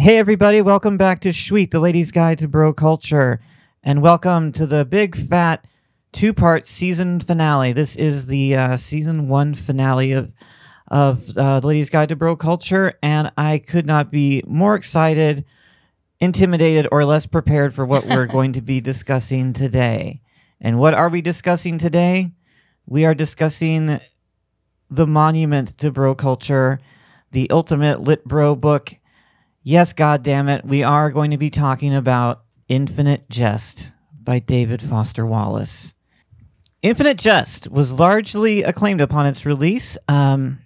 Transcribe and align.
Hey, 0.00 0.16
everybody, 0.16 0.62
welcome 0.62 0.96
back 0.96 1.20
to 1.20 1.30
Sweet, 1.30 1.72
the 1.72 1.78
Ladies' 1.78 2.10
Guide 2.10 2.38
to 2.38 2.48
Bro 2.48 2.72
Culture, 2.72 3.38
and 3.82 4.00
welcome 4.00 4.50
to 4.52 4.64
the 4.64 4.86
big 4.86 5.14
fat 5.14 5.66
two 6.10 6.32
part 6.32 6.66
season 6.66 7.20
finale. 7.20 7.74
This 7.74 7.96
is 7.96 8.24
the 8.24 8.56
uh, 8.56 8.76
season 8.78 9.28
one 9.28 9.52
finale 9.52 10.12
of, 10.12 10.32
of 10.88 11.36
uh, 11.36 11.60
the 11.60 11.66
Ladies' 11.66 11.90
Guide 11.90 12.08
to 12.08 12.16
Bro 12.16 12.36
Culture, 12.36 12.94
and 13.02 13.30
I 13.36 13.58
could 13.58 13.84
not 13.84 14.10
be 14.10 14.42
more 14.46 14.74
excited, 14.74 15.44
intimidated, 16.18 16.88
or 16.90 17.04
less 17.04 17.26
prepared 17.26 17.74
for 17.74 17.84
what 17.84 18.06
we're 18.06 18.26
going 18.32 18.54
to 18.54 18.62
be 18.62 18.80
discussing 18.80 19.52
today. 19.52 20.22
And 20.62 20.78
what 20.78 20.94
are 20.94 21.10
we 21.10 21.20
discussing 21.20 21.76
today? 21.76 22.32
We 22.86 23.04
are 23.04 23.14
discussing 23.14 24.00
the 24.88 25.06
monument 25.06 25.76
to 25.76 25.90
bro 25.90 26.14
culture, 26.14 26.80
the 27.32 27.50
ultimate 27.50 28.00
lit 28.00 28.24
bro 28.24 28.56
book 28.56 28.94
Yes, 29.62 29.92
God 29.92 30.22
damn 30.22 30.48
it, 30.48 30.64
we 30.64 30.82
are 30.82 31.10
going 31.10 31.32
to 31.32 31.36
be 31.36 31.50
talking 31.50 31.94
about 31.94 32.44
Infinite 32.68 33.28
Jest 33.28 33.92
by 34.18 34.38
David 34.38 34.80
Foster 34.80 35.26
Wallace. 35.26 35.92
Infinite 36.80 37.18
Jest 37.18 37.70
was 37.70 37.92
largely 37.92 38.62
acclaimed 38.62 39.02
upon 39.02 39.26
its 39.26 39.44
release. 39.44 39.98
Um, 40.08 40.60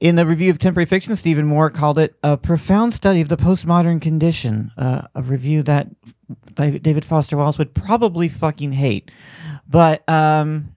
in 0.00 0.14
the 0.14 0.24
review 0.24 0.50
of 0.50 0.60
Contemporary 0.60 0.86
Fiction, 0.86 1.16
Steven 1.16 1.44
Moore 1.44 1.70
called 1.70 1.98
it 1.98 2.14
a 2.22 2.36
profound 2.36 2.94
study 2.94 3.20
of 3.20 3.28
the 3.28 3.36
postmodern 3.36 4.00
condition, 4.00 4.70
uh, 4.78 5.08
a 5.16 5.22
review 5.22 5.64
that 5.64 5.88
David 6.54 7.04
Foster 7.04 7.36
Wallace 7.36 7.58
would 7.58 7.74
probably 7.74 8.28
fucking 8.28 8.70
hate. 8.70 9.10
But 9.68 10.08
um, 10.08 10.76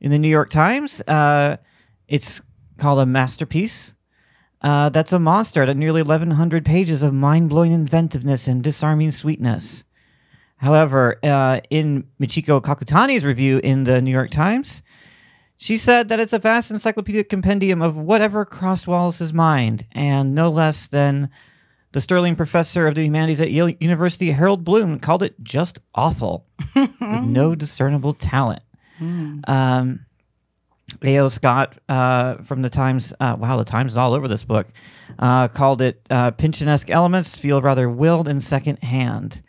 in 0.00 0.12
the 0.12 0.20
New 0.20 0.28
York 0.28 0.50
Times, 0.50 1.00
uh, 1.08 1.56
it's 2.06 2.42
called 2.78 3.00
a 3.00 3.06
masterpiece. 3.06 3.92
Uh, 4.64 4.88
that's 4.88 5.12
a 5.12 5.18
monster 5.18 5.62
at 5.62 5.76
nearly 5.76 6.00
1,100 6.00 6.64
pages 6.64 7.02
of 7.02 7.12
mind 7.12 7.50
blowing 7.50 7.70
inventiveness 7.70 8.48
and 8.48 8.64
disarming 8.64 9.10
sweetness. 9.10 9.84
However, 10.56 11.18
uh, 11.22 11.60
in 11.68 12.04
Michiko 12.18 12.62
Kakutani's 12.62 13.26
review 13.26 13.60
in 13.62 13.84
the 13.84 14.00
New 14.00 14.10
York 14.10 14.30
Times, 14.30 14.82
she 15.58 15.76
said 15.76 16.08
that 16.08 16.18
it's 16.18 16.32
a 16.32 16.38
vast 16.38 16.70
encyclopedic 16.70 17.28
compendium 17.28 17.82
of 17.82 17.94
whatever 17.98 18.46
crossed 18.46 18.88
Wallace's 18.88 19.34
mind, 19.34 19.86
and 19.92 20.34
no 20.34 20.50
less 20.50 20.86
than 20.86 21.28
the 21.92 22.00
Sterling 22.00 22.34
professor 22.34 22.86
of 22.86 22.94
the 22.94 23.04
humanities 23.04 23.42
at 23.42 23.50
Yale 23.50 23.68
University, 23.68 24.30
Harold 24.30 24.64
Bloom, 24.64 24.98
called 24.98 25.22
it 25.22 25.34
just 25.42 25.78
awful, 25.94 26.46
with 26.74 26.90
no 27.00 27.54
discernible 27.54 28.14
talent. 28.14 28.62
Um, 29.46 30.06
A.O. 31.02 31.28
Scott 31.28 31.76
uh, 31.88 32.36
from 32.42 32.62
the 32.62 32.70
Times, 32.70 33.12
uh, 33.20 33.36
wow, 33.38 33.56
the 33.56 33.64
Times 33.64 33.92
is 33.92 33.98
all 33.98 34.14
over 34.14 34.28
this 34.28 34.44
book, 34.44 34.66
uh, 35.18 35.48
called 35.48 35.82
it 35.82 36.00
uh, 36.10 36.30
Pynchonesque 36.32 36.90
elements 36.90 37.34
feel 37.34 37.60
rather 37.60 37.88
willed 37.88 38.28
and 38.28 38.42
secondhand. 38.42 39.42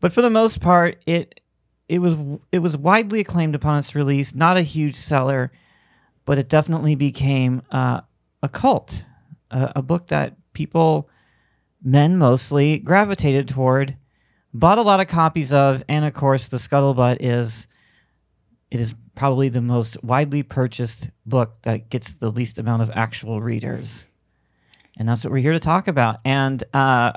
But 0.00 0.12
for 0.12 0.22
the 0.22 0.30
most 0.30 0.60
part, 0.60 1.02
it 1.06 1.40
it 1.88 2.00
was 2.00 2.16
it 2.52 2.58
was 2.58 2.76
widely 2.76 3.20
acclaimed 3.20 3.54
upon 3.54 3.78
its 3.78 3.94
release. 3.94 4.34
Not 4.34 4.56
a 4.56 4.62
huge 4.62 4.94
seller, 4.94 5.52
but 6.24 6.38
it 6.38 6.48
definitely 6.48 6.94
became 6.94 7.62
uh, 7.70 8.02
a 8.42 8.48
cult, 8.48 9.04
a, 9.50 9.72
a 9.76 9.82
book 9.82 10.08
that 10.08 10.34
people, 10.52 11.08
men 11.82 12.16
mostly, 12.16 12.78
gravitated 12.78 13.48
toward, 13.48 13.96
bought 14.52 14.78
a 14.78 14.82
lot 14.82 15.00
of 15.00 15.08
copies 15.08 15.52
of, 15.52 15.82
and 15.88 16.04
of 16.04 16.14
course, 16.14 16.48
the 16.48 16.56
scuttlebutt 16.56 17.18
is 17.20 17.66
it 18.70 18.80
is 18.80 18.94
probably 19.16 19.48
the 19.48 19.60
most 19.60 20.02
widely 20.04 20.42
purchased 20.42 21.10
book 21.24 21.56
that 21.62 21.90
gets 21.90 22.12
the 22.12 22.30
least 22.30 22.58
amount 22.58 22.82
of 22.82 22.90
actual 22.94 23.40
readers. 23.40 24.06
And 24.96 25.08
that's 25.08 25.24
what 25.24 25.32
we're 25.32 25.38
here 25.38 25.52
to 25.52 25.58
talk 25.60 25.88
about. 25.88 26.20
And 26.24 26.62
uh, 26.72 27.12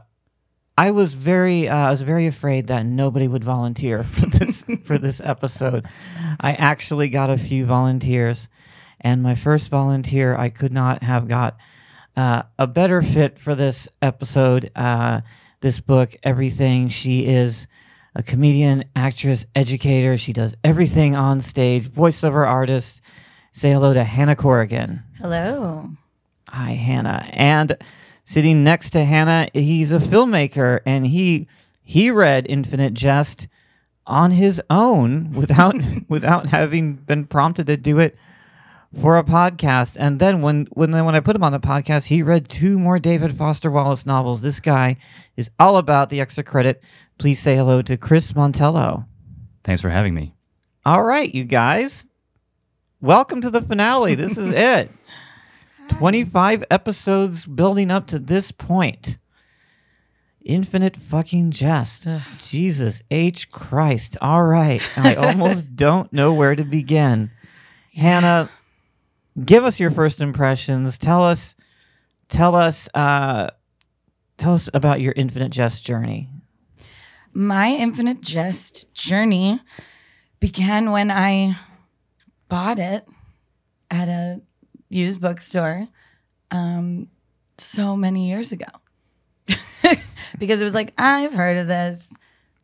I 0.78 0.92
was 0.92 1.14
very, 1.14 1.68
uh, 1.68 1.76
I 1.76 1.90
was 1.92 2.02
very 2.02 2.26
afraid 2.26 2.68
that 2.68 2.86
nobody 2.86 3.28
would 3.28 3.44
volunteer 3.44 4.04
for 4.04 4.26
this 4.38 4.66
for 4.86 4.98
this 4.98 5.22
episode. 5.24 5.86
I 6.40 6.54
actually 6.54 7.10
got 7.10 7.30
a 7.30 7.38
few 7.38 7.66
volunteers, 7.66 8.48
and 9.02 9.22
my 9.22 9.36
first 9.36 9.70
volunteer, 9.70 10.36
I 10.36 10.50
could 10.50 10.72
not 10.72 11.04
have 11.04 11.28
got 11.28 11.58
uh, 12.16 12.44
a 12.58 12.66
better 12.66 13.02
fit 13.02 13.40
for 13.40 13.56
this 13.56 13.88
episode. 14.02 14.72
Uh, 14.76 15.22
this 15.62 15.80
book, 15.80 16.16
everything. 16.24 16.88
She 16.90 17.26
is 17.26 17.68
a 18.16 18.24
comedian, 18.24 18.86
actress, 18.96 19.46
educator. 19.56 20.18
She 20.18 20.34
does 20.34 20.56
everything 20.64 21.16
on 21.16 21.42
stage, 21.42 21.88
voiceover 21.88 22.48
artist. 22.48 23.02
Say 23.52 23.72
hello 23.72 23.94
to 23.94 24.04
Hannah 24.04 24.36
Corrigan. 24.36 25.04
Hello. 25.18 25.90
Hi, 26.50 26.72
Hannah. 26.72 27.28
And 27.32 27.78
sitting 28.24 28.64
next 28.64 28.92
to 28.92 29.06
Hannah, 29.06 29.50
he's 29.54 29.92
a 29.92 30.00
filmmaker, 30.00 30.82
and 30.86 31.06
he 31.08 31.48
he 31.84 32.12
read 32.12 32.46
Infinite 32.48 32.94
Jest 32.94 33.48
on 34.06 34.32
his 34.32 34.62
own 34.70 35.32
without 35.34 35.76
without 36.10 36.48
having 36.50 36.94
been 36.94 37.26
prompted 37.26 37.68
to 37.68 37.78
do 37.78 38.00
it 38.00 38.18
for 39.00 39.18
a 39.18 39.24
podcast. 39.24 39.96
And 40.00 40.20
then 40.20 40.42
when 40.42 40.68
when 40.72 40.92
when 40.92 41.16
I 41.16 41.20
put 41.20 41.36
him 41.36 41.44
on 41.44 41.52
the 41.52 41.60
podcast, 41.60 42.08
he 42.08 42.24
read 42.24 42.50
two 42.50 42.80
more 42.80 43.00
David 43.00 43.36
Foster 43.38 43.70
Wallace 43.70 44.06
novels. 44.06 44.42
This 44.42 44.60
guy 44.60 44.98
is 45.38 45.50
all 45.60 45.78
about 45.78 46.10
the 46.10 46.22
extra 46.22 46.44
credit. 46.44 46.84
Please 47.20 47.42
say 47.42 47.58
hello 47.58 47.82
to 47.82 47.98
Chris 47.98 48.32
Montello. 48.32 49.06
Thanks 49.66 49.82
for 49.82 49.90
having 49.90 50.14
me. 50.14 50.34
All 50.86 51.04
right, 51.04 51.36
you 51.36 51.44
guys. 51.44 52.06
Welcome 53.02 53.42
to 53.42 53.50
the 53.50 53.62
finale. 53.62 54.16
This 54.16 54.38
is 54.38 54.50
it. 54.56 54.90
25 55.90 56.64
episodes 56.72 57.46
building 57.46 57.92
up 57.92 58.08
to 58.08 58.20
this 58.20 58.54
point. 58.54 59.18
Infinite 60.46 60.96
fucking 60.96 61.52
jest. 61.52 62.08
Jesus 62.40 63.04
H. 63.12 63.52
Christ. 63.52 64.16
All 64.22 64.46
right. 64.46 64.82
I 64.98 65.16
almost 65.30 65.76
don't 65.76 66.12
know 66.14 66.34
where 66.34 66.56
to 66.56 66.64
begin. 66.64 67.32
Hannah, 67.94 68.50
give 69.44 69.66
us 69.66 69.78
your 69.78 69.92
first 69.92 70.22
impressions. 70.22 70.98
Tell 70.98 71.22
us 71.24 71.54
tell 72.30 72.56
us 72.56 72.88
uh 72.94 73.50
tell 74.38 74.54
us 74.54 74.70
about 74.74 75.02
your 75.02 75.14
infinite 75.18 75.52
jest 75.52 75.84
journey. 75.86 76.30
My 77.34 77.70
infinite 77.70 78.22
jest 78.22 78.86
journey 78.94 79.62
began 80.40 80.92
when 80.92 81.12
I 81.12 81.58
bought 82.48 82.80
it 82.80 83.08
at 83.92 84.08
a 84.08 84.42
used 84.90 85.22
bookstore 85.22 85.88
um, 86.52 87.08
so 87.58 87.96
many 87.96 88.30
years 88.30 88.52
ago. 88.52 88.66
because 90.38 90.62
it 90.62 90.64
was 90.64 90.74
like, 90.74 90.94
I've 90.98 91.34
heard 91.34 91.58
of 91.58 91.68
this. 91.68 92.14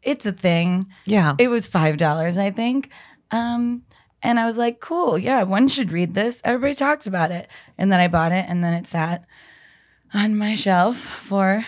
It's 0.01 0.25
a 0.25 0.31
thing. 0.31 0.88
Yeah. 1.06 1.35
It 1.39 1.47
was 1.47 1.68
$5, 1.68 2.38
I 2.38 2.51
think. 2.51 2.89
Um, 3.31 3.83
and 4.21 4.39
I 4.39 4.45
was 4.45 4.57
like, 4.57 4.79
cool. 4.79 5.18
Yeah, 5.18 5.44
one 5.44 5.68
should 5.68 5.91
read 5.91 6.13
this. 6.13 6.41
Everybody 6.44 6.75
talks 6.75 7.07
about 7.07 7.31
it. 7.31 7.50
And 7.77 7.91
then 7.91 8.00
I 8.00 8.07
bought 8.07 8.31
it, 8.31 8.45
and 8.47 8.63
then 8.63 8.73
it 8.73 8.88
sat 8.88 9.25
on 10.13 10.38
my 10.38 10.56
shelf 10.56 10.97
for 10.97 11.65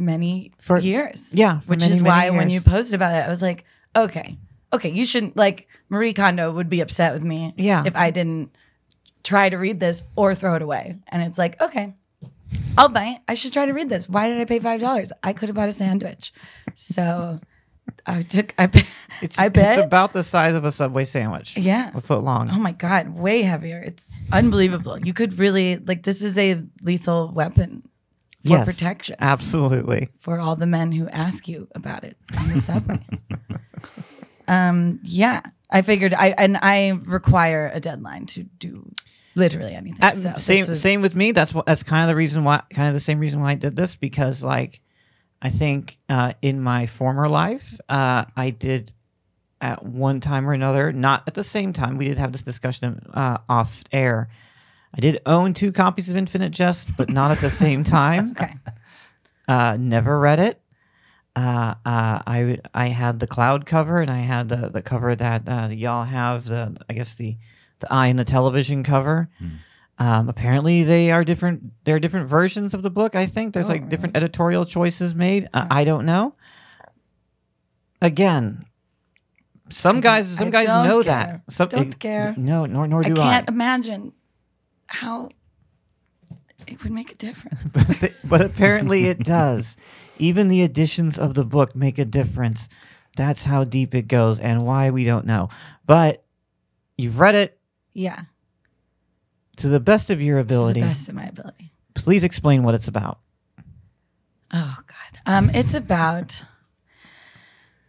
many 0.00 0.52
For- 0.58 0.78
years. 0.78 1.28
yeah, 1.32 1.60
for 1.60 1.66
Which 1.70 1.80
many, 1.80 1.92
is 1.92 2.02
many 2.02 2.30
why 2.30 2.36
when 2.36 2.50
you 2.50 2.60
posted 2.60 2.94
about 2.94 3.14
it, 3.14 3.26
I 3.26 3.30
was 3.30 3.42
like, 3.42 3.64
okay, 3.94 4.38
okay, 4.72 4.90
you 4.90 5.04
shouldn't 5.06 5.36
like 5.36 5.68
Marie 5.88 6.12
Kondo 6.12 6.52
would 6.52 6.68
be 6.68 6.80
upset 6.80 7.12
with 7.14 7.24
me 7.24 7.54
Yeah. 7.56 7.84
if 7.86 7.96
I 7.96 8.10
didn't 8.10 8.56
try 9.24 9.48
to 9.48 9.56
read 9.56 9.80
this 9.80 10.02
or 10.16 10.34
throw 10.34 10.54
it 10.54 10.62
away. 10.62 10.98
And 11.08 11.22
it's 11.22 11.38
like, 11.38 11.60
okay, 11.60 11.94
I'll 12.78 12.88
buy 12.88 13.06
it. 13.06 13.20
I 13.26 13.34
should 13.34 13.52
try 13.52 13.66
to 13.66 13.72
read 13.72 13.88
this. 13.88 14.08
Why 14.08 14.28
did 14.28 14.38
I 14.38 14.44
pay 14.44 14.58
five 14.60 14.80
dollars? 14.80 15.12
I 15.22 15.32
could 15.32 15.48
have 15.48 15.56
bought 15.56 15.68
a 15.68 15.72
sandwich. 15.72 16.32
So 16.74 17.40
I 18.04 18.22
took 18.22 18.54
I 18.58 18.68
It's, 19.22 19.38
I 19.38 19.48
bet 19.48 19.78
it's 19.78 19.86
about 19.86 20.12
the 20.12 20.22
size 20.22 20.54
of 20.54 20.64
a 20.64 20.70
Subway 20.72 21.04
sandwich. 21.04 21.56
Yeah. 21.56 21.90
A 21.94 22.00
foot 22.00 22.22
long. 22.22 22.50
Oh 22.52 22.58
my 22.58 22.72
god, 22.72 23.10
way 23.10 23.42
heavier. 23.42 23.80
It's 23.80 24.24
unbelievable. 24.30 24.98
You 24.98 25.14
could 25.14 25.38
really 25.38 25.76
like 25.78 26.02
this 26.02 26.22
is 26.22 26.36
a 26.36 26.60
lethal 26.82 27.32
weapon 27.34 27.88
for 28.46 28.52
yes, 28.52 28.66
protection 28.66 29.16
Absolutely. 29.18 30.08
for 30.18 30.38
all 30.40 30.56
the 30.56 30.66
men 30.66 30.92
who 30.92 31.08
ask 31.08 31.48
you 31.48 31.68
about 31.74 32.04
it 32.04 32.16
on 32.38 32.48
the 32.48 32.60
subway. 32.60 33.04
um 34.48 35.00
yeah, 35.02 35.40
I 35.70 35.82
figured 35.82 36.14
I 36.14 36.28
and 36.38 36.56
I 36.60 36.98
require 37.04 37.70
a 37.72 37.80
deadline 37.80 38.26
to 38.26 38.44
do 38.44 38.90
literally 39.34 39.74
anything. 39.74 40.02
Uh, 40.02 40.14
so 40.14 40.32
same 40.36 40.66
was- 40.66 40.80
same 40.80 41.02
with 41.02 41.14
me. 41.14 41.32
That's 41.32 41.52
what 41.52 41.66
that's 41.66 41.82
kind 41.82 42.02
of 42.02 42.08
the 42.08 42.16
reason 42.16 42.44
why 42.44 42.62
kind 42.72 42.88
of 42.88 42.94
the 42.94 43.00
same 43.00 43.18
reason 43.18 43.40
why 43.40 43.52
I 43.52 43.54
did 43.54 43.76
this 43.76 43.96
because 43.96 44.42
like 44.42 44.80
I 45.42 45.50
think 45.50 45.98
uh, 46.08 46.32
in 46.42 46.60
my 46.60 46.86
former 46.86 47.28
life 47.28 47.78
uh, 47.88 48.24
I 48.36 48.50
did 48.50 48.92
at 49.60 49.84
one 49.84 50.20
time 50.20 50.48
or 50.48 50.52
another, 50.52 50.92
not 50.92 51.22
at 51.26 51.34
the 51.34 51.44
same 51.44 51.72
time. 51.72 51.96
We 51.96 52.06
did 52.08 52.18
have 52.18 52.32
this 52.32 52.42
discussion 52.42 53.06
uh, 53.12 53.38
off 53.48 53.84
air. 53.92 54.28
I 54.96 55.00
did 55.00 55.20
own 55.26 55.52
two 55.52 55.72
copies 55.72 56.08
of 56.08 56.16
Infinite 56.16 56.50
Jest, 56.52 56.96
but 56.96 57.10
not 57.10 57.30
at 57.30 57.40
the 57.40 57.50
same 57.50 57.84
time. 57.98 58.30
Okay. 58.32 58.54
Uh, 59.46 59.76
never 59.78 60.18
read 60.18 60.38
it. 60.38 60.60
Uh, 61.36 61.74
uh, 61.84 62.22
I 62.26 62.58
I 62.72 62.86
had 62.88 63.20
the 63.20 63.26
cloud 63.26 63.66
cover 63.66 64.00
and 64.00 64.10
I 64.10 64.20
had 64.20 64.48
the, 64.48 64.70
the 64.70 64.80
cover 64.80 65.14
that 65.14 65.42
uh, 65.46 65.68
y'all 65.70 66.04
have 66.04 66.46
the 66.46 66.76
I 66.88 66.94
guess 66.94 67.14
the 67.14 67.36
the 67.80 67.92
eye 67.92 68.06
and 68.06 68.18
the 68.18 68.24
television 68.24 68.82
cover. 68.82 69.28
Um, 69.98 70.28
apparently 70.30 70.82
they 70.82 71.10
are 71.10 71.24
different. 71.24 71.72
There 71.84 71.94
are 71.96 72.00
different 72.00 72.28
versions 72.30 72.72
of 72.72 72.82
the 72.82 72.90
book. 72.90 73.14
I 73.14 73.26
think 73.26 73.52
there's 73.52 73.66
Oh, 73.68 73.72
like 73.72 73.88
different 73.90 74.16
editorial 74.16 74.64
choices 74.64 75.14
made. 75.14 75.46
Uh, 75.52 75.66
I 75.70 75.84
don't 75.84 76.06
know. 76.06 76.32
Again, 78.02 78.66
some 79.70 79.98
I 79.98 80.00
guys 80.00 80.28
some 80.28 80.48
I 80.48 80.50
guys 80.50 80.66
know 80.68 81.02
care. 81.02 81.14
that. 81.14 81.42
Some 81.52 81.68
Don't 81.68 81.88
it- 81.88 81.98
care. 81.98 82.34
No, 82.36 82.66
nor 82.66 82.86
nor 82.86 83.02
do 83.02 83.12
I 83.12 83.14
can't 83.14 83.50
I. 83.50 83.52
imagine 83.52 84.12
how 84.86 85.30
it 86.66 86.82
would 86.82 86.92
make 86.92 87.12
a 87.12 87.16
difference. 87.16 87.60
but, 88.00 88.12
but 88.24 88.40
apparently 88.40 89.06
it 89.06 89.18
does. 89.20 89.76
Even 90.18 90.48
the 90.48 90.62
editions 90.62 91.18
of 91.18 91.34
the 91.34 91.44
book 91.44 91.74
make 91.76 91.98
a 91.98 92.04
difference. 92.04 92.68
That's 93.16 93.44
how 93.44 93.64
deep 93.64 93.94
it 93.94 94.08
goes 94.08 94.40
and 94.40 94.62
why 94.66 94.90
we 94.90 95.04
don't 95.04 95.26
know. 95.26 95.48
But 95.86 96.22
you've 96.98 97.18
read 97.18 97.34
it 97.34 97.58
Yeah. 97.92 98.22
to 99.56 99.68
the 99.68 99.80
best 99.80 100.10
of 100.10 100.20
your 100.20 100.38
ability. 100.38 100.80
To 100.80 100.86
the 100.86 100.90
best 100.90 101.08
of 101.08 101.14
my 101.14 101.24
ability. 101.26 101.72
Please 101.94 102.24
explain 102.24 102.62
what 102.62 102.74
it's 102.74 102.88
about. 102.88 103.18
Oh 104.52 104.78
God. 104.86 105.20
Um, 105.26 105.50
it's 105.50 105.74
about 105.74 106.44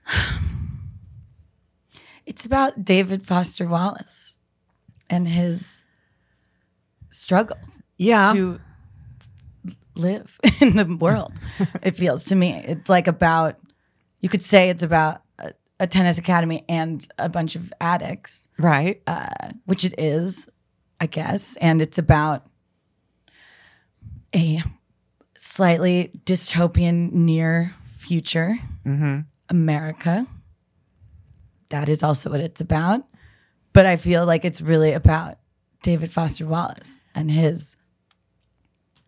it's 2.25 2.45
about 2.45 2.83
David 2.83 3.25
Foster 3.25 3.67
Wallace 3.67 4.37
and 5.09 5.27
his 5.27 5.83
struggles 7.17 7.81
Yeah. 7.97 8.33
to 8.33 8.59
live 9.95 10.39
in 10.61 10.75
the 10.75 10.97
world. 10.99 11.33
it 11.81 11.91
feels 11.91 12.23
to 12.25 12.35
me. 12.35 12.53
It's 12.53 12.89
like 12.89 13.07
about 13.07 13.57
you 14.21 14.29
could 14.29 14.43
say 14.43 14.69
it's 14.69 14.83
about 14.83 15.21
a, 15.39 15.53
a 15.79 15.87
tennis 15.87 16.17
academy 16.17 16.63
and 16.67 17.07
a 17.17 17.29
bunch 17.29 17.55
of 17.55 17.71
addicts, 17.79 18.47
right. 18.57 19.01
uh, 19.07 19.51
which 19.65 19.85
it 19.85 19.93
is, 19.97 20.47
I 20.99 21.05
guess, 21.05 21.55
and 21.57 21.81
it's 21.81 21.97
about 21.97 22.47
a 24.35 24.61
slightly 25.37 26.11
dystopian 26.25 27.11
near 27.11 27.75
future 27.97 28.57
mm-hmm. 28.85 29.19
America. 29.49 30.25
That 31.69 31.89
is 31.89 32.01
also 32.01 32.29
what 32.31 32.39
it's 32.39 32.61
about. 32.61 33.05
But 33.73 33.85
I 33.85 33.97
feel 33.97 34.25
like 34.25 34.45
it's 34.45 34.61
really 34.61 34.93
about 34.93 35.36
David 35.81 36.11
Foster 36.11 36.45
Wallace 36.45 37.05
and 37.15 37.31
his 37.31 37.77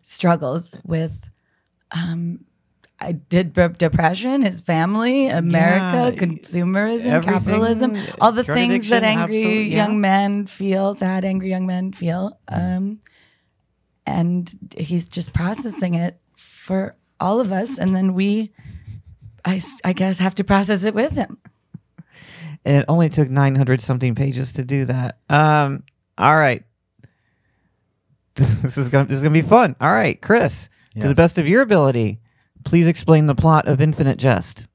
struggles 0.02 0.78
with 0.84 1.30
um 1.90 2.44
I 3.02 3.12
did 3.12 3.54
b- 3.54 3.68
depression, 3.78 4.42
his 4.42 4.60
family, 4.60 5.28
America, 5.28 6.12
Yeah, 6.14 6.20
consumerism, 6.26 7.22
capitalism, 7.24 7.96
all 8.20 8.30
the 8.32 8.44
things 8.44 8.90
that 8.90 9.02
angry 9.02 9.62
yeah. 9.62 9.86
young 9.86 10.02
men 10.02 10.46
feel, 10.46 10.92
sad 10.94 11.24
angry 11.24 11.48
young 11.48 11.66
men 11.66 11.92
feel. 11.92 12.38
Um 12.48 13.00
and 14.06 14.72
he's 14.76 15.08
just 15.08 15.32
processing 15.32 15.94
it 15.94 16.18
for 16.36 16.96
all 17.18 17.40
of 17.40 17.52
us 17.52 17.78
and 17.78 17.94
then 17.94 18.14
we 18.14 18.50
I, 19.44 19.60
I 19.84 19.92
guess 19.94 20.18
have 20.18 20.34
to 20.36 20.44
process 20.44 20.84
it 20.84 20.94
with 20.94 21.12
him 21.12 21.38
it 22.64 22.84
only 22.88 23.08
took 23.08 23.30
900 23.30 23.80
something 23.80 24.14
pages 24.14 24.52
to 24.52 24.64
do 24.64 24.84
that. 24.84 25.16
Um, 25.30 25.82
all 26.20 26.36
right. 26.36 26.62
This 28.36 28.78
is 28.78 28.88
going 28.88 29.06
to 29.06 29.08
this 29.10 29.18
is 29.18 29.24
to 29.24 29.30
be 29.30 29.42
fun. 29.42 29.74
All 29.80 29.92
right, 29.92 30.20
Chris, 30.20 30.70
to 31.00 31.08
the 31.08 31.14
best 31.14 31.36
of 31.36 31.48
your 31.48 31.62
ability, 31.62 32.20
please 32.64 32.86
explain 32.86 33.26
the 33.26 33.34
plot 33.34 33.66
of 33.66 33.80
Infinite 33.80 34.18
Jest. 34.18 34.68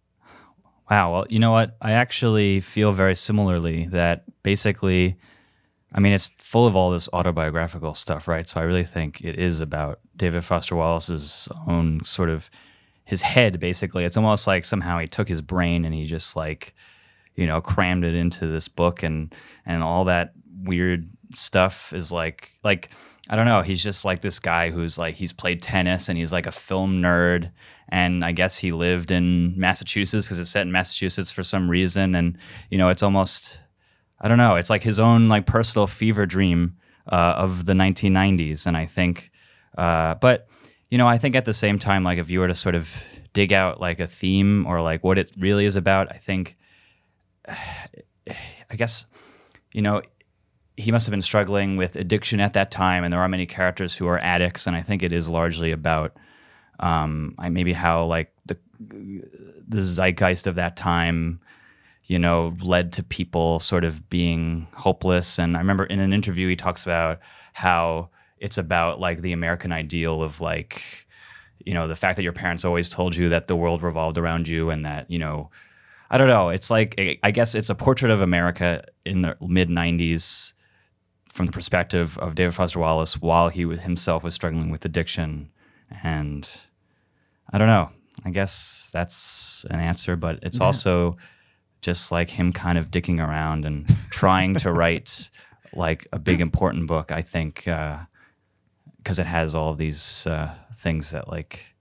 Wow. 0.89 1.13
Well, 1.13 1.25
you 1.29 1.39
know 1.39 1.51
what? 1.51 1.75
I 1.81 1.93
actually 1.93 2.61
feel 2.61 2.91
very 2.91 3.15
similarly 3.15 3.87
that 3.87 4.23
basically, 4.43 5.17
I 5.93 5.99
mean, 5.99 6.13
it's 6.13 6.31
full 6.37 6.67
of 6.67 6.75
all 6.75 6.91
this 6.91 7.09
autobiographical 7.11 7.95
stuff, 7.95 8.27
right? 8.27 8.47
So 8.47 8.59
I 8.59 8.65
really 8.65 8.85
think 8.85 9.21
it 9.21 9.39
is 9.39 9.61
about 9.61 9.99
David 10.15 10.45
Foster 10.45 10.75
Wallace's 10.75 11.49
own 11.67 12.03
sort 12.03 12.29
of 12.29 12.51
his 13.05 13.23
head, 13.23 13.59
basically. 13.59 14.03
It's 14.03 14.17
almost 14.17 14.45
like 14.45 14.63
somehow 14.65 14.99
he 14.99 15.07
took 15.07 15.27
his 15.27 15.41
brain 15.41 15.85
and 15.85 15.93
he 15.93 16.05
just 16.05 16.35
like, 16.35 16.75
you 17.35 17.47
know, 17.47 17.61
crammed 17.61 18.03
it 18.03 18.13
into 18.13 18.47
this 18.47 18.67
book 18.67 19.01
and 19.01 19.33
and 19.65 19.81
all 19.81 20.05
that 20.05 20.33
weird 20.63 21.09
stuff 21.37 21.93
is 21.93 22.11
like 22.11 22.51
like 22.63 22.89
I 23.29 23.35
don't 23.35 23.45
know, 23.45 23.61
he's 23.61 23.81
just 23.81 24.05
like 24.05 24.21
this 24.21 24.39
guy 24.39 24.69
who's 24.69 24.97
like 24.97 25.15
he's 25.15 25.33
played 25.33 25.61
tennis 25.61 26.09
and 26.09 26.17
he's 26.17 26.31
like 26.31 26.45
a 26.45 26.51
film 26.51 27.01
nerd. 27.01 27.51
And 27.89 28.25
I 28.25 28.31
guess 28.31 28.57
he 28.57 28.71
lived 28.71 29.11
in 29.11 29.59
Massachusetts 29.59 30.25
because 30.25 30.39
it's 30.39 30.49
set 30.49 30.65
in 30.65 30.71
Massachusetts 30.71 31.31
for 31.31 31.43
some 31.43 31.69
reason. 31.69 32.15
And 32.15 32.37
you 32.69 32.77
know, 32.77 32.89
it's 32.89 33.03
almost 33.03 33.59
I 34.21 34.27
don't 34.27 34.37
know, 34.37 34.55
it's 34.55 34.69
like 34.69 34.83
his 34.83 34.99
own 34.99 35.27
like 35.27 35.45
personal 35.45 35.87
fever 35.87 36.25
dream 36.25 36.77
uh, 37.11 37.35
of 37.37 37.65
the 37.65 37.73
1990s 37.73 38.65
and 38.65 38.75
I 38.77 38.85
think 38.85 39.31
uh, 39.77 40.15
but 40.15 40.47
you 40.89 40.97
know, 40.97 41.07
I 41.07 41.17
think 41.17 41.35
at 41.35 41.45
the 41.45 41.53
same 41.53 41.79
time 41.79 42.03
like 42.03 42.19
if 42.19 42.29
you 42.29 42.39
were 42.39 42.47
to 42.47 42.55
sort 42.55 42.75
of 42.75 43.03
dig 43.33 43.51
out 43.51 43.81
like 43.81 43.99
a 43.99 44.07
theme 44.07 44.65
or 44.65 44.81
like 44.81 45.03
what 45.03 45.17
it 45.17 45.31
really 45.37 45.65
is 45.65 45.75
about, 45.75 46.11
I 46.11 46.17
think 46.17 46.55
I 47.47 48.75
guess, 48.75 49.05
you 49.73 49.81
know, 49.81 50.01
he 50.77 50.91
must 50.91 51.05
have 51.05 51.11
been 51.11 51.21
struggling 51.21 51.77
with 51.77 51.95
addiction 51.95 52.39
at 52.39 52.53
that 52.53 52.71
time, 52.71 53.03
and 53.03 53.13
there 53.13 53.21
are 53.21 53.29
many 53.29 53.45
characters 53.45 53.95
who 53.95 54.07
are 54.07 54.19
addicts, 54.19 54.67
and 54.67 54.75
I 54.75 54.81
think 54.81 55.03
it 55.03 55.13
is 55.13 55.29
largely 55.29 55.71
about 55.71 56.15
um, 56.79 57.35
maybe 57.49 57.73
how 57.73 58.05
like 58.05 58.33
the 58.45 58.57
the 59.67 59.81
zeitgeist 59.81 60.47
of 60.47 60.55
that 60.55 60.75
time, 60.75 61.39
you 62.05 62.19
know, 62.19 62.55
led 62.61 62.91
to 62.93 63.03
people 63.03 63.59
sort 63.59 63.85
of 63.85 64.09
being 64.09 64.67
hopeless. 64.73 65.39
And 65.39 65.55
I 65.55 65.59
remember 65.59 65.85
in 65.85 65.99
an 65.99 66.11
interview 66.11 66.49
he 66.49 66.55
talks 66.55 66.83
about 66.83 67.19
how 67.53 68.09
it's 68.39 68.57
about 68.57 68.99
like 68.99 69.21
the 69.21 69.31
American 69.31 69.71
ideal 69.71 70.21
of 70.21 70.41
like, 70.41 71.07
you 71.65 71.73
know, 71.73 71.87
the 71.87 71.95
fact 71.95 72.17
that 72.17 72.23
your 72.23 72.33
parents 72.33 72.65
always 72.65 72.89
told 72.89 73.15
you 73.15 73.29
that 73.29 73.47
the 73.47 73.55
world 73.55 73.81
revolved 73.81 74.17
around 74.17 74.47
you, 74.49 74.69
and 74.71 74.85
that 74.85 75.09
you 75.09 75.19
know 75.19 75.49
I 76.09 76.17
don't 76.17 76.27
know. 76.27 76.49
It's 76.49 76.69
like 76.69 77.19
I 77.23 77.31
guess 77.31 77.55
it's 77.55 77.69
a 77.69 77.75
portrait 77.75 78.11
of 78.11 78.19
America 78.19 78.83
in 79.05 79.21
the 79.21 79.37
mid 79.41 79.69
'90s 79.69 80.53
from 81.35 81.45
the 81.45 81.51
perspective 81.51 82.17
of 82.19 82.33
David 82.33 82.55
Foster 82.55 82.79
Wallace 82.79 83.19
while 83.19 83.49
he 83.49 83.67
himself 83.67 84.23
was 84.23 84.33
struggling 84.33 84.69
with 84.69 84.85
addiction, 84.85 85.49
and 86.01 86.49
I 87.51 87.57
don't 87.57 87.67
know. 87.67 87.89
I 88.23 88.29
guess 88.29 88.89
that's 88.93 89.65
an 89.69 89.81
answer, 89.81 90.15
but 90.15 90.39
it's 90.43 90.61
also 90.61 91.17
just 91.81 92.09
like 92.09 92.29
him 92.29 92.53
kind 92.53 92.77
of 92.77 92.89
dicking 92.89 93.19
around 93.19 93.65
and 93.65 93.85
trying 94.09 94.55
to 94.55 94.71
write 94.79 95.29
like 95.73 96.07
a 96.13 96.19
big 96.19 96.39
important 96.39 96.87
book. 96.87 97.11
I 97.11 97.21
think 97.21 97.65
because 97.65 99.19
it 99.19 99.25
has 99.25 99.53
all 99.53 99.71
of 99.71 99.77
these 99.77 100.25
uh, 100.25 100.55
things 100.75 101.11
that 101.11 101.27
like. 101.27 101.75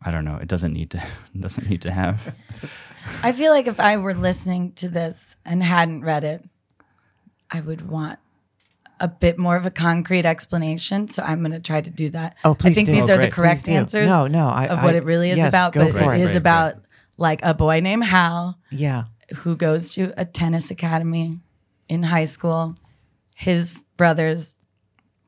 I 0.00 0.12
don't 0.12 0.24
know. 0.24 0.36
It 0.36 0.46
doesn't 0.46 0.72
need 0.72 0.90
to. 0.90 0.98
It 0.98 1.40
doesn't 1.40 1.70
need 1.70 1.82
to 1.82 1.92
have. 1.92 2.34
I 3.22 3.30
feel 3.32 3.52
like 3.52 3.68
if 3.68 3.78
I 3.78 3.96
were 3.96 4.14
listening 4.14 4.72
to 4.74 4.88
this 4.88 5.36
and 5.44 5.62
hadn't 5.62 6.02
read 6.02 6.24
it, 6.24 6.44
I 7.50 7.60
would 7.60 7.88
want 7.88 8.18
a 9.00 9.08
bit 9.08 9.38
more 9.38 9.56
of 9.56 9.64
a 9.64 9.70
concrete 9.70 10.26
explanation. 10.26 11.08
So 11.08 11.22
I'm 11.22 11.38
going 11.40 11.52
to 11.52 11.60
try 11.60 11.80
to 11.80 11.90
do 11.90 12.08
that. 12.10 12.36
Oh, 12.44 12.54
please 12.54 12.72
I 12.72 12.74
think 12.74 12.86
do. 12.86 12.92
these 12.92 13.08
Oh, 13.08 13.14
are 13.14 13.18
the 13.18 13.30
correct 13.30 13.64
Please 13.64 13.72
do. 13.72 13.76
answers 13.78 14.08
No, 14.08 14.26
no, 14.26 14.48
I- 14.48 14.66
of 14.66 14.82
what 14.82 14.94
I- 14.94 14.98
it 14.98 15.04
really 15.04 15.30
is 15.30 15.38
yes, 15.38 15.48
about. 15.48 15.72
go 15.72 15.84
But 15.84 15.92
for 16.02 16.14
it 16.14 16.18
it. 16.18 16.22
is 16.22 16.30
Great, 16.30 16.36
about 16.36 16.74
like 17.16 17.40
a 17.44 17.54
boy 17.54 17.80
named 17.80 18.04
Hal 18.04 18.58
Yeah. 18.70 19.04
who 19.38 19.56
goes 19.56 19.90
to 19.90 20.12
a 20.16 20.24
tennis 20.24 20.70
academy 20.70 21.38
in 21.88 22.02
high 22.04 22.24
school. 22.24 22.74
His 23.36 23.78
brothers, 23.96 24.56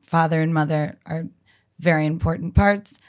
father 0.01 0.41
and 0.41 0.53
mother, 0.53 0.97
are 1.05 1.25
very 1.79 2.05
important 2.05 2.53
parts. 2.55 2.99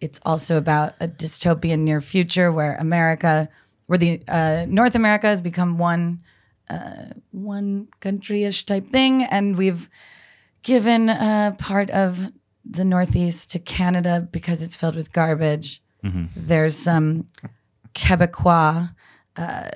It's 0.00 0.18
also 0.24 0.56
about 0.56 0.94
a 0.98 1.08
dystopian 1.08 1.80
near 1.80 2.00
future 2.00 2.50
where 2.50 2.74
America, 2.76 3.50
where 3.86 3.98
the 3.98 4.22
uh, 4.26 4.64
North 4.66 4.94
America 4.94 5.26
has 5.26 5.42
become 5.42 5.76
one 5.76 6.20
uh, 6.70 7.14
one 7.32 7.88
country-ish 8.00 8.64
type 8.64 8.86
thing, 8.88 9.24
and 9.24 9.58
we've 9.58 9.88
given 10.62 11.08
a 11.08 11.54
part 11.58 11.90
of 11.90 12.30
the 12.64 12.84
Northeast 12.84 13.50
to 13.50 13.58
Canada 13.58 14.28
because 14.30 14.62
it's 14.62 14.76
filled 14.76 14.96
with 14.96 15.12
garbage. 15.12 15.82
There's 16.36 16.76
some 16.76 17.26
Quebecois, 17.94 18.94
uh, 19.36 19.70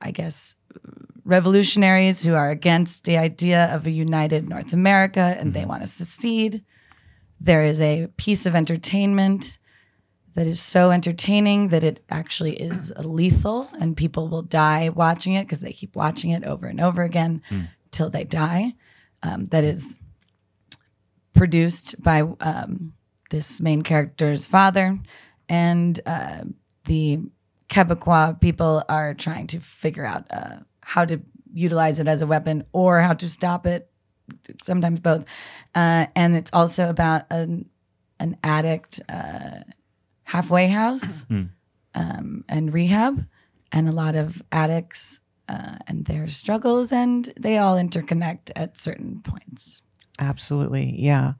I 0.00 0.10
guess, 0.10 0.54
revolutionaries 1.24 2.22
who 2.22 2.34
are 2.34 2.50
against 2.50 3.04
the 3.04 3.16
idea 3.16 3.74
of 3.74 3.86
a 3.86 3.90
united 3.90 4.48
North 4.48 4.72
America 4.72 5.36
and 5.38 5.54
they 5.54 5.64
want 5.64 5.82
to 5.82 5.86
secede. 5.86 6.62
There 7.40 7.64
is 7.64 7.80
a 7.80 8.08
piece 8.16 8.46
of 8.46 8.54
entertainment 8.54 9.58
that 10.34 10.46
is 10.46 10.60
so 10.60 10.90
entertaining 10.90 11.68
that 11.68 11.84
it 11.84 12.04
actually 12.08 12.54
is 12.54 12.92
lethal 12.98 13.68
and 13.80 13.96
people 13.96 14.28
will 14.28 14.42
die 14.42 14.88
watching 14.88 15.34
it 15.34 15.44
because 15.44 15.60
they 15.60 15.72
keep 15.72 15.96
watching 15.96 16.30
it 16.30 16.44
over 16.44 16.66
and 16.66 16.80
over 16.80 17.02
again 17.02 17.42
till 17.90 18.10
they 18.10 18.24
die. 18.24 18.74
Um, 19.22 19.46
that 19.46 19.64
is 19.64 19.96
produced 21.34 22.00
by 22.02 22.22
um, 22.40 22.94
this 23.30 23.60
main 23.60 23.82
character's 23.82 24.46
father, 24.46 24.98
and 25.48 26.00
uh, 26.06 26.44
the 26.86 27.20
Quebecois 27.68 28.40
people 28.40 28.82
are 28.88 29.14
trying 29.14 29.46
to 29.48 29.60
figure 29.60 30.06
out 30.06 30.26
uh, 30.30 30.56
how 30.80 31.04
to 31.04 31.20
utilize 31.52 32.00
it 32.00 32.08
as 32.08 32.22
a 32.22 32.26
weapon 32.26 32.64
or 32.72 33.00
how 33.00 33.12
to 33.12 33.28
stop 33.28 33.66
it. 33.66 33.90
Sometimes 34.62 35.00
both, 35.00 35.26
uh, 35.74 36.06
and 36.14 36.36
it's 36.36 36.50
also 36.52 36.88
about 36.88 37.24
an 37.30 37.68
an 38.20 38.36
addict 38.42 39.00
uh, 39.08 39.60
halfway 40.30 40.68
house 40.68 41.26
um, 41.94 42.44
and 42.48 42.72
rehab, 42.72 43.26
and 43.72 43.88
a 43.88 43.92
lot 43.92 44.14
of 44.14 44.42
addicts 44.52 45.20
uh, 45.48 45.76
and 45.88 46.04
their 46.04 46.28
struggles, 46.28 46.92
and 46.92 47.32
they 47.38 47.58
all 47.58 47.76
interconnect 47.76 48.50
at 48.54 48.78
certain 48.78 49.20
points. 49.20 49.82
Absolutely, 50.20 50.94
yeah. 50.96 51.32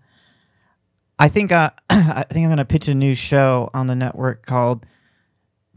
I 1.21 1.29
think 1.29 1.53
uh, 1.53 1.71
I 1.91 2.25
think 2.31 2.45
I'm 2.45 2.49
going 2.49 2.57
to 2.57 2.65
pitch 2.65 2.89
a 2.89 2.95
new 2.95 3.15
show 3.15 3.71
on 3.75 3.87
the 3.87 3.95
network 3.95 4.45
called 4.45 4.87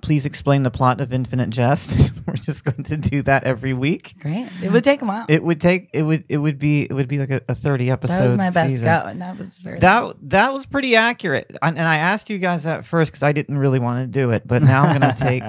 "Please 0.04 0.26
Explain 0.26 0.64
the 0.64 0.70
Plot 0.70 1.02
of 1.02 1.12
Infinite 1.12 1.50
Jest." 1.50 2.12
We're 2.28 2.36
just 2.36 2.64
going 2.64 2.84
to 2.84 2.98
do 2.98 3.22
that 3.24 3.46
every 3.46 3.74
week. 3.74 4.14
Great. 4.20 4.48
It 4.62 4.72
would 4.72 4.84
take 4.84 5.02
a 5.02 5.06
while. 5.06 5.26
It 5.30 5.42
would 5.42 5.60
take 5.60 5.90
it 5.94 6.04
would 6.04 6.26
it 6.30 6.38
would 6.38 6.60
be 6.60 6.84
it 6.84 6.94
would 6.94 7.08
be 7.08 7.18
like 7.18 7.32
a, 7.32 7.42
a 7.48 7.56
30 7.56 7.90
episode. 7.90 8.20
that 8.20 8.24
was 8.24 8.38
my 8.38 8.50
best 8.52 8.72
season. 8.72 8.86
go, 8.86 9.06
and 9.08 9.22
that 9.22 9.38
was 9.38 9.62
very. 9.62 9.80
That 9.80 10.16
that 10.24 10.54
was 10.54 10.66
pretty 10.66 10.96
accurate, 10.96 11.58
and 11.62 11.78
and 11.78 11.88
I 11.88 11.98
asked 11.98 12.30
you 12.30 12.38
guys 12.38 12.64
that 12.64 12.86
first 12.86 13.12
because 13.12 13.24
I 13.24 13.32
didn't 13.32 13.58
really 13.58 13.80
want 13.80 14.04
to 14.04 14.08
do 14.08 14.32
it, 14.32 14.48
but 14.48 14.62
now 14.62 14.84
I'm 14.84 15.00
gonna 15.00 15.16
take 15.20 15.44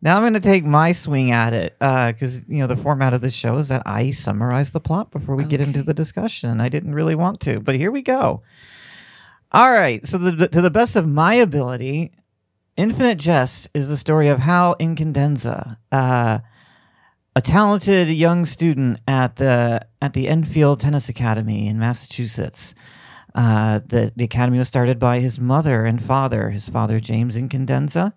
now 0.00 0.16
I'm 0.16 0.22
gonna 0.22 0.40
take 0.40 0.64
my 0.64 0.92
swing 0.92 1.30
at 1.30 1.52
it 1.52 1.76
uh, 1.80 2.12
because 2.12 2.48
you 2.48 2.58
know 2.58 2.66
the 2.66 2.76
format 2.76 3.14
of 3.14 3.20
this 3.20 3.34
show 3.34 3.58
is 3.58 3.68
that 3.68 3.82
I 3.84 4.12
summarize 4.12 4.70
the 4.70 4.80
plot 4.80 5.10
before 5.10 5.36
we 5.36 5.44
get 5.44 5.60
into 5.60 5.82
the 5.82 5.94
discussion. 5.94 6.60
I 6.60 6.68
didn't 6.68 6.94
really 6.94 7.14
want 7.14 7.40
to, 7.40 7.60
but 7.60 7.74
here 7.74 7.90
we 7.90 8.02
go. 8.02 8.42
All 9.50 9.70
right, 9.70 10.06
so 10.06 10.18
the, 10.18 10.46
to 10.48 10.60
the 10.60 10.70
best 10.70 10.94
of 10.94 11.08
my 11.08 11.34
ability, 11.34 12.12
Infinite 12.78 13.18
Jest 13.18 13.68
is 13.74 13.88
the 13.88 13.96
story 13.96 14.28
of 14.28 14.38
Hal 14.38 14.76
Incandenza, 14.76 15.78
uh, 15.90 16.38
a 17.34 17.40
talented 17.40 18.06
young 18.06 18.44
student 18.44 19.00
at 19.08 19.34
the 19.34 19.84
at 20.00 20.12
the 20.12 20.28
Enfield 20.28 20.78
Tennis 20.78 21.08
Academy 21.08 21.66
in 21.66 21.80
Massachusetts. 21.80 22.76
Uh, 23.34 23.80
the 23.84 24.12
the 24.14 24.22
academy 24.22 24.58
was 24.58 24.68
started 24.68 25.00
by 25.00 25.18
his 25.18 25.40
mother 25.40 25.86
and 25.86 26.04
father. 26.04 26.50
His 26.50 26.68
father, 26.68 27.00
James 27.00 27.34
Incandenza, 27.34 28.12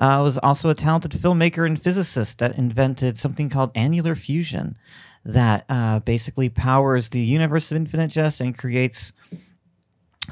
uh, 0.00 0.20
was 0.22 0.38
also 0.38 0.68
a 0.68 0.74
talented 0.76 1.10
filmmaker 1.10 1.66
and 1.66 1.82
physicist 1.82 2.38
that 2.38 2.56
invented 2.56 3.18
something 3.18 3.48
called 3.48 3.72
annular 3.74 4.14
fusion, 4.14 4.76
that 5.24 5.64
uh, 5.68 5.98
basically 5.98 6.48
powers 6.48 7.08
the 7.08 7.18
universe 7.18 7.72
of 7.72 7.76
Infinite 7.76 8.12
Jest 8.12 8.40
and 8.40 8.56
creates 8.56 9.12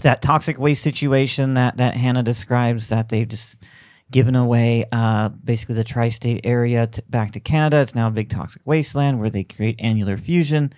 that 0.03 0.23
toxic 0.23 0.59
waste 0.59 0.83
situation 0.83 1.55
that 1.55 1.77
that 1.77 1.97
Hannah 1.97 2.23
describes 2.23 2.89
that 2.89 3.09
they've 3.09 3.29
just 3.29 3.59
given 4.11 4.37
away 4.37 4.85
uh, 4.93 5.29
basically 5.31 5.75
the 5.75 5.85
tri-state 5.85 6.43
area 6.45 6.87
to, 6.87 7.03
back 7.09 7.33
to 7.33 7.41
Canada. 7.41 7.81
It's 7.81 7.95
now 7.95 8.09
a 8.09 8.13
big 8.13 8.29
toxic 8.29 8.63
wasteland 8.65 9.19
where 9.19 9.31
they 9.31 9.45
create 9.45 9.77
annular 9.79 10.17
fusion 10.17 10.73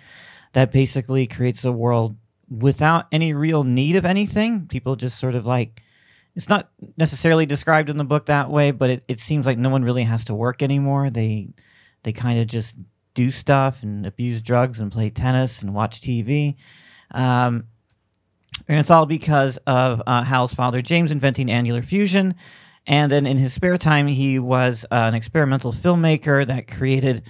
that 0.53 0.71
basically 0.71 1.27
creates 1.27 1.65
a 1.65 1.71
world 1.71 2.17
without 2.49 3.05
any 3.11 3.33
real 3.33 3.63
need 3.63 3.95
of 3.95 4.05
anything. 4.05 4.65
People 4.67 4.95
just 4.95 5.19
sort 5.19 5.35
of 5.35 5.45
like 5.45 5.83
it's 6.35 6.49
not 6.49 6.69
necessarily 6.97 7.45
described 7.45 7.89
in 7.89 7.97
the 7.97 8.03
book 8.03 8.27
that 8.27 8.49
way, 8.49 8.71
but 8.71 8.89
it, 8.89 9.03
it 9.07 9.19
seems 9.19 9.45
like 9.45 9.57
no 9.57 9.69
one 9.69 9.83
really 9.83 10.03
has 10.03 10.25
to 10.25 10.35
work 10.35 10.61
anymore. 10.61 11.09
They 11.09 11.49
they 12.03 12.13
kind 12.13 12.39
of 12.39 12.47
just 12.47 12.75
do 13.13 13.31
stuff 13.31 13.81
and 13.83 14.05
abuse 14.05 14.41
drugs 14.41 14.79
and 14.79 14.91
play 14.91 15.09
tennis 15.09 15.61
and 15.61 15.73
watch 15.73 15.99
TV. 15.99 16.55
Um, 17.11 17.65
and 18.67 18.79
it's 18.79 18.89
all 18.89 19.05
because 19.05 19.57
of 19.67 20.01
uh, 20.07 20.23
Hal's 20.23 20.53
father, 20.53 20.81
James, 20.81 21.11
inventing 21.11 21.51
annular 21.51 21.81
fusion. 21.81 22.35
And 22.85 23.11
then 23.11 23.25
in 23.25 23.37
his 23.37 23.53
spare 23.53 23.77
time, 23.77 24.07
he 24.07 24.39
was 24.39 24.85
uh, 24.91 24.95
an 24.95 25.13
experimental 25.13 25.73
filmmaker 25.73 26.47
that 26.47 26.67
created 26.67 27.23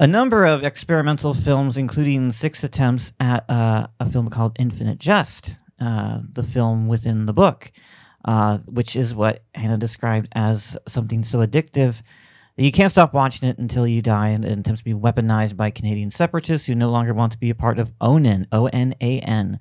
a 0.00 0.06
number 0.06 0.44
of 0.46 0.64
experimental 0.64 1.34
films, 1.34 1.76
including 1.76 2.32
six 2.32 2.64
attempts 2.64 3.12
at 3.20 3.48
uh, 3.50 3.88
a 4.00 4.10
film 4.10 4.30
called 4.30 4.56
Infinite 4.58 4.98
Jest, 4.98 5.56
uh, 5.80 6.20
the 6.32 6.42
film 6.42 6.88
within 6.88 7.26
the 7.26 7.32
book, 7.32 7.70
uh, 8.24 8.58
which 8.58 8.96
is 8.96 9.14
what 9.14 9.42
Hannah 9.54 9.76
described 9.76 10.28
as 10.32 10.76
something 10.86 11.24
so 11.24 11.38
addictive 11.38 12.02
you 12.64 12.72
can't 12.72 12.90
stop 12.90 13.14
watching 13.14 13.48
it 13.48 13.58
until 13.58 13.86
you 13.86 14.02
die, 14.02 14.28
and 14.28 14.44
it 14.44 14.58
attempts 14.58 14.80
to 14.80 14.84
be 14.84 14.92
weaponized 14.94 15.56
by 15.56 15.70
Canadian 15.70 16.10
separatists 16.10 16.66
who 16.66 16.74
no 16.74 16.90
longer 16.90 17.14
want 17.14 17.32
to 17.32 17.38
be 17.38 17.50
a 17.50 17.54
part 17.54 17.78
of 17.78 17.92
ONAN, 18.00 18.46
O 18.50 18.66
N 18.66 18.94
A 19.00 19.20
N, 19.20 19.60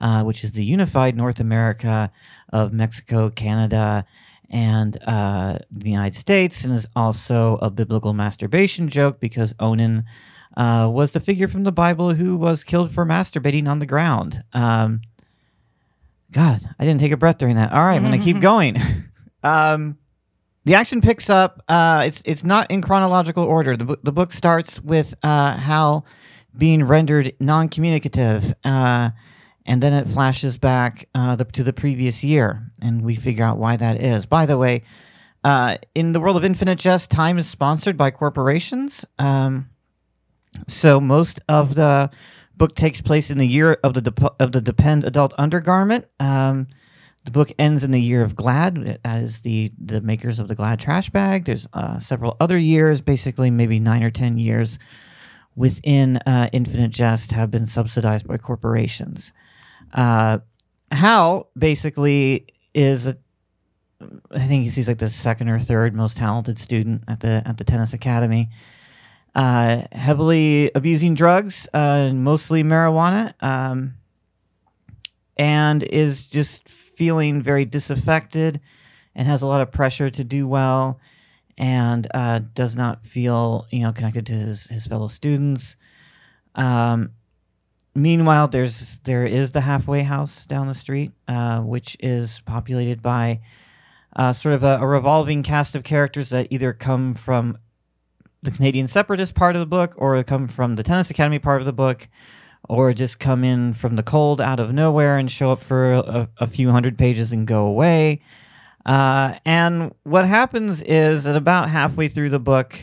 uh, 0.00 0.22
which 0.24 0.44
is 0.44 0.52
the 0.52 0.64
unified 0.64 1.16
North 1.16 1.40
America 1.40 2.10
of 2.50 2.72
Mexico, 2.72 3.28
Canada, 3.28 4.06
and 4.48 4.98
uh, 5.06 5.58
the 5.70 5.90
United 5.90 6.16
States, 6.16 6.64
and 6.64 6.74
is 6.74 6.86
also 6.96 7.58
a 7.60 7.68
biblical 7.68 8.14
masturbation 8.14 8.88
joke 8.88 9.20
because 9.20 9.54
Onan 9.60 10.04
uh, 10.56 10.88
was 10.90 11.12
the 11.12 11.20
figure 11.20 11.48
from 11.48 11.64
the 11.64 11.72
Bible 11.72 12.14
who 12.14 12.36
was 12.36 12.64
killed 12.64 12.92
for 12.92 13.04
masturbating 13.04 13.68
on 13.68 13.78
the 13.78 13.86
ground. 13.86 14.42
Um, 14.54 15.02
God, 16.30 16.60
I 16.78 16.84
didn't 16.84 17.00
take 17.00 17.12
a 17.12 17.16
breath 17.16 17.38
during 17.38 17.56
that. 17.56 17.72
All 17.72 17.84
right, 17.84 17.96
I'm 17.96 18.02
going 18.06 18.18
to 18.18 18.24
keep 18.24 18.40
going. 18.40 18.76
um, 19.42 19.98
the 20.68 20.74
action 20.74 21.00
picks 21.00 21.30
up. 21.30 21.64
Uh, 21.66 22.02
it's 22.06 22.20
it's 22.26 22.44
not 22.44 22.70
in 22.70 22.82
chronological 22.82 23.42
order. 23.42 23.74
The, 23.74 23.86
book 23.86 24.00
the 24.02 24.12
book 24.12 24.32
starts 24.32 24.78
with 24.78 25.14
uh, 25.22 25.56
Hal 25.56 26.04
being 26.58 26.84
rendered 26.84 27.32
non-communicative, 27.40 28.52
uh, 28.64 29.10
and 29.64 29.82
then 29.82 29.94
it 29.94 30.06
flashes 30.08 30.58
back 30.58 31.08
uh, 31.14 31.36
the, 31.36 31.46
to 31.46 31.64
the 31.64 31.72
previous 31.72 32.22
year, 32.22 32.68
and 32.82 33.00
we 33.02 33.14
figure 33.14 33.46
out 33.46 33.56
why 33.56 33.78
that 33.78 34.02
is. 34.02 34.26
By 34.26 34.44
the 34.44 34.58
way, 34.58 34.82
uh, 35.42 35.78
in 35.94 36.12
the 36.12 36.20
world 36.20 36.36
of 36.36 36.44
Infinite 36.44 36.78
Jest, 36.78 37.10
time 37.10 37.38
is 37.38 37.48
sponsored 37.48 37.96
by 37.96 38.10
corporations. 38.10 39.06
Um, 39.18 39.70
so 40.66 41.00
most 41.00 41.40
of 41.48 41.76
the 41.76 42.10
book 42.58 42.74
takes 42.74 43.00
place 43.00 43.30
in 43.30 43.38
the 43.38 43.46
year 43.46 43.78
of 43.82 43.94
the 43.94 44.02
dep- 44.02 44.36
of 44.38 44.52
the 44.52 44.60
Depend 44.60 45.04
adult 45.04 45.32
undergarment. 45.38 46.04
Um, 46.20 46.66
the 47.24 47.30
book 47.30 47.52
ends 47.58 47.84
in 47.84 47.90
the 47.90 48.00
year 48.00 48.22
of 48.22 48.36
Glad 48.36 49.00
as 49.04 49.40
the 49.40 49.70
the 49.78 50.00
makers 50.00 50.38
of 50.38 50.48
the 50.48 50.54
Glad 50.54 50.80
trash 50.80 51.10
bag. 51.10 51.44
There's 51.44 51.66
uh, 51.72 51.98
several 51.98 52.36
other 52.40 52.58
years, 52.58 53.00
basically 53.00 53.50
maybe 53.50 53.78
nine 53.78 54.02
or 54.02 54.10
ten 54.10 54.38
years 54.38 54.78
within 55.54 56.18
uh, 56.18 56.48
Infinite 56.52 56.90
Jest 56.90 57.32
have 57.32 57.50
been 57.50 57.66
subsidized 57.66 58.26
by 58.26 58.38
corporations. 58.38 59.32
Uh, 59.92 60.38
Hal 60.90 61.50
basically 61.56 62.46
is 62.74 63.06
a 63.06 63.16
I 64.30 64.46
think 64.46 64.64
he's, 64.64 64.76
he's 64.76 64.88
like 64.88 64.98
the 64.98 65.10
second 65.10 65.48
or 65.48 65.58
third 65.58 65.94
most 65.94 66.16
talented 66.16 66.58
student 66.58 67.02
at 67.08 67.20
the 67.20 67.42
at 67.44 67.58
the 67.58 67.64
tennis 67.64 67.92
academy. 67.92 68.48
Uh, 69.34 69.82
heavily 69.92 70.70
abusing 70.74 71.14
drugs, 71.14 71.68
uh, 71.74 72.10
mostly 72.12 72.64
marijuana, 72.64 73.34
um, 73.42 73.94
and 75.38 75.82
is 75.84 76.28
just 76.28 76.68
feeling 76.68 77.40
very 77.40 77.64
disaffected 77.64 78.60
and 79.14 79.28
has 79.28 79.42
a 79.42 79.46
lot 79.46 79.60
of 79.60 79.70
pressure 79.70 80.10
to 80.10 80.24
do 80.24 80.46
well 80.46 81.00
and 81.56 82.06
uh, 82.14 82.40
does 82.54 82.76
not 82.76 83.04
feel 83.06 83.66
you 83.70 83.80
know 83.80 83.92
connected 83.92 84.26
to 84.26 84.32
his, 84.32 84.64
his 84.64 84.86
fellow 84.86 85.08
students. 85.08 85.76
Um, 86.54 87.10
meanwhile, 87.94 88.48
there's 88.48 88.98
there 89.04 89.24
is 89.24 89.50
the 89.52 89.60
halfway 89.60 90.02
house 90.02 90.46
down 90.46 90.68
the 90.68 90.74
street, 90.74 91.12
uh, 91.26 91.60
which 91.60 91.96
is 92.00 92.40
populated 92.46 93.02
by 93.02 93.40
uh, 94.16 94.32
sort 94.32 94.54
of 94.54 94.64
a, 94.64 94.78
a 94.80 94.86
revolving 94.86 95.42
cast 95.42 95.76
of 95.76 95.84
characters 95.84 96.30
that 96.30 96.48
either 96.50 96.72
come 96.72 97.14
from 97.14 97.58
the 98.42 98.50
Canadian 98.52 98.86
separatist 98.86 99.34
part 99.34 99.56
of 99.56 99.60
the 99.60 99.66
book, 99.66 99.94
or 99.98 100.22
come 100.22 100.46
from 100.46 100.76
the 100.76 100.84
Tennis 100.84 101.10
Academy 101.10 101.40
part 101.40 101.60
of 101.60 101.66
the 101.66 101.72
book, 101.72 102.08
or 102.68 102.92
just 102.92 103.18
come 103.18 103.44
in 103.44 103.74
from 103.74 103.96
the 103.96 104.02
cold 104.02 104.40
out 104.40 104.60
of 104.60 104.72
nowhere 104.72 105.18
and 105.18 105.30
show 105.30 105.50
up 105.50 105.62
for 105.62 105.92
a, 105.92 106.28
a 106.38 106.46
few 106.46 106.70
hundred 106.70 106.98
pages 106.98 107.32
and 107.32 107.46
go 107.46 107.66
away. 107.66 108.20
Uh, 108.84 109.34
and 109.44 109.94
what 110.04 110.24
happens 110.26 110.80
is 110.82 111.24
that 111.24 111.36
about 111.36 111.68
halfway 111.68 112.08
through 112.08 112.30
the 112.30 112.40
book, 112.40 112.78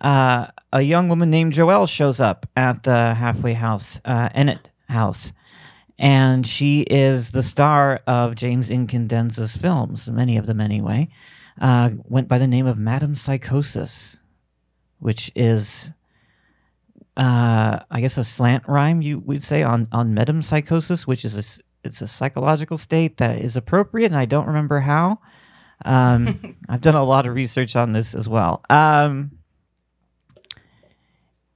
uh, 0.00 0.48
a 0.72 0.82
young 0.82 1.08
woman 1.08 1.30
named 1.30 1.52
Joelle 1.54 1.88
shows 1.88 2.20
up 2.20 2.46
at 2.56 2.82
the 2.82 3.14
halfway 3.14 3.54
house, 3.54 4.00
uh, 4.04 4.28
Ennet 4.30 4.60
House. 4.88 5.32
And 5.98 6.46
she 6.46 6.80
is 6.82 7.30
the 7.30 7.42
star 7.42 8.00
of 8.06 8.34
James 8.34 8.68
Incandenza's 8.68 9.56
films, 9.56 10.10
many 10.10 10.36
of 10.36 10.46
them 10.46 10.60
anyway. 10.60 11.08
Uh, 11.60 11.90
went 12.04 12.28
by 12.28 12.38
the 12.38 12.48
name 12.48 12.66
of 12.66 12.76
Madame 12.76 13.14
Psychosis, 13.14 14.18
which 14.98 15.30
is, 15.36 15.92
uh, 17.16 17.80
I 17.90 18.00
guess, 18.00 18.18
a 18.18 18.24
slant 18.24 18.64
rhyme 18.66 19.02
you 19.02 19.20
would 19.20 19.42
say 19.42 19.62
on 19.62 19.88
on 19.92 20.14
metempsychosis, 20.14 21.06
which 21.06 21.24
is 21.24 21.36
a 21.36 21.62
it's 21.86 22.00
a 22.00 22.08
psychological 22.08 22.78
state 22.78 23.18
that 23.18 23.38
is 23.38 23.56
appropriate, 23.56 24.06
and 24.06 24.16
I 24.16 24.24
don't 24.24 24.46
remember 24.46 24.80
how. 24.80 25.20
Um, 25.84 26.56
I've 26.68 26.80
done 26.80 26.94
a 26.94 27.04
lot 27.04 27.26
of 27.26 27.34
research 27.34 27.76
on 27.76 27.92
this 27.92 28.14
as 28.14 28.28
well. 28.28 28.64
Um, 28.70 29.32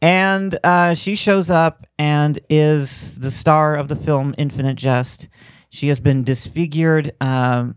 and 0.00 0.58
uh, 0.62 0.94
she 0.94 1.16
shows 1.16 1.50
up 1.50 1.86
and 1.98 2.38
is 2.48 3.14
the 3.18 3.30
star 3.32 3.74
of 3.74 3.88
the 3.88 3.96
film 3.96 4.34
Infinite 4.38 4.76
Jest. 4.76 5.28
She 5.70 5.88
has 5.88 5.98
been 5.98 6.22
disfigured 6.22 7.12
um, 7.20 7.76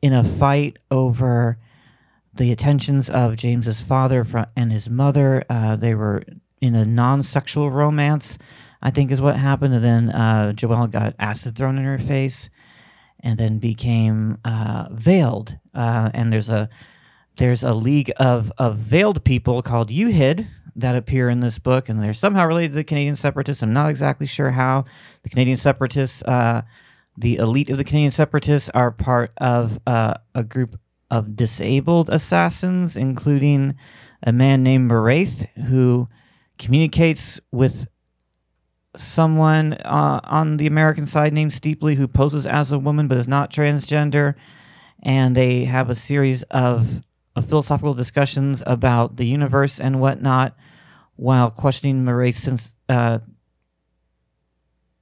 in 0.00 0.14
a 0.14 0.24
fight 0.24 0.78
over 0.90 1.58
the 2.32 2.52
attentions 2.52 3.10
of 3.10 3.36
James's 3.36 3.80
father 3.80 4.26
and 4.56 4.72
his 4.72 4.88
mother. 4.88 5.44
Uh, 5.50 5.76
they 5.76 5.94
were 5.94 6.22
in 6.60 6.74
a 6.74 6.84
non-sexual 6.84 7.70
romance, 7.70 8.38
I 8.82 8.90
think, 8.90 9.10
is 9.10 9.20
what 9.20 9.36
happened. 9.36 9.74
And 9.74 9.84
then 9.84 10.10
uh, 10.10 10.52
Joelle 10.54 10.90
got 10.90 11.14
acid 11.18 11.56
thrown 11.56 11.78
in 11.78 11.84
her 11.84 11.98
face, 11.98 12.50
and 13.20 13.38
then 13.38 13.58
became 13.58 14.38
uh, 14.44 14.88
veiled. 14.90 15.58
Uh, 15.74 16.10
and 16.14 16.32
there's 16.32 16.48
a 16.48 16.68
there's 17.36 17.62
a 17.62 17.74
league 17.74 18.12
of 18.16 18.52
of 18.58 18.76
veiled 18.76 19.24
people 19.24 19.62
called 19.62 19.90
UHID 19.90 20.46
that 20.76 20.96
appear 20.96 21.28
in 21.28 21.40
this 21.40 21.58
book, 21.58 21.88
and 21.88 22.02
they're 22.02 22.14
somehow 22.14 22.46
related 22.46 22.70
to 22.70 22.76
the 22.76 22.84
Canadian 22.84 23.16
Separatists. 23.16 23.62
I'm 23.62 23.72
not 23.72 23.90
exactly 23.90 24.26
sure 24.26 24.50
how. 24.50 24.84
The 25.22 25.30
Canadian 25.30 25.56
Separatists, 25.56 26.22
uh, 26.22 26.62
the 27.16 27.36
elite 27.36 27.70
of 27.70 27.78
the 27.78 27.84
Canadian 27.84 28.12
Separatists, 28.12 28.70
are 28.70 28.90
part 28.90 29.32
of 29.38 29.78
uh, 29.86 30.14
a 30.34 30.42
group 30.42 30.78
of 31.10 31.36
disabled 31.36 32.08
assassins, 32.08 32.96
including 32.96 33.74
a 34.22 34.32
man 34.32 34.62
named 34.62 34.88
Marathe, 34.88 35.46
who 35.66 36.08
communicates 36.60 37.40
with 37.50 37.88
someone 38.96 39.72
uh, 39.72 40.20
on 40.24 40.58
the 40.58 40.66
American 40.66 41.06
side 41.06 41.32
named 41.32 41.52
Steeply 41.52 41.96
who 41.96 42.06
poses 42.06 42.46
as 42.46 42.70
a 42.70 42.78
woman 42.78 43.08
but 43.08 43.18
is 43.18 43.26
not 43.26 43.50
transgender. 43.50 44.34
And 45.02 45.34
they 45.34 45.64
have 45.64 45.88
a 45.88 45.94
series 45.94 46.42
of, 46.44 47.00
of 47.34 47.48
philosophical 47.48 47.94
discussions 47.94 48.62
about 48.66 49.16
the 49.16 49.24
universe 49.24 49.80
and 49.80 50.00
whatnot, 50.00 50.54
while 51.16 51.50
questioning 51.50 52.04
Marathe 52.04 52.34
since 52.34 52.76
uh, 52.88 53.20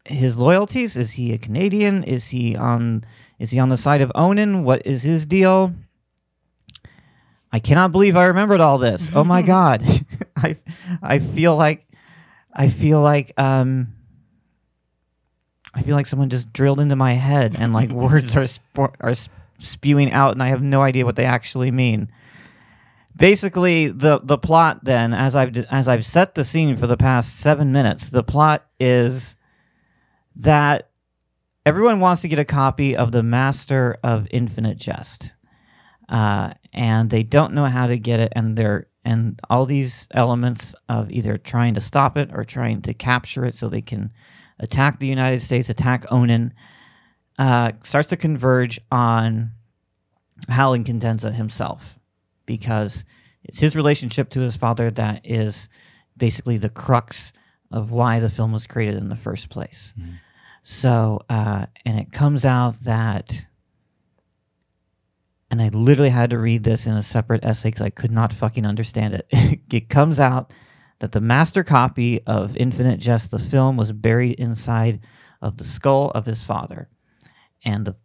his 0.04 0.36
loyalties. 0.36 0.96
Is 0.96 1.12
he 1.12 1.32
a 1.32 1.38
Canadian? 1.38 2.04
Is 2.04 2.28
he 2.28 2.54
on? 2.54 3.04
Is 3.40 3.50
he 3.50 3.58
on 3.58 3.68
the 3.68 3.76
side 3.76 4.00
of 4.00 4.12
Onan? 4.14 4.64
What 4.64 4.86
is 4.86 5.02
his 5.02 5.26
deal? 5.26 5.74
I 7.52 7.60
cannot 7.60 7.92
believe 7.92 8.16
I 8.16 8.26
remembered 8.26 8.60
all 8.60 8.78
this. 8.78 9.10
Oh 9.14 9.24
my 9.24 9.42
god. 9.54 9.82
I 10.36 10.56
I 11.02 11.18
feel 11.18 11.56
like 11.56 11.86
I 12.52 12.68
feel 12.68 13.00
like 13.00 13.32
um 13.36 13.88
I 15.74 15.82
feel 15.82 15.94
like 15.94 16.06
someone 16.06 16.30
just 16.30 16.52
drilled 16.52 16.80
into 16.80 16.96
my 16.96 17.14
head 17.14 17.56
and 17.58 17.72
like 17.72 17.90
words 18.04 18.36
are 18.36 18.46
sp- 18.46 18.96
are 19.00 19.14
spewing 19.58 20.12
out 20.12 20.32
and 20.32 20.42
I 20.42 20.48
have 20.48 20.62
no 20.62 20.82
idea 20.82 21.04
what 21.04 21.16
they 21.16 21.24
actually 21.24 21.70
mean. 21.70 22.10
Basically, 23.16 23.88
the 23.88 24.20
the 24.22 24.38
plot 24.38 24.84
then 24.84 25.12
as 25.12 25.34
I've 25.34 25.56
as 25.56 25.88
I've 25.88 26.06
set 26.06 26.34
the 26.34 26.44
scene 26.44 26.76
for 26.76 26.86
the 26.86 26.96
past 26.96 27.38
7 27.40 27.72
minutes, 27.72 28.10
the 28.10 28.22
plot 28.22 28.64
is 28.78 29.34
that 30.36 30.90
everyone 31.66 31.98
wants 31.98 32.22
to 32.22 32.28
get 32.28 32.38
a 32.38 32.44
copy 32.44 32.96
of 32.96 33.10
the 33.10 33.22
Master 33.24 33.98
of 34.04 34.28
Infinite 34.30 34.78
Jest 34.78 35.32
uh, 36.08 36.52
and 36.72 37.10
they 37.10 37.22
don't 37.22 37.54
know 37.54 37.66
how 37.66 37.86
to 37.86 37.98
get 37.98 38.20
it, 38.20 38.32
and 38.34 38.56
they're 38.56 38.86
and 39.04 39.40
all 39.48 39.64
these 39.64 40.06
elements 40.10 40.74
of 40.88 41.10
either 41.10 41.38
trying 41.38 41.74
to 41.74 41.80
stop 41.80 42.18
it 42.18 42.30
or 42.32 42.44
trying 42.44 42.82
to 42.82 42.92
capture 42.92 43.44
it 43.44 43.54
so 43.54 43.68
they 43.68 43.80
can 43.80 44.12
attack 44.58 44.98
the 44.98 45.06
United 45.06 45.40
States, 45.40 45.70
attack 45.70 46.04
Onan, 46.10 46.52
uh, 47.38 47.72
starts 47.82 48.08
to 48.08 48.16
converge 48.16 48.78
on 48.90 49.52
Hal 50.48 50.72
Incandenza 50.72 51.32
himself, 51.32 51.98
because 52.44 53.04
it's 53.44 53.60
his 53.60 53.74
relationship 53.74 54.28
to 54.30 54.40
his 54.40 54.56
father 54.56 54.90
that 54.90 55.22
is 55.24 55.70
basically 56.16 56.58
the 56.58 56.68
crux 56.68 57.32
of 57.70 57.90
why 57.90 58.20
the 58.20 58.28
film 58.28 58.52
was 58.52 58.66
created 58.66 58.96
in 58.96 59.08
the 59.08 59.16
first 59.16 59.48
place. 59.48 59.94
So, 60.62 61.20
uh, 61.30 61.66
and 61.86 61.98
it 61.98 62.12
comes 62.12 62.44
out 62.44 62.80
that 62.84 63.46
and 65.50 65.62
I 65.62 65.68
literally 65.68 66.10
had 66.10 66.30
to 66.30 66.38
read 66.38 66.64
this 66.64 66.86
in 66.86 66.92
a 66.94 67.02
separate 67.02 67.44
essay 67.44 67.68
because 67.68 67.82
I 67.82 67.90
could 67.90 68.10
not 68.10 68.32
fucking 68.32 68.66
understand 68.66 69.14
it. 69.14 69.26
it 69.72 69.88
comes 69.88 70.20
out 70.20 70.52
that 70.98 71.12
the 71.12 71.20
master 71.20 71.64
copy 71.64 72.22
of 72.26 72.56
Infinite 72.56 73.00
Jest, 73.00 73.30
the 73.30 73.38
film, 73.38 73.76
was 73.76 73.92
buried 73.92 74.38
inside 74.38 75.00
of 75.40 75.56
the 75.56 75.64
skull 75.64 76.10
of 76.10 76.26
his 76.26 76.42
father, 76.42 76.88
and 77.64 77.86
the 77.86 77.96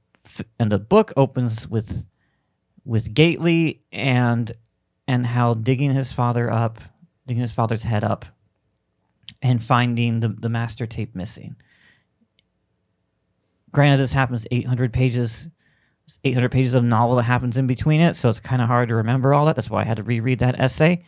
and 0.60 0.72
the 0.72 0.80
book 0.80 1.12
opens 1.18 1.68
with 1.68 2.06
with 2.86 3.14
Gately 3.14 3.82
and 3.92 4.52
and 5.08 5.26
Hal 5.26 5.56
digging 5.56 5.94
his 5.94 6.14
father 6.14 6.52
up, 6.52 6.80
digging 7.28 7.42
his 7.42 7.52
father's 7.52 7.84
head 7.84 8.04
up, 8.04 8.26
and 9.42 9.62
finding 9.62 10.22
the, 10.22 10.30
the 10.30 10.50
master 10.50 10.86
tape 10.86 11.16
missing. 11.16 11.56
Granted, 13.72 13.98
this 13.98 14.14
happens 14.14 14.48
800 14.52 14.94
pages 14.94 15.50
800 16.24 16.52
pages 16.52 16.74
of 16.74 16.84
novel 16.84 17.16
that 17.18 17.24
happens 17.24 17.58
in 17.58 17.68
between 17.68 18.02
it, 18.02 18.16
so 18.16 18.30
it's 18.30 18.40
kind 18.40 18.62
of 18.62 18.68
hard 18.68 18.90
to 18.90 18.96
remember 18.96 19.34
all 19.34 19.46
that. 19.46 19.56
That's 19.56 19.70
why 19.70 19.82
I 19.82 19.86
had 19.86 19.98
to 19.98 20.04
reread 20.04 20.40
that 20.40 20.60
essay. 20.60 21.04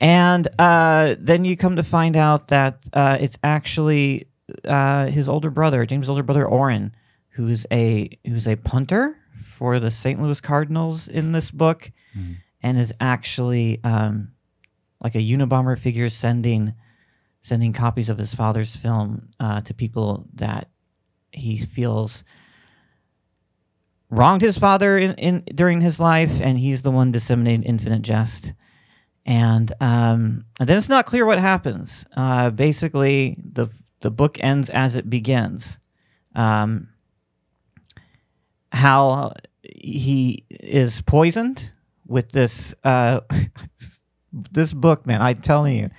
And 0.00 0.46
uh, 0.58 1.16
then 1.18 1.44
you 1.44 1.56
come 1.56 1.76
to 1.76 1.82
find 1.82 2.16
out 2.16 2.48
that 2.48 2.82
uh, 2.92 3.16
it's 3.20 3.38
actually 3.42 4.26
uh, 4.64 5.06
his 5.06 5.28
older 5.28 5.50
brother, 5.50 5.86
James' 5.86 6.08
older 6.08 6.22
brother 6.22 6.46
Orin, 6.46 6.92
who's 7.30 7.66
a 7.72 8.10
who's 8.26 8.46
a 8.46 8.56
punter 8.56 9.16
for 9.42 9.80
the 9.80 9.90
St. 9.90 10.20
Louis 10.20 10.40
Cardinals 10.40 11.08
in 11.08 11.32
this 11.32 11.50
book, 11.50 11.90
and 12.62 12.78
is 12.78 12.92
actually 13.00 13.80
um, 13.84 14.32
like 15.02 15.14
a 15.14 15.18
Unabomber 15.18 15.78
figure 15.78 16.08
sending 16.08 16.74
sending 17.42 17.72
copies 17.72 18.08
of 18.08 18.18
his 18.18 18.34
father's 18.34 18.74
film 18.74 19.28
uh, 19.38 19.60
to 19.62 19.72
people 19.72 20.26
that 20.34 20.68
he 21.30 21.56
feels 21.58 22.24
wronged 24.10 24.42
his 24.42 24.58
father 24.58 24.98
in, 24.98 25.14
in 25.14 25.44
during 25.54 25.80
his 25.80 25.98
life, 25.98 26.40
and 26.40 26.58
he's 26.58 26.82
the 26.82 26.90
one 26.90 27.12
disseminating 27.12 27.64
infinite 27.64 28.02
jest. 28.02 28.52
And 29.24 29.72
um, 29.80 30.44
and 30.60 30.68
then 30.68 30.78
it's 30.78 30.88
not 30.88 31.06
clear 31.06 31.26
what 31.26 31.40
happens. 31.40 32.06
Uh, 32.16 32.50
basically, 32.50 33.36
the 33.52 33.68
the 34.00 34.10
book 34.10 34.38
ends 34.40 34.70
as 34.70 34.94
it 34.94 35.10
begins. 35.10 35.78
Um, 36.34 36.88
how 38.70 39.32
he 39.62 40.44
is 40.50 41.00
poisoned 41.00 41.72
with 42.06 42.30
this 42.30 42.74
uh, 42.84 43.20
this 44.32 44.72
book, 44.72 45.06
man. 45.06 45.20
I'm 45.20 45.42
telling 45.42 45.76
you, 45.76 45.90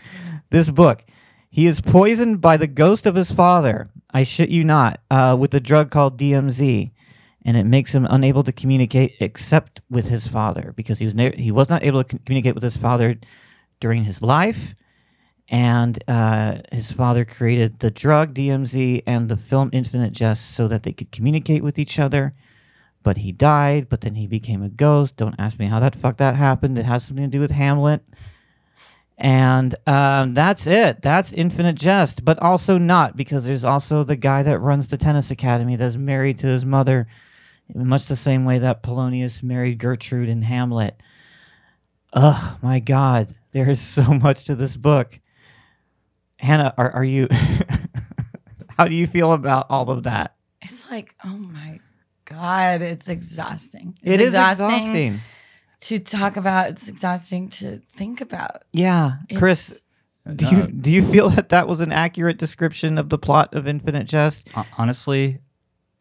this 0.49 0.69
book. 0.69 1.03
He 1.49 1.65
is 1.65 1.81
poisoned 1.81 2.39
by 2.39 2.57
the 2.57 2.67
ghost 2.67 3.07
of 3.07 3.15
his 3.15 3.31
father. 3.31 3.89
I 4.11 4.23
shit 4.23 4.49
you 4.49 4.63
not. 4.63 5.01
Uh, 5.09 5.35
with 5.39 5.53
a 5.55 5.59
drug 5.59 5.89
called 5.89 6.19
DMZ 6.19 6.91
and 7.45 7.55
it 7.55 7.65
makes 7.65 7.93
him 7.93 8.07
unable 8.09 8.43
to 8.43 8.51
communicate 8.51 9.15
except 9.19 9.81
with 9.89 10.07
his 10.07 10.27
father 10.27 10.73
because 10.75 10.99
he 10.99 11.05
was 11.05 11.13
he 11.35 11.51
was 11.51 11.69
not 11.69 11.83
able 11.83 12.03
to 12.03 12.19
communicate 12.19 12.55
with 12.55 12.63
his 12.63 12.77
father 12.77 13.15
during 13.79 14.03
his 14.03 14.21
life, 14.21 14.75
and 15.49 16.03
uh, 16.07 16.57
his 16.71 16.91
father 16.91 17.23
created 17.23 17.79
the 17.79 17.91
drug 17.91 18.33
DMZ 18.33 19.03
and 19.07 19.29
the 19.29 19.37
film 19.37 19.69
Infinite 19.71 20.11
Jest 20.11 20.55
so 20.55 20.67
that 20.67 20.83
they 20.83 20.91
could 20.91 21.11
communicate 21.11 21.63
with 21.63 21.79
each 21.79 21.99
other. 21.99 22.33
But 23.03 23.17
he 23.17 23.31
died. 23.31 23.87
But 23.87 24.01
then 24.01 24.15
he 24.15 24.27
became 24.27 24.61
a 24.61 24.69
ghost. 24.69 25.15
Don't 25.15 25.35
ask 25.39 25.57
me 25.57 25.67
how 25.67 25.79
that 25.79 25.95
fuck 25.95 26.17
that 26.17 26.35
happened. 26.35 26.77
It 26.77 26.83
has 26.83 27.05
something 27.05 27.23
to 27.23 27.29
do 27.31 27.39
with 27.39 27.51
Hamlet. 27.51 28.03
And 29.17 29.75
um, 29.87 30.33
that's 30.33 30.67
it. 30.67 31.01
That's 31.01 31.31
Infinite 31.31 31.75
Jest, 31.75 32.23
but 32.23 32.37
also 32.39 32.77
not 32.77 33.17
because 33.17 33.45
there's 33.45 33.63
also 33.63 34.03
the 34.03 34.15
guy 34.15 34.43
that 34.43 34.59
runs 34.59 34.87
the 34.87 34.97
tennis 34.97 35.31
academy 35.31 35.75
that's 35.75 35.95
married 35.95 36.37
to 36.39 36.47
his 36.47 36.65
mother, 36.65 37.07
much 37.73 38.05
the 38.05 38.15
same 38.15 38.45
way 38.45 38.59
that 38.59 38.83
Polonius 38.83 39.43
married 39.43 39.77
Gertrude 39.79 40.29
in 40.29 40.41
Hamlet. 40.41 41.01
Ugh, 42.13 42.57
my 42.61 42.79
God. 42.79 43.35
There 43.51 43.69
is 43.69 43.81
so 43.81 44.03
much 44.13 44.45
to 44.45 44.55
this 44.55 44.75
book. 44.77 45.19
Hannah, 46.39 46.73
are, 46.77 46.91
are 46.91 47.03
you 47.03 47.27
how 48.77 48.87
do 48.87 48.95
you 48.95 49.07
feel 49.07 49.33
about 49.33 49.67
all 49.69 49.89
of 49.89 50.03
that? 50.03 50.35
It's 50.61 50.89
like, 50.89 51.15
oh 51.23 51.37
my 51.37 51.79
God, 52.25 52.81
it's 52.81 53.07
exhausting. 53.09 53.97
It 54.03 54.19
It's 54.19 54.33
is 54.33 54.33
exhausting. 54.35 55.19
to 55.81 55.99
talk 55.99 56.37
about. 56.37 56.69
It's 56.69 56.87
exhausting 56.87 57.49
to 57.49 57.79
think 57.93 58.21
about. 58.21 58.63
Yeah. 58.73 59.13
Chris, 59.37 59.81
do 60.35 60.45
you 60.47 60.57
uh, 60.63 60.67
do 60.81 60.91
you 60.91 61.03
feel 61.03 61.29
that 61.29 61.49
that 61.49 61.67
was 61.67 61.79
an 61.79 61.91
accurate 61.91 62.37
description 62.37 62.97
of 62.97 63.09
the 63.09 63.17
plot 63.17 63.53
of 63.53 63.67
Infinite 63.67 64.07
Jest? 64.07 64.49
Honestly 64.77 65.39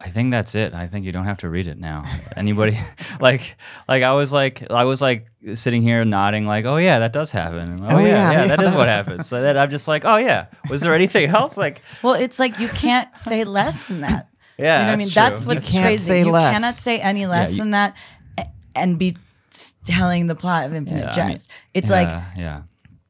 i 0.01 0.09
think 0.11 0.31
that's 0.31 0.55
it 0.55 0.75
i 0.75 0.87
think 0.87 1.05
you 1.07 1.13
don't 1.13 1.25
have 1.25 1.39
to 1.39 1.49
read 1.49 1.67
it 1.67 1.79
now 1.79 2.05
anybody 2.37 2.79
like 3.21 3.57
like 3.89 4.03
i 4.03 4.13
was 4.13 4.33
like 4.33 4.71
i 4.71 4.85
was 4.85 5.01
like 5.01 5.27
sitting 5.55 5.83
here 5.83 6.05
nodding 6.05 6.47
like 6.47 6.65
oh 6.67 6.77
yeah 6.77 6.99
that 6.99 7.13
does 7.13 7.31
happen 7.31 7.79
oh, 7.83 7.97
Oh, 7.97 7.99
yeah, 7.99 8.07
yeah, 8.07 8.33
yeah 8.33 8.41
yeah. 8.43 8.47
that 8.57 8.63
is 8.63 8.75
what 8.75 8.89
happens 8.97 9.27
so 9.27 9.41
then 9.41 9.57
i'm 9.57 9.71
just 9.71 9.89
like 9.89 10.05
oh 10.05 10.17
yeah 10.17 10.47
was 10.69 10.81
there 10.83 10.95
anything 10.95 11.31
else 11.31 11.57
like 11.57 11.81
Well, 12.03 12.15
it's 12.15 12.39
like 12.39 12.59
you 12.61 12.69
can't 12.69 13.09
say 13.17 13.45
less 13.45 13.89
than 13.89 14.01
that. 14.03 14.29
yeah 14.59 14.81
you 14.81 14.87
know 14.87 14.93
what 14.93 14.93
I 14.93 14.97
mean? 14.97 15.07
that's 15.07 15.15
That's 15.15 15.47
what's 15.47 15.73
You 15.75 15.81
crazy. 15.81 16.05
say 16.05 16.21
you 16.21 16.31
less. 16.31 16.55
cannot 16.55 16.75
say 16.75 16.99
any 17.01 17.27
less 17.27 17.53
you- 17.53 17.59
than 17.59 17.71
that 17.73 17.97
and 18.75 18.99
be 18.99 19.17
telling 19.85 20.27
the 20.27 20.35
plot 20.35 20.67
of 20.67 20.75
Infinite 20.75 21.15
Yeah, 21.17 21.23
I 21.23 21.27
mean, 21.29 21.37
Jest. 21.37 21.51
it's 21.73 21.91
like 21.91 22.09
yeah, 22.09 22.25
yeah 22.37 22.63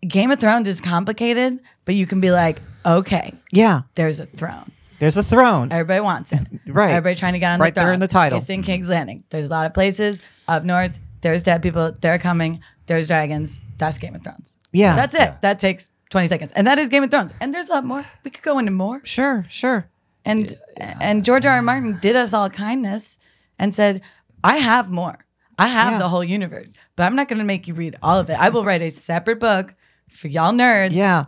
Game 0.06 0.30
of 0.30 0.38
Thrones 0.38 0.68
is 0.68 0.80
complicated, 0.80 1.58
but 1.84 1.96
you 1.96 2.06
can 2.06 2.20
be 2.20 2.30
like, 2.30 2.60
okay, 2.84 3.32
Yeah. 3.50 3.80
there's 3.96 4.20
a 4.20 4.26
throne. 4.26 4.70
There's 4.98 5.16
a 5.16 5.22
throne. 5.22 5.70
Everybody 5.72 6.00
wants 6.00 6.32
it. 6.32 6.40
Right. 6.66 6.90
Everybody 6.90 7.14
trying 7.14 7.32
to 7.34 7.38
get 7.38 7.52
on 7.52 7.60
Right 7.60 7.74
the 7.74 7.80
there 7.80 7.86
throne. 7.88 7.94
in 7.94 8.00
the 8.00 8.08
title. 8.08 8.38
It's 8.38 8.50
in 8.50 8.62
King's 8.62 8.88
Landing. 8.90 9.24
There's 9.30 9.46
a 9.46 9.50
lot 9.50 9.66
of 9.66 9.72
places 9.74 10.20
up 10.48 10.64
north. 10.64 10.98
There's 11.20 11.42
dead 11.42 11.62
people. 11.62 11.92
They're 12.00 12.18
coming. 12.18 12.60
There's 12.86 13.06
dragons. 13.08 13.58
That's 13.78 13.98
Game 13.98 14.14
of 14.14 14.22
Thrones. 14.24 14.58
Yeah. 14.72 14.94
That's 14.96 15.14
it. 15.14 15.18
Yeah. 15.20 15.36
That 15.42 15.58
takes 15.58 15.90
20 16.10 16.26
seconds. 16.28 16.52
And 16.54 16.66
that 16.66 16.78
is 16.78 16.88
Game 16.88 17.02
of 17.02 17.10
Thrones. 17.10 17.32
And 17.40 17.52
there's 17.54 17.68
a 17.68 17.72
lot 17.72 17.84
more. 17.84 18.04
We 18.24 18.30
could 18.30 18.42
go 18.42 18.58
into 18.58 18.72
more. 18.72 19.00
Sure, 19.04 19.44
sure. 19.48 19.88
And 20.24 20.56
and 21.00 21.24
George 21.24 21.46
R. 21.46 21.52
R. 21.54 21.62
Martin 21.62 21.98
did 22.00 22.16
us 22.16 22.32
all 22.34 22.50
kindness 22.50 23.18
and 23.58 23.72
said, 23.74 24.02
I 24.42 24.56
have 24.58 24.90
more. 24.90 25.24
I 25.58 25.68
have 25.68 25.92
Yeah. 25.92 25.98
the 25.98 26.08
whole 26.08 26.24
universe, 26.24 26.72
but 26.96 27.04
I'm 27.04 27.14
not 27.16 27.28
going 27.28 27.38
to 27.38 27.44
make 27.44 27.66
you 27.68 27.74
read 27.74 27.96
all 28.02 28.18
of 28.18 28.28
it. 28.28 28.34
I 28.38 28.48
will 28.50 28.64
write 28.64 28.82
a 28.82 28.90
separate 28.90 29.40
book 29.40 29.74
for 30.10 30.28
y'all 30.28 30.52
nerds 30.52 30.92
Yeah. 30.92 31.26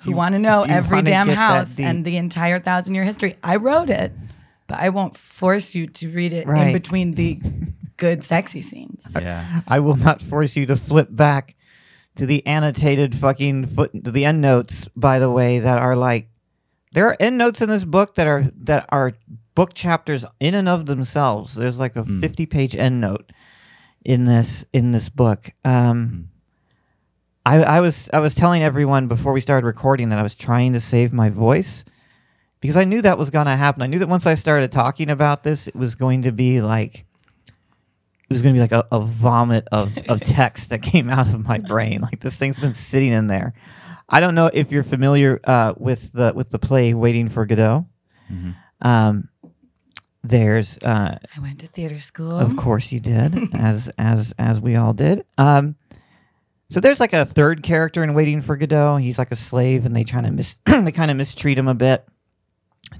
Who 0.00 0.12
want 0.12 0.34
to 0.34 0.38
know 0.38 0.62
every 0.62 1.02
damn 1.02 1.28
house 1.28 1.78
and 1.80 2.04
the 2.04 2.16
entire 2.16 2.60
thousand 2.60 2.94
year 2.94 3.04
history. 3.04 3.34
I 3.42 3.56
wrote 3.56 3.90
it, 3.90 4.12
but 4.66 4.78
I 4.78 4.88
won't 4.90 5.16
force 5.16 5.74
you 5.74 5.86
to 5.86 6.10
read 6.10 6.32
it 6.32 6.46
Right. 6.46 6.68
in 6.68 6.72
between 6.72 7.14
the 7.14 7.40
good, 7.96 8.22
sexy 8.22 8.62
scenes. 8.62 9.06
yeah 9.20 9.62
I 9.66 9.80
will 9.80 9.96
not 9.96 10.22
force 10.22 10.56
you 10.56 10.66
to 10.66 10.76
flip 10.76 11.08
back 11.10 11.56
to 12.16 12.26
the 12.26 12.46
annotated 12.46 13.14
fucking 13.16 13.66
foot 13.66 14.04
to 14.04 14.10
the 14.10 14.24
end 14.24 14.40
notes, 14.40 14.88
by 14.96 15.18
the 15.18 15.30
way, 15.30 15.58
that 15.60 15.78
are 15.78 15.96
like 15.96 16.28
there 16.92 17.06
are 17.06 17.16
end 17.20 17.36
notes 17.38 17.60
in 17.60 17.68
this 17.68 17.84
book 17.84 18.14
that 18.14 18.26
are 18.26 18.44
that 18.62 18.86
are 18.90 19.12
book 19.54 19.74
chapters 19.74 20.24
in 20.40 20.54
and 20.54 20.68
of 20.68 20.86
themselves. 20.86 21.54
There's 21.54 21.78
like 21.78 21.96
a 21.96 22.04
50 22.04 22.46
page 22.46 22.74
end 22.76 23.00
note 23.00 23.30
in 24.04 24.24
this 24.24 24.64
in 24.72 24.92
this 24.92 25.08
book. 25.08 25.50
Um 25.64 26.30
I, 27.48 27.62
I 27.62 27.80
was 27.80 28.10
I 28.12 28.18
was 28.18 28.34
telling 28.34 28.62
everyone 28.62 29.08
before 29.08 29.32
we 29.32 29.40
started 29.40 29.66
recording 29.66 30.10
that 30.10 30.18
I 30.18 30.22
was 30.22 30.34
trying 30.34 30.74
to 30.74 30.80
save 30.80 31.14
my 31.14 31.30
voice 31.30 31.84
because 32.60 32.76
I 32.76 32.84
knew 32.84 33.00
that 33.00 33.16
was 33.16 33.30
gonna 33.30 33.56
happen. 33.56 33.80
I 33.80 33.86
knew 33.86 33.98
that 34.00 34.08
once 34.08 34.26
I 34.26 34.34
started 34.34 34.70
talking 34.70 35.08
about 35.08 35.44
this, 35.44 35.66
it 35.66 35.74
was 35.74 35.94
going 35.94 36.22
to 36.22 36.32
be 36.32 36.60
like 36.60 37.06
it 38.28 38.34
was 38.34 38.42
going 38.42 38.54
to 38.54 38.58
be 38.58 38.60
like 38.60 38.72
a, 38.72 38.86
a 38.92 39.00
vomit 39.00 39.66
of, 39.72 39.96
of 40.10 40.20
text 40.36 40.68
that 40.68 40.82
came 40.82 41.08
out 41.08 41.28
of 41.28 41.46
my 41.46 41.56
brain. 41.56 42.00
Like 42.02 42.20
this 42.20 42.36
thing's 42.36 42.58
been 42.58 42.74
sitting 42.74 43.12
in 43.12 43.26
there. 43.26 43.54
I 44.06 44.20
don't 44.20 44.34
know 44.34 44.50
if 44.52 44.70
you're 44.70 44.82
familiar 44.82 45.40
uh, 45.44 45.72
with 45.78 46.12
the 46.12 46.34
with 46.34 46.50
the 46.50 46.58
play 46.58 46.92
Waiting 46.92 47.30
for 47.30 47.46
Godot. 47.46 47.86
Um, 48.82 49.30
there's, 50.22 50.76
uh, 50.78 51.18
I 51.34 51.40
went 51.40 51.60
to 51.60 51.68
theater 51.68 52.00
school. 52.00 52.38
of 52.38 52.54
course, 52.56 52.92
you 52.92 53.00
did, 53.00 53.54
as 53.54 53.90
as 53.96 54.34
as 54.38 54.60
we 54.60 54.76
all 54.76 54.92
did. 54.92 55.24
Um, 55.38 55.76
so 56.70 56.80
there's 56.80 57.00
like 57.00 57.14
a 57.14 57.24
third 57.24 57.62
character 57.62 58.02
in 58.02 58.14
Waiting 58.14 58.42
for 58.42 58.56
Godot. 58.56 58.96
He's 58.96 59.18
like 59.18 59.30
a 59.30 59.36
slave, 59.36 59.86
and 59.86 59.96
they 59.96 60.04
try 60.04 60.20
to 60.20 60.30
mis- 60.30 60.58
they 60.66 60.92
kind 60.92 61.10
of 61.10 61.16
mistreat 61.16 61.58
him 61.58 61.68
a 61.68 61.74
bit. 61.74 62.06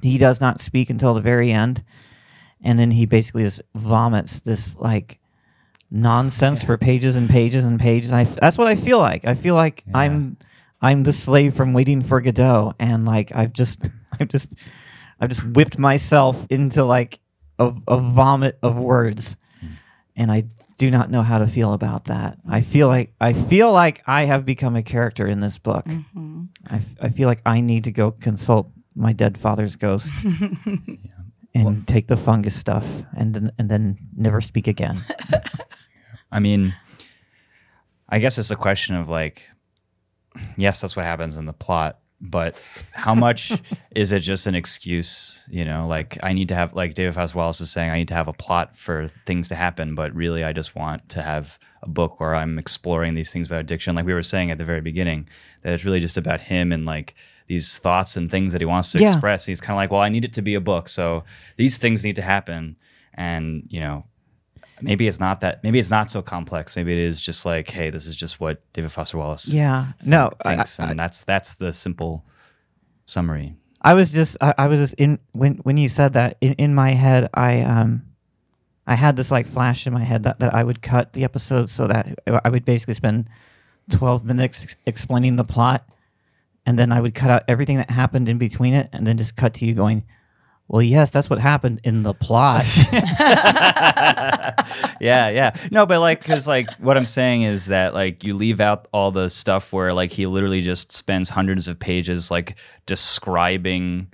He 0.02 0.16
does 0.18 0.40
not 0.40 0.60
speak 0.60 0.90
until 0.90 1.14
the 1.14 1.20
very 1.20 1.52
end, 1.52 1.82
and 2.62 2.78
then 2.78 2.90
he 2.90 3.04
basically 3.04 3.42
just 3.42 3.60
vomits 3.74 4.40
this 4.40 4.74
like 4.76 5.18
nonsense 5.90 6.62
for 6.62 6.76
pages 6.76 7.16
and 7.16 7.28
pages 7.28 7.64
and 7.64 7.78
pages. 7.78 8.10
I 8.10 8.24
that's 8.24 8.56
what 8.56 8.68
I 8.68 8.74
feel 8.74 8.98
like. 8.98 9.26
I 9.26 9.34
feel 9.34 9.54
like 9.54 9.84
I'm 9.92 10.38
I'm 10.80 11.02
the 11.02 11.12
slave 11.12 11.54
from 11.54 11.74
Waiting 11.74 12.02
for 12.02 12.20
Godot, 12.22 12.74
and 12.78 13.04
like 13.04 13.34
I've 13.34 13.52
just 13.52 13.88
I've 14.20 14.28
just 14.28 14.54
I've 15.20 15.28
just 15.28 15.44
whipped 15.44 15.78
myself 15.78 16.46
into 16.48 16.84
like 16.84 17.20
a, 17.58 17.74
a 17.86 18.00
vomit 18.00 18.58
of 18.62 18.76
words, 18.76 19.36
hmm. 19.60 19.66
and 20.16 20.32
I 20.32 20.44
do 20.78 20.90
not 20.90 21.10
know 21.10 21.22
how 21.22 21.38
to 21.38 21.46
feel 21.46 21.72
about 21.72 22.06
that. 22.06 22.38
I 22.48 22.62
feel 22.62 22.88
like 22.88 23.12
I 23.20 23.32
feel 23.32 23.72
like 23.72 24.02
I 24.06 24.24
have 24.24 24.44
become 24.44 24.76
a 24.76 24.82
character 24.82 25.26
in 25.26 25.40
this 25.40 25.58
book. 25.58 25.84
Mm-hmm. 25.84 26.44
I, 26.66 26.80
I 27.00 27.08
feel 27.10 27.28
like 27.28 27.42
I 27.44 27.60
need 27.60 27.84
to 27.84 27.92
go 27.92 28.12
consult 28.12 28.70
my 28.94 29.12
dead 29.12 29.38
father's 29.38 29.76
ghost 29.76 30.12
and 31.54 31.86
take 31.86 32.08
the 32.08 32.16
fungus 32.16 32.56
stuff 32.56 32.86
and 33.16 33.34
then, 33.34 33.52
and 33.58 33.68
then 33.68 33.98
never 34.16 34.40
speak 34.40 34.66
again. 34.66 35.00
I 36.32 36.40
mean, 36.40 36.74
I 38.08 38.18
guess 38.18 38.38
it's 38.38 38.50
a 38.50 38.56
question 38.56 38.96
of 38.96 39.08
like, 39.08 39.44
yes, 40.56 40.80
that's 40.80 40.96
what 40.96 41.04
happens 41.04 41.36
in 41.36 41.46
the 41.46 41.52
plot, 41.52 41.98
but 42.20 42.56
how 42.92 43.14
much 43.14 43.52
is 43.94 44.10
it 44.12 44.20
just 44.20 44.46
an 44.46 44.54
excuse? 44.54 45.44
You 45.48 45.64
know, 45.64 45.86
like 45.86 46.18
I 46.22 46.32
need 46.32 46.48
to 46.48 46.54
have, 46.54 46.74
like 46.74 46.94
David 46.94 47.14
Foster 47.14 47.38
Wallace 47.38 47.60
is 47.60 47.70
saying, 47.70 47.90
I 47.90 47.98
need 47.98 48.08
to 48.08 48.14
have 48.14 48.28
a 48.28 48.32
plot 48.32 48.76
for 48.76 49.10
things 49.26 49.48
to 49.48 49.54
happen, 49.54 49.94
but 49.94 50.12
really 50.14 50.42
I 50.44 50.52
just 50.52 50.74
want 50.74 51.08
to 51.10 51.22
have 51.22 51.58
a 51.82 51.88
book 51.88 52.18
where 52.18 52.34
I'm 52.34 52.58
exploring 52.58 53.14
these 53.14 53.32
things 53.32 53.46
about 53.46 53.60
addiction. 53.60 53.94
Like 53.94 54.04
we 54.06 54.14
were 54.14 54.22
saying 54.22 54.50
at 54.50 54.58
the 54.58 54.64
very 54.64 54.80
beginning, 54.80 55.28
that 55.62 55.72
it's 55.72 55.84
really 55.84 56.00
just 56.00 56.16
about 56.16 56.40
him 56.40 56.72
and 56.72 56.84
like 56.84 57.14
these 57.46 57.78
thoughts 57.78 58.16
and 58.16 58.30
things 58.30 58.52
that 58.52 58.60
he 58.60 58.66
wants 58.66 58.92
to 58.92 58.98
Yeah. 58.98 59.12
express. 59.12 59.46
He's 59.46 59.60
kind 59.60 59.72
of 59.76 59.76
like, 59.78 59.90
well, 59.90 60.00
I 60.00 60.08
need 60.08 60.24
it 60.24 60.32
to 60.34 60.42
be 60.42 60.54
a 60.54 60.60
book, 60.60 60.88
so 60.88 61.24
these 61.56 61.78
things 61.78 62.04
need 62.04 62.16
to 62.16 62.22
happen, 62.22 62.76
and 63.14 63.62
you 63.68 63.80
know, 63.80 64.04
maybe 64.82 65.06
it's 65.06 65.20
not 65.20 65.40
that 65.40 65.62
maybe 65.62 65.78
it's 65.78 65.90
not 65.90 66.10
so 66.10 66.22
complex. 66.22 66.76
Maybe 66.76 66.92
it 66.92 66.98
is 66.98 67.20
just 67.20 67.46
like 67.46 67.68
hey 67.70 67.90
this 67.90 68.06
is 68.06 68.16
just 68.16 68.40
what 68.40 68.60
david 68.72 68.92
foster 68.92 69.18
wallace 69.18 69.52
Yeah, 69.52 69.92
no, 70.04 70.32
I, 70.44 70.56
thinks 70.56 70.80
I, 70.80 70.90
and 70.90 70.98
that's 70.98 71.24
that's 71.24 71.54
the 71.54 71.72
simple 71.72 72.24
summary. 73.06 73.56
I 73.82 73.94
was 73.94 74.10
just 74.10 74.36
I, 74.40 74.54
I 74.58 74.66
was 74.66 74.80
just 74.80 74.94
in 74.94 75.18
when 75.32 75.56
when 75.58 75.76
you 75.76 75.88
said 75.88 76.14
that 76.14 76.36
in, 76.40 76.54
in 76.54 76.74
my 76.74 76.90
head 76.92 77.28
I 77.34 77.60
um 77.62 78.04
I 78.86 78.94
had 78.94 79.16
this 79.16 79.30
like 79.30 79.46
flash 79.46 79.86
in 79.86 79.92
my 79.92 80.02
head 80.02 80.22
that, 80.22 80.38
that 80.38 80.54
I 80.54 80.64
would 80.64 80.80
cut 80.80 81.12
the 81.12 81.22
episode 81.22 81.68
so 81.68 81.86
that 81.88 82.18
I 82.26 82.48
would 82.48 82.64
basically 82.64 82.94
spend 82.94 83.28
12 83.90 84.24
minutes 84.24 84.62
ex- 84.62 84.76
explaining 84.86 85.36
the 85.36 85.44
plot 85.44 85.86
and 86.64 86.78
then 86.78 86.90
I 86.90 87.00
would 87.00 87.14
cut 87.14 87.30
out 87.30 87.44
everything 87.48 87.76
that 87.76 87.90
happened 87.90 88.30
in 88.30 88.38
between 88.38 88.72
it 88.72 88.88
and 88.92 89.06
then 89.06 89.18
just 89.18 89.36
cut 89.36 89.54
to 89.54 89.66
you 89.66 89.74
going 89.74 90.04
well 90.68 90.82
yes 90.82 91.10
that's 91.10 91.28
what 91.28 91.38
happened 91.38 91.80
in 91.84 92.02
the 92.02 92.14
plot 92.14 92.64
yeah 95.00 95.28
yeah 95.28 95.54
no 95.70 95.86
but 95.86 96.00
like 96.00 96.20
because 96.20 96.46
like 96.46 96.70
what 96.76 96.96
i'm 96.96 97.06
saying 97.06 97.42
is 97.42 97.66
that 97.66 97.94
like 97.94 98.22
you 98.22 98.34
leave 98.34 98.60
out 98.60 98.86
all 98.92 99.10
the 99.10 99.28
stuff 99.28 99.72
where 99.72 99.92
like 99.92 100.10
he 100.12 100.26
literally 100.26 100.60
just 100.60 100.92
spends 100.92 101.28
hundreds 101.28 101.68
of 101.68 101.78
pages 101.78 102.30
like 102.30 102.56
describing 102.86 104.06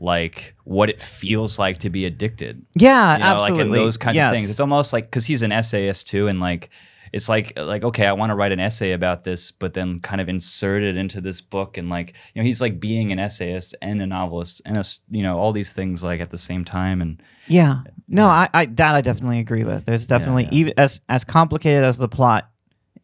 like 0.00 0.54
what 0.64 0.88
it 0.88 1.00
feels 1.00 1.58
like 1.58 1.78
to 1.78 1.90
be 1.90 2.04
addicted 2.06 2.64
yeah 2.74 3.14
you 3.14 3.18
know, 3.20 3.26
absolutely 3.26 3.64
like 3.64 3.66
in 3.66 3.72
those 3.72 3.96
kinds 3.96 4.16
yes. 4.16 4.30
of 4.30 4.36
things. 4.36 4.50
It's 4.50 4.60
almost 4.60 4.92
like 4.92 5.04
because 5.04 5.26
he's 5.26 5.42
an 5.42 5.52
essayist 5.52 6.08
too, 6.08 6.28
and 6.28 6.40
like 6.40 6.70
it's 7.12 7.28
like 7.28 7.52
like 7.56 7.84
okay, 7.84 8.06
I 8.06 8.12
want 8.12 8.30
to 8.30 8.34
write 8.34 8.52
an 8.52 8.60
essay 8.60 8.92
about 8.92 9.24
this, 9.24 9.50
but 9.52 9.74
then 9.74 10.00
kind 10.00 10.20
of 10.20 10.28
insert 10.28 10.82
it 10.82 10.96
into 10.96 11.20
this 11.20 11.40
book, 11.40 11.76
and 11.76 11.88
like 11.90 12.14
you 12.34 12.40
know, 12.42 12.46
he's 12.46 12.60
like 12.60 12.80
being 12.80 13.12
an 13.12 13.18
essayist 13.18 13.74
and 13.82 14.00
a 14.00 14.06
novelist 14.06 14.62
and 14.64 14.76
a 14.76 14.80
s- 14.80 15.00
you 15.10 15.22
know 15.22 15.38
all 15.38 15.52
these 15.52 15.72
things 15.72 16.02
like 16.02 16.20
at 16.20 16.30
the 16.30 16.38
same 16.38 16.64
time, 16.64 17.02
and 17.02 17.22
Yeah. 17.48 17.82
No, 18.08 18.26
I, 18.26 18.48
I 18.52 18.64
that 18.66 18.94
I 18.94 19.00
definitely 19.00 19.38
agree 19.40 19.64
with. 19.64 19.84
There's 19.84 20.06
definitely 20.06 20.44
yeah. 20.44 20.50
even 20.52 20.74
as 20.76 21.00
as 21.08 21.24
complicated 21.24 21.84
as 21.84 21.96
the 21.98 22.08
plot 22.08 22.48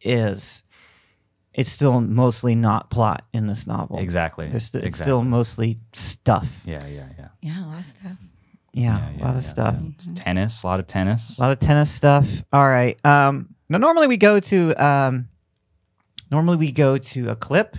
is, 0.01 0.63
it's 1.53 1.71
still 1.71 1.99
mostly 2.01 2.55
not 2.55 2.89
plot 2.89 3.25
in 3.33 3.47
this 3.47 3.65
novel. 3.67 3.99
exactly, 3.99 4.47
There's 4.49 4.65
st- 4.65 4.85
it's 4.85 4.97
still 4.97 5.23
mostly 5.23 5.79
stuff. 5.93 6.63
yeah, 6.65 6.79
yeah, 6.87 7.07
yeah. 7.17 7.27
Yeah, 7.41 7.65
a 7.65 7.67
lot 7.67 7.79
of 7.79 7.85
stuff. 7.85 8.17
Yeah, 8.71 8.97
Yeah, 8.97 9.09
a 9.09 9.17
yeah, 9.17 9.25
lot 9.25 9.35
of 9.35 9.41
yeah, 9.43 9.49
stuff. 9.49 9.75
yeah. 9.81 9.89
It's 9.95 10.07
tennis, 10.15 10.63
a 10.63 10.67
lot 10.67 10.79
of 10.79 10.87
tennis. 10.87 11.37
A 11.39 11.41
lot 11.41 11.51
of 11.51 11.59
tennis 11.59 11.91
stuff. 11.91 12.27
All 12.53 12.67
right. 12.67 13.03
Um 13.05 13.55
now 13.69 13.77
normally 13.77 14.07
we 14.07 14.17
go 14.17 14.39
to 14.39 14.73
um 14.83 15.29
normally 16.31 16.57
we 16.57 16.71
go 16.71 16.97
to 16.97 17.29
a 17.29 17.35
clip 17.35 17.77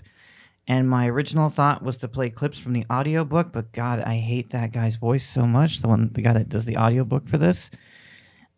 and 0.70 0.88
my 0.88 1.08
original 1.08 1.50
thought 1.50 1.82
was 1.82 1.96
to 1.96 2.06
play 2.06 2.30
clips 2.30 2.56
from 2.56 2.74
the 2.74 2.86
audiobook, 2.88 3.50
but 3.50 3.72
god, 3.72 4.00
I 4.00 4.18
hate 4.18 4.50
that 4.50 4.70
guy's 4.70 4.94
voice 4.94 5.26
so 5.26 5.44
much, 5.44 5.82
the 5.82 5.88
one 5.88 6.10
the 6.12 6.22
guy 6.22 6.32
that 6.32 6.48
does 6.48 6.64
the 6.64 6.76
audiobook 6.76 7.28
for 7.28 7.38
this. 7.38 7.72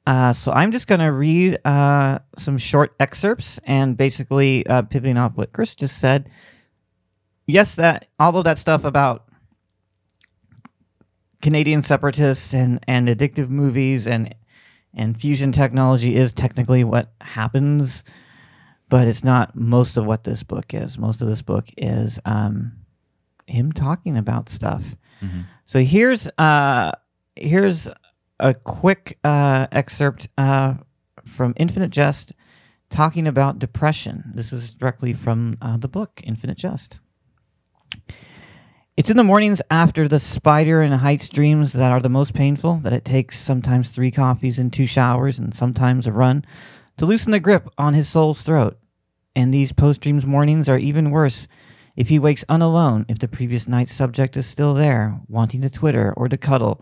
Uh, 0.07 0.35
so 0.35 0.53
I'm 0.53 0.73
just 0.73 0.89
to 1.01 1.07
read 1.07 1.59
uh, 1.65 2.19
some 2.37 2.59
short 2.59 2.95
excerpts 3.01 3.59
and 3.65 3.97
basically 3.97 4.67
uh, 4.67 4.83
pivoting 4.83 5.17
off 5.17 5.37
what 5.37 5.55
Chris 5.55 5.75
just 5.75 5.99
said. 5.99 6.29
Yes, 7.47 7.77
that 7.77 8.09
all 8.19 8.37
of 8.37 8.45
that 8.45 8.59
stuff 8.59 8.85
about 8.85 9.25
Canadian 11.41 11.83
separatists 11.83 12.53
and, 12.53 12.79
and 12.87 13.09
addictive 13.09 13.49
movies 13.49 14.07
and 14.07 14.35
and 14.95 15.19
fusion 15.21 15.53
technology 15.53 16.15
is 16.17 16.33
technically 16.33 16.85
what 16.85 17.13
happens, 17.21 18.05
but 18.89 19.09
it's 19.09 19.25
not 19.25 19.57
most 19.57 19.97
of 19.97 20.05
what 20.05 20.25
this 20.25 20.43
book 20.43 20.75
is. 20.75 20.99
Most 20.99 21.23
of 21.23 21.29
this 21.29 21.43
book 21.43 21.67
is 21.77 22.19
um, 22.25 22.73
him 23.47 23.73
talking 23.73 24.17
about 24.17 24.49
stuff. 24.49 24.97
Mhm. 25.23 25.45
So 25.65 25.81
here's 25.81 26.29
uh, 26.39 26.93
here's 27.37 27.89
a 28.41 28.55
quick 28.55 29.19
uh, 29.25 29.67
excerpt 29.73 30.29
uh, 30.37 30.75
from 31.25 31.55
Infinite 31.57 31.91
Jest 31.91 32.35
talking 32.91 33.27
about 33.27 33.59
depression. 33.59 34.33
This 34.35 34.53
is 34.53 34.75
directly 34.75 35.15
from 35.15 35.57
uh, 35.63 35.77
the 35.79 35.89
book 35.89 36.21
Infinite 36.25 36.59
Jest. 36.59 37.01
It's 39.03 39.11
in 39.11 39.17
the 39.17 39.25
mornings 39.25 39.61
after 39.69 40.07
the 40.07 40.21
spider 40.21 40.81
and 40.81 40.95
heights 40.95 41.29
dreams 41.29 41.73
that 41.73 41.91
are 41.91 41.99
the 41.99 42.09
most 42.09 42.35
painful 42.35 42.77
that 42.85 42.93
it 42.93 43.05
takes 43.05 43.37
sometimes 43.37 43.89
three 43.89 44.13
coffees 44.13 44.61
and 44.61 44.73
two 44.73 44.87
showers 44.87 45.41
and 45.41 45.53
sometimes 45.53 46.07
a 46.07 46.13
run 46.13 46.45
to 46.99 47.07
loosen 47.07 47.33
the 47.33 47.41
grip 47.41 47.69
on 47.77 47.95
his 47.95 48.09
soul's 48.09 48.43
throat. 48.43 48.79
And 49.35 49.53
these 49.53 49.73
post 49.73 50.03
dreams 50.03 50.25
mornings 50.25 50.69
are 50.69 50.79
even 50.79 51.11
worse 51.11 51.49
if 51.97 52.11
he 52.11 52.21
wakes 52.21 52.45
unalone, 52.45 53.05
if 53.09 53.19
the 53.19 53.27
previous 53.27 53.67
night's 53.67 53.93
subject 53.93 54.37
is 54.37 54.47
still 54.47 54.73
there, 54.73 55.19
wanting 55.27 55.63
to 55.63 55.69
twitter 55.69 56.15
or 56.17 56.29
to 56.29 56.37
cuddle, 56.37 56.81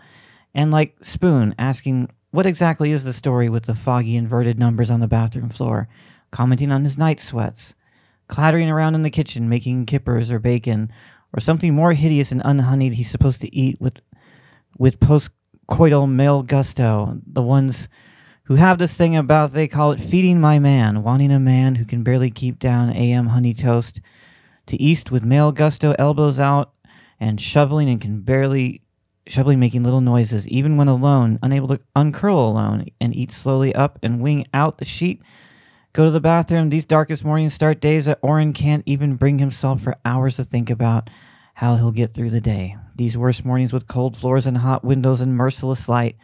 and 0.55 0.71
like 0.71 0.97
Spoon 1.01 1.55
asking, 1.59 2.11
What 2.33 2.45
exactly 2.45 2.93
is 2.93 3.03
the 3.03 3.15
story 3.15 3.49
with 3.49 3.65
the 3.65 3.75
foggy 3.75 4.17
inverted 4.17 4.59
numbers 4.59 4.91
on 4.91 5.01
the 5.01 5.09
bathroom 5.09 5.49
floor, 5.49 5.89
commenting 6.31 6.71
on 6.71 6.85
his 6.85 6.99
night 6.99 7.19
sweats, 7.19 7.73
clattering 8.29 8.69
around 8.69 8.95
in 8.95 9.05
the 9.05 9.09
kitchen 9.09 9.49
making 9.49 9.87
kippers 9.87 10.31
or 10.31 10.39
bacon, 10.39 10.93
or 11.33 11.41
something 11.41 11.75
more 11.75 11.93
hideous 11.93 12.33
and 12.33 12.43
unhoneyed 12.43 12.93
he's 12.93 13.11
supposed 13.11 13.41
to 13.41 13.55
eat 13.55 13.81
with 13.81 13.99
with 14.79 15.01
postcoital 15.01 16.11
male 16.11 16.43
gusto, 16.43 17.19
the 17.27 17.43
ones 17.43 17.89
who 18.45 18.55
have 18.57 18.79
this 18.79 18.97
thing 18.97 19.15
about 19.17 19.53
they 19.53 19.69
call 19.69 19.93
it 19.93 20.01
feeding 20.01 20.41
my 20.41 20.59
man, 20.59 21.03
wanting 21.03 21.31
a 21.31 21.39
man 21.39 21.77
who 21.77 21.85
can 21.85 22.03
barely 22.03 22.31
keep 22.31 22.59
down 22.59 22.91
AM 22.91 23.29
honey 23.29 23.55
toast, 23.55 24.01
to 24.67 24.81
east 24.81 25.11
with 25.11 25.25
male 25.25 25.53
gusto 25.53 25.95
elbows 25.99 26.39
out 26.39 26.73
and 27.19 27.41
shoveling 27.41 27.89
and 27.89 28.01
can 28.01 28.21
barely 28.21 28.83
shoveling 29.27 29.61
making 29.61 29.85
little 29.85 30.01
noises 30.01 30.49
even 30.49 30.77
when 30.77 30.89
alone, 30.89 31.39
unable 31.43 31.69
to 31.69 31.81
uncurl 31.95 32.51
alone 32.51 32.87
and 33.01 33.15
eat 33.15 33.31
slowly 33.31 33.75
up 33.75 33.99
and 34.03 34.21
wing 34.21 34.47
out 34.53 34.79
the 34.79 34.85
sheet. 34.85 35.23
Go 35.93 36.05
to 36.05 36.11
the 36.13 36.21
bathroom. 36.21 36.69
These 36.69 36.85
darkest 36.85 37.25
mornings 37.25 37.53
start 37.53 37.81
days 37.81 38.05
that 38.05 38.21
Orin 38.23 38.53
can't 38.53 38.85
even 38.87 39.17
bring 39.17 39.41
himself 39.41 39.81
for 39.81 39.97
hours 40.05 40.37
to 40.37 40.45
think 40.45 40.71
about 40.71 41.11
how 41.55 41.75
he'll 41.75 41.91
get 41.91 42.15
through 42.15 42.31
the 42.31 42.41
day. 42.41 42.77
These 42.95 43.19
worst 43.19 43.45
mornings 43.45 43.73
with 43.73 43.89
cold 43.89 44.17
floors 44.17 44.47
and 44.47 44.59
hot 44.59 44.85
windows 44.85 45.21
and 45.21 45.37
merciless 45.37 45.89
light. 45.89 46.17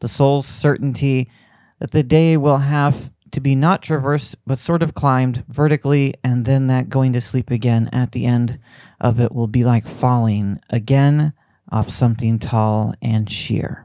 The 0.00 0.08
soul's 0.08 0.46
certainty 0.46 1.30
that 1.78 1.92
the 1.92 2.02
day 2.02 2.36
will 2.36 2.58
have 2.58 3.10
to 3.30 3.40
be 3.40 3.54
not 3.54 3.82
traversed 3.82 4.36
but 4.46 4.58
sort 4.58 4.82
of 4.82 4.94
climbed 4.94 5.42
vertically, 5.48 6.14
and 6.22 6.44
then 6.44 6.66
that 6.66 6.90
going 6.90 7.14
to 7.14 7.20
sleep 7.20 7.50
again 7.50 7.88
at 7.92 8.12
the 8.12 8.26
end 8.26 8.58
of 9.00 9.20
it 9.20 9.34
will 9.34 9.46
be 9.46 9.64
like 9.64 9.88
falling 9.88 10.60
again 10.68 11.32
off 11.72 11.88
something 11.88 12.38
tall 12.38 12.94
and 13.00 13.30
sheer. 13.30 13.83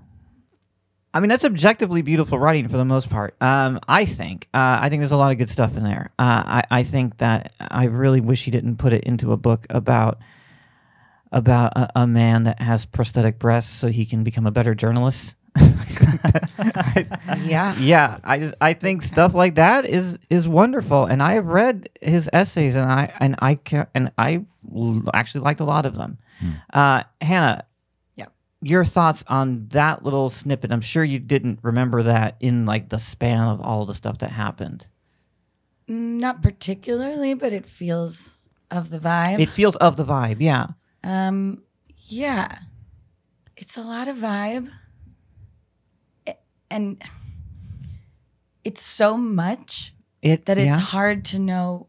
I 1.14 1.20
mean, 1.20 1.30
that's 1.30 1.44
objectively 1.46 2.02
beautiful 2.04 2.38
writing 2.38 2.68
for 2.68 2.78
the 2.78 2.86
most 2.86 3.10
part. 3.10 3.36
Um, 3.42 3.80
I 3.88 4.06
think. 4.06 4.48
Uh, 4.54 4.78
I 4.82 4.90
think 4.90 5.00
there's 5.02 5.12
a 5.12 5.18
lot 5.18 5.32
of 5.32 5.38
good 5.40 5.50
stuff 5.50 5.76
in 5.76 5.84
there. 5.84 6.12
Uh, 6.20 6.44
I, 6.46 6.64
I 6.70 6.84
think 6.84 7.18
that 7.18 7.54
I 7.60 7.86
really 7.86 8.22
wish 8.22 8.46
he 8.46 8.52
didn't 8.52 8.78
put 8.78 8.94
it 8.94 9.04
into 9.06 9.32
a 9.34 9.38
book 9.38 9.66
about 9.72 10.20
about 11.32 11.74
a, 11.78 12.02
a 12.02 12.08
man 12.08 12.44
that 12.44 12.62
has 12.62 12.86
prosthetic 12.86 13.38
breasts 13.40 13.72
so 13.72 13.88
he 13.88 14.06
can 14.06 14.24
become 14.24 14.46
a 14.48 14.52
better 14.52 14.74
journalist. 14.76 15.36
Yeah. 17.46 17.76
yeah, 17.80 18.20
I 18.24 18.40
just 18.40 18.54
I 18.62 18.74
think 18.74 19.02
stuff 19.04 19.34
like 19.34 19.56
that 19.56 19.86
is 19.86 20.20
is 20.30 20.48
wonderful, 20.48 21.06
and 21.06 21.22
I 21.24 21.34
have 21.34 21.46
read 21.48 21.90
his 22.02 22.30
essays, 22.34 22.76
and 22.76 22.90
I 22.90 23.12
and 23.20 23.36
I 23.40 23.56
ca- 23.56 23.88
and 23.96 24.12
I 24.18 24.46
l- 24.76 25.04
actually 25.14 25.42
liked 25.42 25.60
a 25.60 25.64
lot 25.66 25.86
of 25.86 25.96
them. 25.96 26.18
Uh, 26.74 27.04
Hannah, 27.22 27.64
Yeah. 27.64 27.69
Your 28.62 28.86
thoughts 28.86 29.24
on 29.28 29.68
that 29.70 30.04
little 30.04 30.30
snippet? 30.30 30.72
I'm 30.72 30.82
sure 30.82 31.04
you 31.04 31.20
didn't 31.20 31.60
remember 31.62 32.04
that 32.04 32.36
in 32.40 32.66
like 32.66 32.90
the 32.90 33.00
span 33.00 33.48
of 33.48 33.62
all 33.62 33.86
the 33.86 33.94
stuff 33.94 34.18
that 34.20 34.32
happened. 34.32 34.86
Not 35.88 36.42
particularly, 36.42 37.34
but 37.34 37.54
it 37.54 37.66
feels 37.66 38.38
of 38.70 38.90
the 38.90 39.00
vibe. 39.00 39.40
It 39.40 39.50
feels 39.50 39.76
of 39.78 39.98
the 39.98 40.06
vibe, 40.06 40.38
yeah. 40.40 40.68
Um, 41.04 41.64
yeah, 42.08 42.60
it's 43.58 43.78
a 43.78 43.82
lot 43.82 44.08
of 44.08 44.18
vibe, 44.18 44.70
and 46.70 47.02
it's 48.64 48.82
so 48.82 49.18
much 49.18 49.94
It 50.22 50.46
that 50.46 50.58
it's 50.58 50.78
yeah. 50.78 50.80
hard 50.80 51.26
to 51.26 51.40
know 51.40 51.88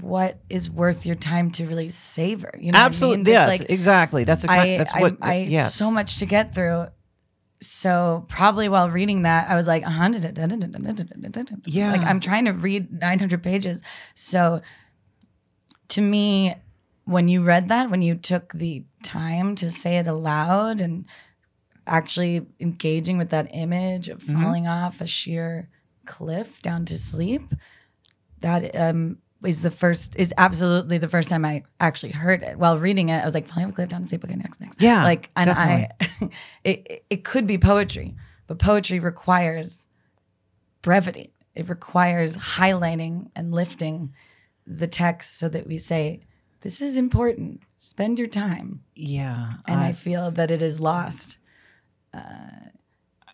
what 0.00 0.40
is 0.48 0.70
worth 0.70 1.06
your 1.06 1.16
time 1.16 1.50
to 1.52 1.66
really 1.66 1.88
savor. 1.88 2.52
You 2.60 2.72
know, 2.72 2.78
absolutely 2.78 3.34
I 3.34 3.38
yes, 3.38 3.46
mean? 3.46 3.52
It's 3.54 3.60
like 3.62 3.70
exactly. 3.70 4.24
That's 4.24 4.42
the 4.42 4.48
kind, 4.48 4.70
I, 4.72 4.78
that's 4.78 4.94
I, 4.94 5.00
what 5.00 5.16
I, 5.20 5.36
yes. 5.38 5.74
so 5.74 5.90
much 5.90 6.18
to 6.18 6.26
get 6.26 6.54
through. 6.54 6.86
So 7.60 8.24
probably 8.28 8.68
while 8.68 8.88
reading 8.90 9.22
that, 9.22 9.50
I 9.50 9.56
was 9.56 9.66
like, 9.66 9.82
Yeah. 11.66 11.92
like 11.92 12.00
I'm 12.02 12.20
trying 12.20 12.44
to 12.44 12.52
read 12.52 12.92
900 12.92 13.42
pages. 13.42 13.82
So 14.14 14.60
to 15.88 16.00
me, 16.00 16.54
when 17.04 17.26
you 17.28 17.42
read 17.42 17.68
that, 17.68 17.90
when 17.90 18.02
you 18.02 18.14
took 18.14 18.52
the 18.52 18.84
time 19.02 19.54
to 19.56 19.70
say 19.70 19.96
it 19.96 20.06
aloud 20.06 20.80
and 20.80 21.06
actually 21.86 22.46
engaging 22.60 23.18
with 23.18 23.30
that 23.30 23.48
image 23.52 24.08
of 24.08 24.20
Mm-hmm. 24.22 24.42
falling 24.42 24.66
off 24.68 25.00
a 25.00 25.06
sheer 25.06 25.68
cliff 26.04 26.60
down 26.62 26.84
to 26.86 26.98
sleep, 26.98 27.42
that 28.40 28.76
um, 28.76 29.18
is 29.44 29.62
the 29.62 29.70
first 29.70 30.16
is 30.16 30.34
absolutely 30.36 30.98
the 30.98 31.08
first 31.08 31.28
time 31.28 31.44
I 31.44 31.62
actually 31.80 32.12
heard 32.12 32.42
it. 32.42 32.58
While 32.58 32.78
reading 32.78 33.08
it, 33.10 33.22
I 33.22 33.24
was 33.24 33.34
like, 33.34 33.48
a 33.48 33.72
cliff 33.72 33.88
down 33.88 34.02
to 34.02 34.08
sleep. 34.08 34.24
Okay, 34.24 34.34
next, 34.34 34.60
next. 34.60 34.82
Yeah, 34.82 35.04
like, 35.04 35.30
and 35.36 35.50
I, 35.50 35.90
it 36.20 36.30
it- 36.64 37.04
it 37.10 37.24
could 37.24 37.46
be 37.46 37.58
poetry, 37.58 38.16
but 38.46 38.58
poetry 38.58 38.98
requires 38.98 39.86
brevity. 40.82 41.32
It 41.54 41.68
requires 41.68 42.36
highlighting 42.36 43.30
and 43.34 43.52
lifting 43.52 44.12
the 44.66 44.86
text 44.86 45.38
so 45.38 45.48
that 45.48 45.66
we 45.66 45.78
say, 45.78 46.20
this 46.60 46.80
is 46.80 46.96
important. 46.96 47.62
Spend 47.78 48.18
your 48.18 48.28
time. 48.28 48.82
yeah. 48.94 49.54
And 49.66 49.80
I, 49.80 49.92
feel 49.92 50.30
that 50.32 50.50
it 50.50 50.62
is 50.62 50.80
lost. 50.80 51.38
Uh, 52.12 52.20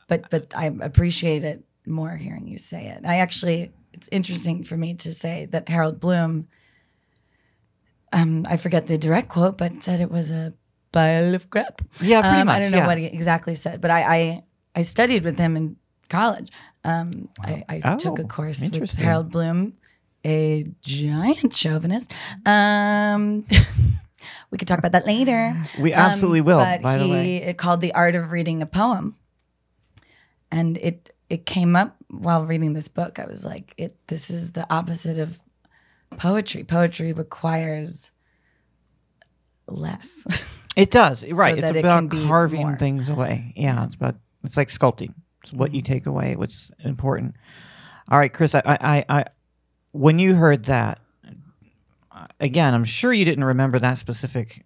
but 0.09 0.29
but 0.31 0.53
I 0.57 0.67
appreciate 0.81 1.45
it 1.45 1.65
more 1.87 2.17
hearing 2.17 2.47
you 2.47 2.59
say 2.59 2.87
it. 2.89 3.01
I 3.07 3.17
actually, 3.17 3.73
it's 3.95 4.09
interesting 4.13 4.63
for 4.65 4.77
me 4.77 4.95
to 4.95 5.13
say 5.13 5.47
that 5.47 5.69
Harold 5.69 6.01
Bloom, 6.01 6.49
um, 8.13 8.45
I 8.49 8.57
forget 8.57 8.87
the 8.87 8.99
direct 8.99 9.29
quote, 9.29 9.59
but 9.59 9.83
said 9.83 10.01
it 10.01 10.11
was 10.11 10.31
a 10.31 10.53
pile 10.93 11.35
of 11.35 11.51
crap. 11.51 11.83
yeah, 12.01 12.21
pretty 12.21 12.41
Um, 12.41 12.47
much. 12.47 12.57
I 12.57 12.61
don't 12.61 12.71
know 12.71 12.79
yeah. 12.79 12.87
what 12.87 12.99
he 12.99 13.07
exactly 13.07 13.55
said, 13.55 13.81
but 13.81 13.91
I, 13.91 14.03
I 14.17 14.43
I 14.77 14.83
studied 14.83 15.25
with 15.25 15.39
him 15.39 15.57
in 15.57 15.77
college. 16.09 16.51
Um, 16.85 17.29
I, 17.41 17.65
I 17.69 17.81
Oh, 17.85 17.97
took 17.97 18.19
a 18.19 18.25
course 18.25 18.61
with. 18.61 18.95
Harold 18.99 19.31
Bloom, 19.31 19.75
a 20.25 20.65
giant 20.83 21.55
chauvinist. 21.55 22.13
Um, 22.45 23.47
we 24.51 24.59
could 24.59 24.69
talk 24.69 24.79
about 24.79 24.93
that 24.93 25.07
later. 25.07 25.55
We 25.81 25.93
absolutely 25.93 26.43
will, 26.43 26.61
Um, 26.61 26.67
But 26.67 26.83
by 26.83 26.99
the 26.99 27.05
he, 27.05 27.11
way. 27.11 27.37
it 27.43 27.57
called 27.59 27.81
the 27.81 27.95
art 27.95 28.15
of 28.15 28.31
reading 28.31 28.63
a 28.63 28.67
poem, 28.67 29.17
and 30.51 30.77
it 30.79 31.11
it 31.31 31.47
came 31.47 31.75
up 31.75 31.97
while 32.21 32.45
reading 32.45 32.73
this 32.73 32.89
book. 32.89 33.19
I 33.19 33.27
was 33.27 33.45
like, 33.45 33.75
it. 33.77 33.97
This 34.07 34.31
is 34.31 34.53
the 34.53 34.67
opposite 34.73 35.19
of 35.19 35.39
poetry. 36.17 36.65
Poetry 36.65 37.13
requires 37.13 38.11
less. 39.69 40.27
It 40.77 40.91
does. 40.91 41.25
Right. 41.31 41.61
that 41.61 41.77
it's 41.77 41.79
about 41.79 41.99
can 41.99 42.09
be 42.09 42.27
carving 42.27 42.67
more. 42.67 42.77
things 42.77 43.09
away. 43.09 43.53
Yeah. 43.57 43.85
It's 43.85 43.95
about 43.95 44.17
it's 44.43 44.57
like 44.57 44.69
sculpting. 44.69 45.15
It's 45.43 45.53
what 45.53 45.75
you 45.75 45.83
take 45.83 46.07
away, 46.07 46.37
what's 46.37 46.73
important. 46.83 47.37
All 48.11 48.19
right, 48.19 48.33
Chris, 48.33 48.55
I 48.55 48.63
I, 48.65 48.79
I, 48.81 49.05
I 49.09 49.25
when 49.93 50.19
you 50.19 50.35
heard 50.35 50.65
that 50.65 50.99
uh, 52.11 52.27
again, 52.41 52.75
I'm 52.75 52.85
sure 52.85 53.13
you 53.13 53.25
didn't 53.25 53.45
remember 53.45 53.79
that 53.79 53.99
specific 53.99 54.65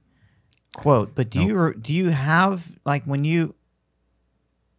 quote, 0.74 1.14
but 1.14 1.30
do 1.30 1.42
you 1.42 1.74
do 1.74 1.92
you 1.92 2.10
have 2.10 2.64
like 2.84 3.04
when 3.04 3.24
you 3.24 3.54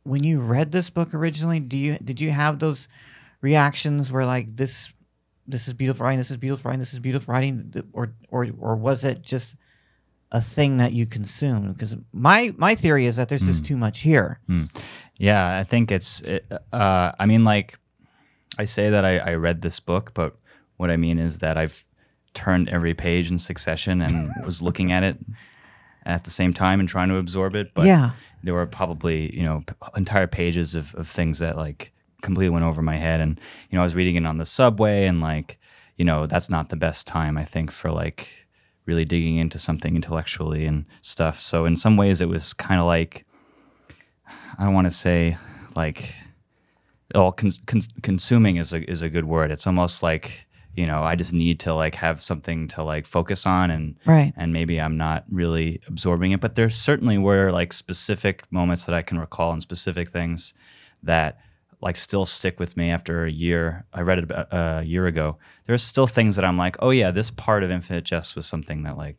when 0.10 0.24
you 0.24 0.40
read 0.40 0.72
this 0.72 0.90
book 0.90 1.14
originally, 1.14 1.60
do 1.60 1.78
you 1.78 1.98
did 2.04 2.20
you 2.20 2.32
have 2.32 2.60
those 2.60 2.88
reactions 3.42 4.12
where 4.12 4.26
like 4.26 4.56
this 4.56 4.92
this 5.48 5.68
is 5.68 5.74
beautiful 5.74 6.04
writing, 6.06 6.20
this 6.20 6.32
is 6.32 6.38
beautiful 6.38 6.70
writing, 6.70 6.80
this 6.80 6.94
is 6.94 7.00
beautiful 7.00 7.32
writing, 7.34 7.74
or 7.94 8.14
or 8.30 8.48
or 8.60 8.76
was 8.76 9.04
it 9.04 9.22
just 9.22 9.56
a 10.32 10.42
thing 10.42 10.78
that 10.78 10.94
you 10.94 11.06
consumed? 11.06 11.74
Because 11.74 11.96
my 12.14 12.54
my 12.58 12.76
theory 12.76 13.06
is 13.06 13.16
that 13.16 13.30
there's 13.30 13.42
just 13.42 13.66
too 13.66 13.78
much 13.78 14.00
here. 14.02 14.40
Yeah, 15.18 15.58
I 15.58 15.64
think 15.64 15.92
it's. 15.92 16.22
it- 16.22 16.46
Uh, 16.72 17.12
I 17.20 17.26
mean, 17.26 17.44
like, 17.44 17.78
I 18.58 18.66
say 18.66 18.90
that 18.92 19.04
I, 19.06 19.18
I 19.18 19.34
read 19.36 19.62
this 19.62 19.80
book, 19.80 20.12
but 20.14 20.36
what 20.78 20.90
I 20.92 20.98
mean 20.98 21.20
is 21.20 21.40
that 21.40 21.58
I've 21.58 21.84
turned 22.34 22.70
every 22.70 22.94
page 22.94 23.32
in 23.32 23.40
succession 23.40 24.02
and 24.02 24.32
was 24.46 24.62
looking 24.62 24.92
at 24.92 25.04
it 25.04 25.18
at 26.06 26.24
the 26.24 26.32
same 26.32 26.54
time 26.54 26.80
and 26.80 26.90
trying 26.90 27.10
to 27.10 27.18
absorb 27.18 27.56
it. 27.56 27.74
But 27.74 27.86
yeah. 27.86 28.12
there 28.44 28.54
were 28.54 28.66
probably 28.66 29.36
you 29.36 29.44
know 29.44 29.64
p- 29.66 29.74
entire 29.96 30.28
pages 30.28 30.76
of, 30.76 30.94
of 30.96 31.08
things 31.08 31.40
that 31.40 31.58
like 31.58 31.92
completely 32.22 32.50
went 32.50 32.66
over 32.66 32.82
my 32.82 32.98
head 32.98 33.20
and 33.22 33.40
you 33.70 33.76
know 33.76 33.82
i 33.82 33.84
was 33.84 33.96
reading 33.96 34.16
it 34.16 34.26
on 34.26 34.38
the 34.38 34.46
subway 34.46 35.06
and 35.06 35.22
like 35.22 35.58
you 35.98 36.06
know 36.06 36.26
that's 36.26 36.50
not 36.50 36.70
the 36.70 36.76
best 36.76 37.08
time 37.08 37.38
i 37.38 37.46
think 37.46 37.72
for 37.72 37.92
like 37.92 38.30
really 38.86 39.06
digging 39.06 39.38
into 39.38 39.60
something 39.60 39.96
intellectually 39.96 40.66
and 40.66 40.86
stuff 41.02 41.40
so 41.40 41.66
in 41.66 41.76
some 41.76 41.96
ways 41.96 42.22
it 42.22 42.28
was 42.28 42.54
kind 42.54 42.80
of 42.80 42.86
like 42.86 43.26
i 44.58 44.66
don't 44.66 44.74
want 44.74 44.86
to 44.86 44.92
say 44.92 45.38
like 45.76 46.14
all 47.16 47.32
cons- 47.32 47.62
cons- 47.66 47.90
consuming 48.04 48.58
is 48.58 48.74
a 48.74 48.90
is 48.90 49.02
a 49.02 49.10
good 49.10 49.26
word 49.26 49.52
it's 49.52 49.68
almost 49.68 50.04
like 50.04 50.46
you 50.76 50.86
know 50.86 51.04
i 51.04 51.16
just 51.16 51.34
need 51.34 51.60
to 51.60 51.74
like 51.74 51.96
have 51.96 52.22
something 52.22 52.68
to 52.68 52.84
like 52.84 53.06
focus 53.06 53.46
on 53.46 53.72
and 53.72 53.96
Right. 54.06 54.34
and 54.38 54.54
maybe 54.54 54.80
I'm 54.80 54.98
not 54.98 55.26
really 55.30 55.82
absorbing 55.88 56.32
it. 56.32 56.40
But 56.40 56.56
there 56.56 56.70
certainly 56.70 57.18
were 57.18 57.52
like 57.52 57.74
specific 57.74 58.44
moments 58.52 58.86
that 58.86 58.96
I 58.96 59.02
can 59.02 59.20
recall 59.20 59.52
and 59.52 59.62
specific 59.62 60.10
things 60.10 60.54
that 61.04 61.40
like 61.82 61.96
still 61.96 62.26
stick 62.26 62.60
with 62.60 62.76
me 62.78 62.90
after 62.92 63.26
a 63.26 63.32
year. 63.32 63.86
I 63.94 64.02
read 64.02 64.18
it 64.20 64.24
about 64.26 64.54
uh, 64.54 64.80
a 64.82 64.84
year 64.84 65.06
ago. 65.08 65.38
There's 65.66 65.84
still 65.84 66.08
things 66.08 66.36
that 66.36 66.46
I'm 66.46 66.58
like, 66.58 66.76
oh 66.82 66.90
yeah, 66.92 67.12
this 67.12 67.32
part 67.32 67.64
of 67.64 67.72
Infinite 67.72 68.04
Jest 68.06 68.36
was 68.36 68.46
something 68.48 68.84
that 68.84 68.98
like 68.98 69.18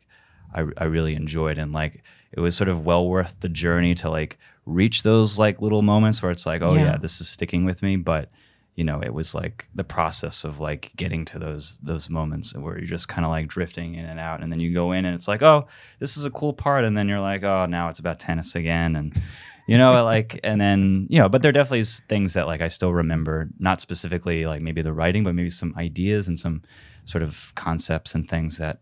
I, 0.53 0.65
I 0.77 0.83
really 0.85 1.15
enjoyed 1.15 1.57
and 1.57 1.71
like 1.73 2.03
it 2.31 2.39
was 2.39 2.55
sort 2.55 2.69
of 2.69 2.85
well 2.85 3.07
worth 3.07 3.35
the 3.39 3.49
journey 3.49 3.93
to 3.95 4.09
like 4.09 4.37
reach 4.65 5.03
those 5.03 5.39
like 5.39 5.61
little 5.61 5.81
moments 5.81 6.21
where 6.21 6.31
it's 6.31 6.45
like, 6.45 6.61
oh 6.61 6.75
Yeah. 6.75 6.83
yeah, 6.83 6.97
this 6.97 7.19
is 7.21 7.27
sticking 7.29 7.65
with 7.65 7.81
me. 7.83 7.95
But 7.97 8.29
you 8.75 8.83
know, 8.85 9.01
it 9.01 9.13
was 9.13 9.35
like 9.35 9.67
the 9.75 9.83
process 9.83 10.43
of 10.43 10.59
like 10.59 10.91
getting 10.95 11.25
to 11.25 11.39
those 11.39 11.77
those 11.83 12.09
moments 12.09 12.55
where 12.55 12.77
you're 12.77 12.87
just 12.87 13.07
kind 13.09 13.25
of 13.25 13.31
like 13.31 13.47
drifting 13.47 13.95
in 13.95 14.05
and 14.05 14.19
out, 14.19 14.41
and 14.41 14.51
then 14.51 14.59
you 14.59 14.73
go 14.73 14.91
in 14.93 15.05
and 15.05 15.13
it's 15.13 15.27
like, 15.27 15.41
oh, 15.41 15.67
this 15.99 16.17
is 16.17 16.25
a 16.25 16.31
cool 16.31 16.53
part, 16.53 16.85
and 16.85 16.97
then 16.97 17.07
you're 17.09 17.19
like, 17.19 17.43
oh, 17.43 17.65
now 17.65 17.89
it's 17.89 17.99
about 17.99 18.19
tennis 18.19 18.55
again, 18.55 18.95
and 18.95 19.21
you 19.67 19.77
know, 19.77 20.03
like, 20.13 20.39
and 20.43 20.59
then 20.59 21.07
you 21.09 21.19
know, 21.19 21.27
but 21.29 21.41
there 21.41 21.51
definitely 21.51 21.79
is 21.79 21.99
things 22.07 22.33
that 22.33 22.47
like 22.47 22.61
I 22.61 22.69
still 22.69 22.93
remember, 22.93 23.49
not 23.59 23.81
specifically 23.81 24.45
like 24.45 24.61
maybe 24.61 24.81
the 24.81 24.93
writing, 24.93 25.23
but 25.23 25.35
maybe 25.35 25.49
some 25.49 25.73
ideas 25.77 26.27
and 26.27 26.39
some 26.39 26.63
sort 27.05 27.23
of 27.23 27.51
concepts 27.55 28.15
and 28.15 28.29
things 28.29 28.57
that 28.57 28.79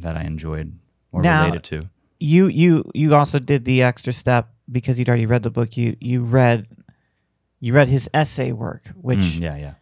that 0.00 0.16
I 0.16 0.22
enjoyed 0.22 0.78
or 1.12 1.22
Now- 1.22 1.44
related 1.44 1.64
to. 1.64 1.88
You 2.18 2.46
you 2.46 2.90
you 2.94 3.14
also 3.14 3.38
did 3.38 3.66
the 3.66 3.82
extra 3.82 4.14
step 4.14 4.48
because 4.72 4.98
you'd 4.98 5.08
already 5.10 5.26
read 5.26 5.42
the 5.42 5.50
book. 5.50 5.76
You 5.76 5.94
you 6.00 6.22
read 6.22 6.66
you 7.60 7.72
read 7.72 7.88
his 7.88 8.08
essay 8.14 8.52
work, 8.52 8.82
which 9.00 9.18
Mm, 9.18 9.42
yeah, 9.42 9.56
yeah, 9.56 9.74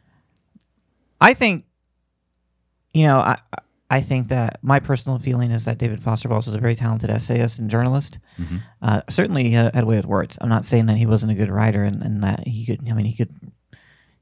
I 1.21 1.35
think, 1.35 1.65
you 2.93 3.05
know, 3.05 3.19
I 3.19 3.39
I 3.91 4.01
think 4.01 4.29
that 4.29 4.59
my 4.63 4.81
personal 4.81 5.19
feeling 5.19 5.51
is 5.51 5.65
that 5.67 5.79
David 5.79 6.03
Foster 6.03 6.29
Wallace 6.29 6.47
was 6.47 6.55
a 6.55 6.59
very 6.61 6.75
talented 6.75 7.11
essayist 7.11 7.59
and 7.59 7.69
journalist. 7.71 8.19
Mhm. 8.39 8.61
Uh, 8.83 9.03
certainly, 9.09 9.45
he 9.45 9.53
had 9.53 9.77
a 9.77 9.85
way 9.87 9.97
with 9.97 10.07
words. 10.07 10.37
I'm 10.41 10.49
not 10.49 10.65
saying 10.65 10.87
that 10.87 10.97
he 10.97 11.07
wasn't 11.07 11.33
a 11.33 11.35
good 11.35 11.51
writer 11.51 11.85
and, 11.85 12.03
and 12.03 12.23
that 12.25 12.47
he 12.49 12.65
could. 12.67 12.89
I 12.89 12.93
mean, 12.95 13.07
he 13.07 13.15
could. 13.15 13.33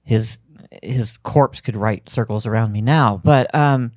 His 0.03 0.39
his 0.83 1.17
corpse 1.23 1.61
could 1.61 1.77
write 1.77 2.09
circles 2.11 2.47
around 2.47 2.73
me 2.73 2.81
now, 2.83 3.21
but 3.23 3.55
um, 3.55 3.93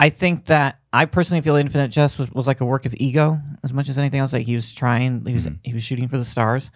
I 0.00 0.10
think 0.10 0.46
that 0.46 0.78
I 0.92 1.04
personally 1.06 1.40
feel 1.42 1.56
Infinite 1.56 1.88
Jest 1.88 2.18
was, 2.18 2.30
was 2.32 2.46
like 2.46 2.60
a 2.60 2.64
work 2.64 2.86
of 2.86 2.94
ego 2.96 3.40
as 3.62 3.72
much 3.72 3.88
as 3.88 3.98
anything 3.98 4.20
else. 4.20 4.32
Like 4.32 4.46
he 4.46 4.54
was 4.54 4.72
trying, 4.72 5.24
he 5.26 5.34
was 5.34 5.46
Mhm. 5.46 5.58
he 5.62 5.72
was 5.74 5.82
shooting 5.82 6.08
for 6.08 6.18
the 6.18 6.24
stars, 6.24 6.70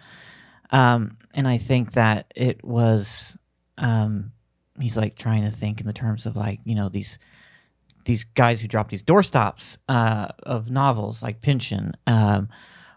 um, 0.71 1.17
and 1.33 1.47
I 1.47 1.57
think 1.57 1.93
that 1.93 2.31
it 2.35 2.63
was 2.63 3.37
um, 3.77 4.31
he's 4.79 4.97
like 4.97 5.15
trying 5.15 5.43
to 5.43 5.51
think 5.51 5.81
in 5.81 5.87
the 5.87 5.93
terms 5.93 6.25
of 6.25 6.35
like 6.35 6.59
you 6.63 6.75
know 6.75 6.89
these 6.89 7.19
these 8.05 8.23
guys 8.23 8.61
who 8.61 8.67
drop 8.67 8.89
these 8.89 9.03
doorstops 9.03 9.77
uh, 9.87 10.27
of 10.43 10.69
novels 10.69 11.21
like 11.21 11.41
Pynchon 11.41 11.93
um, 12.07 12.49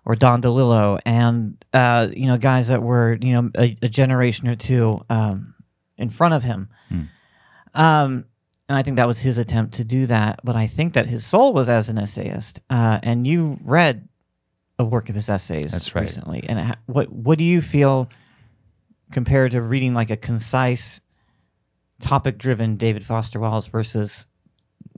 or 0.04 0.14
Don 0.14 0.42
DeLillo, 0.42 1.00
and 1.04 1.62
uh, 1.72 2.08
you 2.14 2.26
know 2.26 2.38
guys 2.38 2.68
that 2.68 2.82
were 2.82 3.18
you 3.20 3.32
know 3.32 3.50
a, 3.56 3.76
a 3.82 3.88
generation 3.88 4.48
or 4.48 4.56
two 4.56 5.04
um, 5.11 5.54
in 5.96 6.11
front 6.11 6.35
of 6.35 6.42
him. 6.42 6.68
Hmm. 6.88 7.02
Um, 7.74 8.24
and 8.68 8.78
I 8.78 8.82
think 8.82 8.96
that 8.96 9.06
was 9.06 9.18
his 9.18 9.38
attempt 9.38 9.74
to 9.74 9.85
do 9.85 10.06
that. 10.06 10.40
But 10.44 10.56
I 10.56 10.66
think 10.66 10.94
that 10.94 11.06
his 11.06 11.26
soul 11.26 11.52
was 11.52 11.68
as 11.68 11.88
an 11.88 11.98
essayist. 11.98 12.61
Uh, 12.70 13.00
and 13.02 13.26
you 13.26 13.58
read 13.62 14.08
a 14.78 14.85
work 14.85 15.08
of 15.08 15.14
his 15.14 15.28
essays 15.28 15.72
That's 15.72 15.94
right. 15.94 16.02
recently. 16.02 16.44
And 16.48 16.58
ha- 16.58 16.78
what 16.87 17.11
what 17.12 17.38
do 17.38 17.44
you 17.44 17.62
feel 17.62 18.08
compared 19.11 19.52
to 19.52 19.62
reading 19.62 19.94
like 19.94 20.11
a 20.11 20.16
concise, 20.16 21.00
topic 22.00 22.38
driven 22.38 22.76
David 22.76 23.04
Foster 23.04 23.38
Wallace 23.38 23.66
versus 23.66 24.26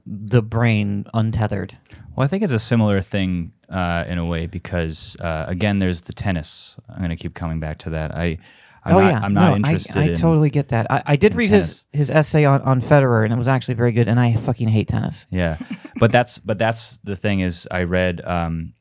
the 0.06 0.42
brain 0.42 1.06
untethered? 1.14 1.74
Well, 2.16 2.24
I 2.24 2.28
think 2.28 2.42
it's 2.42 2.52
a 2.52 2.58
similar 2.58 3.00
thing 3.00 3.52
uh, 3.68 4.04
in 4.06 4.18
a 4.18 4.24
way 4.24 4.46
because 4.46 5.16
uh, 5.20 5.46
again, 5.48 5.78
there's 5.78 6.02
the 6.02 6.12
tennis. 6.12 6.76
I'm 6.88 6.98
going 6.98 7.10
to 7.10 7.16
keep 7.16 7.34
coming 7.34 7.60
back 7.60 7.78
to 7.78 7.90
that. 7.90 8.14
I, 8.14 8.38
I'm 8.84 8.96
oh 8.96 9.00
not, 9.00 9.08
yeah, 9.08 9.20
I'm 9.22 9.34
not 9.34 9.50
no, 9.50 9.56
interested. 9.56 9.96
I, 9.96 10.02
I 10.02 10.08
in, 10.08 10.16
totally 10.16 10.50
get 10.50 10.68
that. 10.68 10.87
I, 10.90 11.02
I 11.06 11.16
did 11.16 11.34
read 11.34 11.48
tennis. 11.48 11.87
his 11.92 12.08
his 12.08 12.10
essay 12.10 12.44
on 12.44 12.60
on 12.62 12.82
Federer, 12.82 13.24
and 13.24 13.32
it 13.32 13.37
was 13.37 13.48
actually 13.48 13.74
very 13.74 13.92
good. 13.92 14.08
And 14.08 14.20
I 14.20 14.34
fucking 14.37 14.68
hate 14.68 14.88
tennis. 14.88 15.26
Yeah, 15.30 15.58
but 15.98 16.12
that's 16.12 16.38
but 16.38 16.58
that's 16.58 16.98
the 16.98 17.16
thing 17.16 17.40
is 17.40 17.66
I 17.70 17.84
read 17.84 18.22
um, 18.24 18.74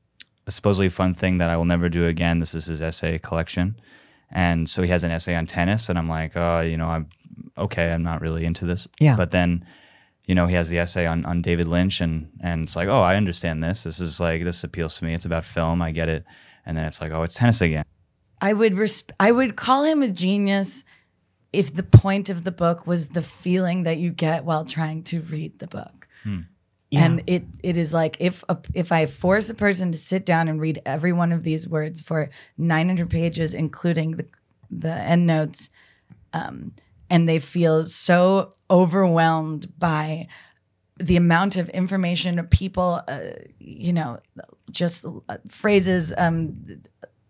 a 0.47 0.51
supposedly 0.51 0.89
fun 0.89 1.13
thing 1.13 1.37
that 1.37 1.49
I 1.49 1.57
will 1.57 1.65
never 1.65 1.89
do 1.89 2.05
again. 2.05 2.39
This 2.39 2.53
is 2.53 2.65
his 2.65 2.81
essay 2.81 3.19
collection, 3.19 3.75
and 4.31 4.67
so 4.69 4.81
he 4.81 4.89
has 4.89 5.03
an 5.03 5.11
essay 5.11 5.35
on 5.35 5.45
tennis, 5.45 5.89
and 5.89 5.97
I'm 5.97 6.09
like, 6.09 6.35
oh, 6.35 6.61
you 6.61 6.77
know, 6.77 6.87
I'm 6.87 7.07
okay. 7.57 7.91
I'm 7.91 8.03
not 8.03 8.21
really 8.21 8.45
into 8.45 8.65
this. 8.65 8.87
Yeah. 8.99 9.15
But 9.15 9.31
then, 9.31 9.65
you 10.25 10.35
know, 10.35 10.47
he 10.47 10.55
has 10.55 10.69
the 10.69 10.79
essay 10.79 11.05
on 11.05 11.25
on 11.25 11.41
David 11.41 11.67
Lynch, 11.67 12.01
and 12.01 12.29
and 12.41 12.63
it's 12.63 12.75
like, 12.75 12.87
oh, 12.87 13.01
I 13.01 13.15
understand 13.15 13.63
this. 13.63 13.83
This 13.83 13.99
is 13.99 14.19
like 14.19 14.43
this 14.43 14.63
appeals 14.63 14.97
to 14.97 15.05
me. 15.05 15.13
It's 15.13 15.25
about 15.25 15.45
film. 15.45 15.81
I 15.81 15.91
get 15.91 16.09
it. 16.09 16.25
And 16.65 16.77
then 16.77 16.85
it's 16.85 17.01
like, 17.01 17.11
oh, 17.11 17.23
it's 17.23 17.35
tennis 17.35 17.61
again. 17.61 17.83
I 18.41 18.53
would 18.53 18.73
resp- 18.73 19.11
I 19.19 19.31
would 19.31 19.55
call 19.55 19.83
him 19.83 20.01
a 20.01 20.09
genius 20.09 20.83
if 21.53 21.73
the 21.73 21.83
point 21.83 22.29
of 22.29 22.43
the 22.43 22.51
book 22.51 22.87
was 22.87 23.09
the 23.09 23.21
feeling 23.21 23.83
that 23.83 23.97
you 23.97 24.09
get 24.09 24.43
while 24.43 24.65
trying 24.65 25.03
to 25.03 25.21
read 25.21 25.59
the 25.59 25.67
book. 25.67 26.07
Hmm. 26.23 26.39
Yeah. 26.93 27.05
And 27.05 27.23
it 27.25 27.43
it 27.63 27.75
is 27.75 27.91
like 27.91 28.17
if 28.19 28.43
a, 28.49 28.57
if 28.75 28.91
I 28.91 29.07
force 29.07 29.49
a 29.49 29.55
person 29.55 29.91
to 29.91 29.97
sit 29.97 30.27
down 30.27 30.47
and 30.47 30.61
read 30.61 30.79
every 30.85 31.11
one 31.11 31.31
of 31.31 31.41
these 31.41 31.67
words 31.67 32.01
for 32.03 32.29
900 32.59 33.09
pages, 33.09 33.55
including 33.55 34.11
the 34.11 34.25
the 34.69 34.93
endnotes, 34.93 35.71
um, 36.33 36.73
and 37.09 37.27
they 37.27 37.39
feel 37.39 37.83
so 37.83 38.51
overwhelmed 38.69 39.67
by 39.79 40.27
the 40.99 41.15
amount 41.15 41.57
of 41.57 41.67
information, 41.69 42.45
people, 42.51 43.01
uh, 43.07 43.21
you 43.57 43.91
know, 43.91 44.19
just 44.69 45.03
uh, 45.29 45.37
phrases, 45.49 46.13
um, 46.15 46.63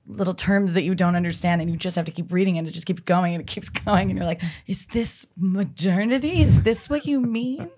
little 0.06 0.34
terms 0.34 0.74
that 0.74 0.84
you 0.84 0.96
don't 0.96 1.16
understand, 1.16 1.62
and 1.62 1.72
you 1.72 1.78
just 1.78 1.96
have 1.96 2.06
to 2.06 2.12
keep 2.12 2.32
reading 2.32 2.58
and 2.58 2.68
It 2.68 2.72
just 2.72 2.86
keeps 2.86 3.02
going 3.02 3.34
and 3.34 3.42
it 3.42 3.48
keeps 3.48 3.70
going, 3.86 4.10
and 4.10 4.18
you're 4.18 4.28
like, 4.28 4.42
"Is 4.68 4.86
this 4.88 5.26
modernity? 5.38 6.42
Is 6.42 6.64
this 6.64 6.90
what 6.90 7.06
you 7.06 7.22
mean?" 7.22 7.70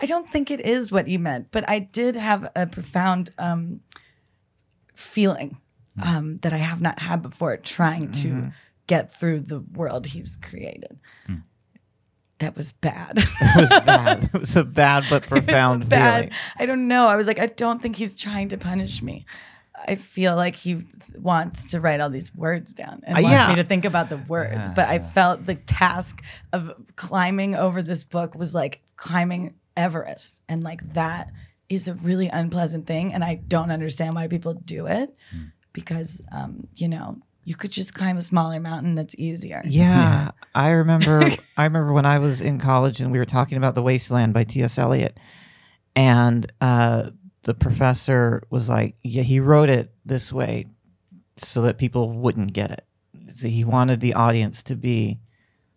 I 0.00 0.06
don't 0.06 0.28
think 0.30 0.50
it 0.50 0.60
is 0.60 0.90
what 0.90 1.08
you 1.08 1.18
meant, 1.18 1.50
but 1.50 1.68
I 1.68 1.78
did 1.78 2.16
have 2.16 2.50
a 2.56 2.66
profound 2.66 3.30
um, 3.38 3.80
feeling 4.94 5.58
um, 6.02 6.36
that 6.38 6.52
I 6.52 6.58
have 6.58 6.80
not 6.80 6.98
had 7.00 7.22
before, 7.22 7.56
trying 7.56 8.10
to 8.12 8.50
get 8.86 9.14
through 9.14 9.40
the 9.40 9.60
world 9.60 10.06
he's 10.06 10.36
created. 10.36 10.98
That 12.38 12.56
was 12.56 12.72
bad. 12.72 13.18
it 13.40 13.56
was 13.56 13.68
bad. 13.68 14.30
It 14.32 14.40
was 14.40 14.56
a 14.56 14.62
bad 14.64 15.04
but 15.10 15.22
profound 15.28 15.88
bad. 15.88 16.20
feeling. 16.20 16.32
I 16.58 16.66
don't 16.66 16.86
know. 16.86 17.08
I 17.08 17.16
was 17.16 17.26
like, 17.26 17.40
I 17.40 17.46
don't 17.46 17.82
think 17.82 17.96
he's 17.96 18.14
trying 18.14 18.48
to 18.50 18.56
punish 18.56 19.02
me. 19.02 19.26
I 19.86 19.94
feel 19.94 20.34
like 20.36 20.54
he 20.56 20.84
wants 21.16 21.66
to 21.66 21.80
write 21.80 22.00
all 22.00 22.10
these 22.10 22.34
words 22.34 22.74
down 22.74 23.02
and 23.04 23.18
Uh, 23.18 23.22
wants 23.22 23.32
yeah. 23.38 23.48
me 23.48 23.54
to 23.56 23.64
think 23.64 23.84
about 23.84 24.08
the 24.10 24.16
words. 24.16 24.68
But 24.70 24.88
I 24.88 24.98
felt 24.98 25.46
the 25.46 25.54
task 25.54 26.22
of 26.52 26.72
climbing 26.96 27.54
over 27.54 27.82
this 27.82 28.04
book 28.04 28.34
was 28.34 28.54
like 28.54 28.82
climbing 28.96 29.54
Everest. 29.76 30.42
And 30.48 30.62
like 30.62 30.92
that 30.94 31.30
is 31.68 31.86
a 31.88 31.94
really 31.94 32.28
unpleasant 32.28 32.86
thing. 32.86 33.12
And 33.14 33.22
I 33.22 33.36
don't 33.36 33.70
understand 33.70 34.14
why 34.14 34.26
people 34.26 34.54
do 34.54 34.86
it 34.86 35.14
because, 35.72 36.20
um, 36.32 36.66
you 36.74 36.88
know, 36.88 37.18
you 37.44 37.54
could 37.54 37.70
just 37.70 37.94
climb 37.94 38.18
a 38.18 38.22
smaller 38.22 38.60
mountain 38.60 38.94
that's 38.94 39.14
easier. 39.16 39.62
Yeah, 39.64 40.32
I 40.54 40.70
remember. 40.70 41.22
I 41.56 41.64
remember 41.64 41.94
when 41.94 42.04
I 42.04 42.18
was 42.18 42.42
in 42.42 42.58
college 42.58 43.00
and 43.00 43.10
we 43.10 43.18
were 43.18 43.24
talking 43.24 43.56
about 43.56 43.74
The 43.74 43.82
Wasteland 43.82 44.34
by 44.34 44.44
T.S. 44.44 44.76
Eliot, 44.78 45.18
and 45.96 46.52
uh, 46.60 47.10
the 47.44 47.54
professor 47.54 48.42
was 48.50 48.68
like, 48.68 48.96
"Yeah, 49.02 49.22
he 49.22 49.40
wrote 49.40 49.68
it 49.68 49.90
this 50.04 50.32
way 50.32 50.66
so 51.36 51.62
that 51.62 51.78
people 51.78 52.10
wouldn't 52.10 52.52
get 52.52 52.70
it. 52.70 52.84
So 53.36 53.48
he 53.48 53.64
wanted 53.64 54.00
the 54.00 54.14
audience 54.14 54.62
to 54.64 54.76
be 54.76 55.18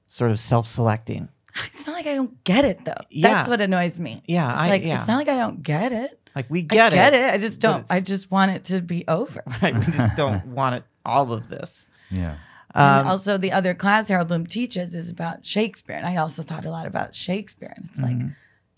sort 0.07 0.31
of 0.31 0.39
self-selecting." 0.39 1.29
It's 1.67 1.85
not 1.85 1.93
like 1.93 2.07
I 2.07 2.13
don't 2.15 2.41
get 2.45 2.63
it 2.65 2.85
though. 2.85 2.93
Yeah. 3.09 3.27
That's 3.35 3.49
what 3.49 3.59
annoys 3.61 3.99
me. 3.99 4.23
Yeah, 4.25 4.51
It's 4.51 4.59
I- 4.61 4.69
like 4.69 4.83
yeah. 4.83 4.97
it's 4.99 5.07
not 5.07 5.17
like 5.17 5.27
I 5.29 5.35
don't 5.37 5.61
get 5.61 5.91
it. 5.91 6.17
Like 6.35 6.49
we 6.49 6.61
get 6.61 6.93
I 6.93 6.95
get 6.95 7.13
it, 7.13 7.19
it. 7.21 7.33
I 7.33 7.37
just 7.37 7.59
don't. 7.59 7.85
I 7.89 7.99
just 7.99 8.31
want 8.31 8.51
it 8.51 8.63
to 8.65 8.81
be 8.81 9.03
over. 9.07 9.43
right? 9.61 9.75
We 9.75 9.85
just 9.91 10.15
don't 10.15 10.45
want 10.59 10.75
it 10.75 10.83
all 11.05 11.33
of 11.33 11.49
this. 11.49 11.87
Yeah. 12.09 12.37
and 12.73 13.01
Um, 13.01 13.07
also, 13.07 13.37
the 13.37 13.51
other 13.51 13.73
class 13.73 14.07
Harold 14.07 14.29
Bloom 14.29 14.45
teaches 14.45 14.95
is 14.95 15.09
about 15.09 15.45
Shakespeare, 15.45 15.97
and 15.97 16.05
I 16.07 16.15
also 16.15 16.41
thought 16.41 16.63
a 16.65 16.71
lot 16.71 16.87
about 16.87 17.15
Shakespeare. 17.15 17.73
And 17.75 17.85
it's 17.89 17.99
like, 17.99 18.15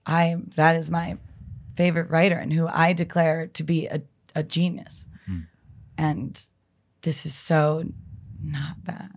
I 0.08 0.38
that 0.56 0.76
is 0.76 0.90
my 0.90 1.18
favorite 1.76 2.10
writer, 2.10 2.38
and 2.38 2.52
who 2.54 2.68
I 2.68 2.94
declare 2.94 3.48
to 3.48 3.64
be 3.64 3.88
a, 3.88 4.02
a 4.36 4.44
genius. 4.44 5.08
And 5.98 6.42
this 7.02 7.26
is 7.26 7.34
so 7.36 7.84
not 8.44 8.76
that. 8.86 9.12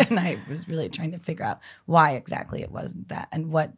and 0.08 0.18
I 0.18 0.38
was 0.48 0.68
really 0.68 0.88
trying 0.88 1.12
to 1.12 1.18
figure 1.18 1.44
out 1.44 1.60
why 1.86 2.12
exactly 2.12 2.62
it 2.62 2.70
wasn't 2.70 3.08
that, 3.08 3.28
and 3.32 3.50
what 3.50 3.72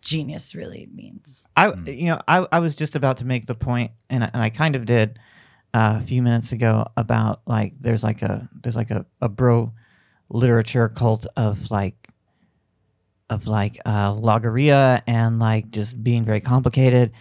genius 0.00 0.54
really 0.54 0.88
means. 0.94 1.46
I 1.56 1.72
you 1.86 2.06
know 2.06 2.20
I, 2.28 2.46
I 2.52 2.60
was 2.60 2.74
just 2.74 2.94
about 2.94 3.18
to 3.18 3.24
make 3.24 3.46
the 3.46 3.54
point 3.54 3.92
and 4.10 4.22
I, 4.24 4.30
and 4.32 4.42
I 4.42 4.50
kind 4.50 4.76
of 4.76 4.84
did 4.84 5.18
uh, 5.72 5.98
a 6.00 6.04
few 6.04 6.22
minutes 6.22 6.52
ago 6.52 6.86
about 6.96 7.40
like 7.46 7.72
there's 7.80 8.04
like 8.04 8.22
a 8.22 8.48
there's 8.62 8.76
like 8.76 8.90
a, 8.90 9.06
a 9.20 9.28
bro 9.28 9.72
literature 10.28 10.88
cult 10.88 11.26
of 11.36 11.70
like 11.70 12.08
of 13.30 13.46
like 13.46 13.80
uh, 13.86 14.12
logorrhea 14.12 15.02
and 15.06 15.40
like 15.40 15.70
just 15.70 16.02
being 16.04 16.24
very 16.24 16.40
complicated 16.40 17.12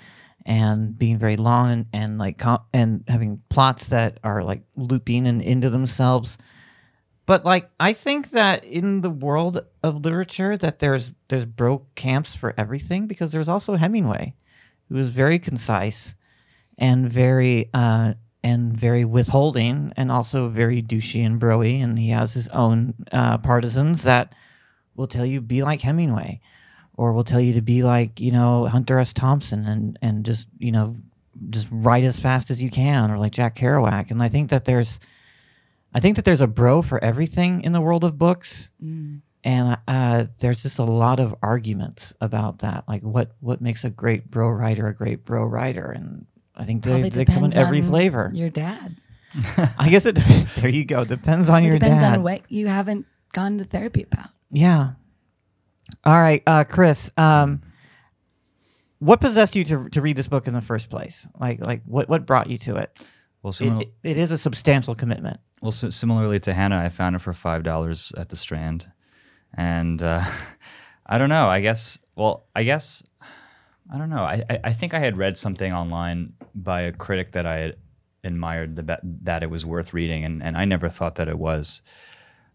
and 0.45 0.97
being 0.97 1.17
very 1.17 1.37
long 1.37 1.71
and, 1.71 1.85
and 1.93 2.17
like 2.17 2.37
com- 2.37 2.63
and 2.73 3.03
having 3.07 3.41
plots 3.49 3.87
that 3.87 4.19
are 4.23 4.43
like 4.43 4.63
looping 4.75 5.27
and 5.27 5.41
into 5.41 5.69
themselves. 5.69 6.37
But 7.25 7.45
like 7.45 7.69
i 7.79 7.93
think 7.93 8.31
that 8.31 8.65
in 8.65 8.99
the 8.99 9.09
world 9.09 9.65
of 9.81 10.03
literature 10.03 10.57
that 10.57 10.79
there's 10.79 11.13
there's 11.29 11.45
bro 11.45 11.85
camps 11.95 12.35
for 12.35 12.53
everything 12.57 13.07
because 13.07 13.31
there's 13.31 13.47
also 13.47 13.75
hemingway 13.75 14.35
who 14.89 14.97
is 14.97 15.07
very 15.09 15.39
concise 15.39 16.15
and 16.77 17.09
very 17.09 17.69
uh 17.73 18.13
and 18.43 18.75
very 18.75 19.05
withholding 19.05 19.93
and 19.95 20.11
also 20.11 20.49
very 20.49 20.81
douchey 20.81 21.25
and 21.25 21.39
broy 21.39 21.81
and 21.81 21.97
he 21.97 22.09
has 22.09 22.33
his 22.33 22.49
own 22.49 22.93
uh, 23.11 23.37
partisans 23.37 24.03
that 24.03 24.35
will 24.95 25.07
tell 25.07 25.25
you 25.25 25.39
be 25.39 25.63
like 25.63 25.81
hemingway 25.81 26.41
or 26.95 27.13
will 27.13 27.23
tell 27.23 27.39
you 27.41 27.53
to 27.53 27.61
be 27.61 27.83
like 27.83 28.19
you 28.19 28.31
know 28.31 28.65
hunter 28.65 28.99
s 28.99 29.13
thompson 29.13 29.65
and 29.65 29.97
and 30.01 30.25
just 30.25 30.47
you 30.59 30.71
know 30.71 30.95
just 31.49 31.67
write 31.71 32.03
as 32.03 32.19
fast 32.19 32.51
as 32.51 32.61
you 32.61 32.69
can 32.69 33.09
or 33.11 33.17
like 33.17 33.31
jack 33.31 33.55
kerouac 33.55 34.11
and 34.11 34.21
i 34.21 34.29
think 34.29 34.49
that 34.49 34.65
there's 34.65 34.99
I 35.95 35.99
think 35.99 36.15
that 36.15 36.25
there's 36.25 36.41
a 36.41 36.47
bro 36.47 36.81
for 36.81 36.97
everything 37.03 37.61
in 37.61 37.71
the 37.71 37.79
world 37.79 38.03
of 38.03 38.17
books, 38.17 38.71
and 39.43 39.77
uh, 39.87 40.25
there's 40.39 40.63
just 40.63 40.79
a 40.79 40.83
lot 40.83 41.19
of 41.19 41.35
arguments 41.43 42.15
about 42.19 42.59
that. 42.59 42.85
Like, 42.87 43.03
what 43.03 43.35
what 43.41 43.61
makes 43.61 43.83
a 43.83 43.91
great 43.91 44.31
bro 44.31 44.49
writer 44.49 44.87
a 44.87 44.95
great 44.95 45.23
bro 45.23 45.45
writer? 45.45 45.91
And 45.91 46.25
I 46.55 46.65
think 46.65 46.83
they, 46.83 46.89
Probably 46.89 47.09
they 47.09 47.25
come 47.25 47.43
in 47.43 47.53
every 47.55 47.83
flavor. 47.83 48.31
Your 48.33 48.49
dad. 48.49 48.95
I 49.77 49.89
guess 49.89 50.07
it. 50.07 50.15
there 50.57 50.69
you 50.69 50.83
go. 50.83 51.05
Depends 51.05 51.47
on 51.47 51.63
It 51.63 51.67
your 51.67 51.77
depends 51.77 52.01
dad. 52.01 52.17
on 52.17 52.23
what 52.23 52.41
you 52.51 52.65
haven't 52.65 53.05
gone 53.31 53.59
to 53.59 53.63
therapy 53.63 54.01
about. 54.11 54.29
Yeah. 54.49 54.93
All 56.05 56.19
right, 56.19 56.43
uh, 56.45 56.63
Chris. 56.65 57.11
Um, 57.17 57.61
what 58.99 59.19
possessed 59.21 59.55
you 59.55 59.63
to 59.65 59.89
to 59.89 60.01
read 60.01 60.15
this 60.15 60.27
book 60.27 60.47
in 60.47 60.53
the 60.53 60.61
first 60.61 60.89
place? 60.89 61.27
Like 61.39 61.65
like 61.65 61.81
what 61.85 62.09
what 62.09 62.25
brought 62.25 62.49
you 62.49 62.57
to 62.59 62.77
it? 62.77 63.01
Well, 63.41 63.53
simil- 63.53 63.81
it, 63.81 63.93
it 64.03 64.17
is 64.17 64.31
a 64.31 64.37
substantial 64.37 64.95
commitment. 64.95 65.39
well, 65.61 65.71
si- 65.71 65.91
similarly 65.91 66.39
to 66.41 66.53
Hannah, 66.53 66.79
I 66.79 66.89
found 66.89 67.15
it 67.15 67.19
for 67.19 67.33
five 67.33 67.63
dollars 67.63 68.13
at 68.17 68.29
the 68.29 68.35
Strand, 68.35 68.89
and 69.53 70.01
uh, 70.01 70.23
I 71.05 71.17
don't 71.17 71.29
know. 71.29 71.47
I 71.49 71.61
guess. 71.61 71.97
Well, 72.15 72.45
I 72.55 72.63
guess. 72.63 73.03
I 73.93 73.97
don't 73.97 74.09
know. 74.09 74.23
I, 74.23 74.43
I 74.49 74.59
I 74.65 74.73
think 74.73 74.93
I 74.93 74.99
had 74.99 75.17
read 75.17 75.37
something 75.37 75.73
online 75.73 76.33
by 76.55 76.81
a 76.81 76.91
critic 76.93 77.33
that 77.33 77.45
I 77.45 77.55
had 77.57 77.75
admired 78.23 78.77
the, 78.77 78.99
that 79.23 79.43
it 79.43 79.49
was 79.49 79.65
worth 79.65 79.93
reading, 79.93 80.23
and, 80.23 80.41
and 80.41 80.55
I 80.57 80.63
never 80.63 80.87
thought 80.87 81.15
that 81.15 81.27
it 81.27 81.37
was. 81.37 81.81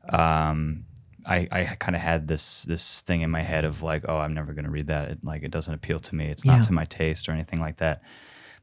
Um, 0.08 0.86
I, 1.26 1.48
I 1.50 1.64
kind 1.78 1.94
of 1.96 2.02
had 2.02 2.28
this 2.28 2.62
this 2.64 3.02
thing 3.02 3.20
in 3.22 3.30
my 3.30 3.42
head 3.42 3.64
of 3.64 3.82
like, 3.82 4.04
oh, 4.08 4.18
I'm 4.18 4.34
never 4.34 4.52
going 4.52 4.64
to 4.64 4.70
read 4.70 4.86
that. 4.86 5.10
It, 5.10 5.18
like, 5.24 5.42
it 5.42 5.50
doesn't 5.50 5.72
appeal 5.74 5.98
to 5.98 6.14
me. 6.14 6.26
It's 6.26 6.44
not 6.44 6.58
Yeah. 6.58 6.62
to 6.64 6.72
my 6.72 6.84
taste 6.84 7.28
or 7.28 7.32
anything 7.32 7.60
like 7.60 7.78
that. 7.78 8.02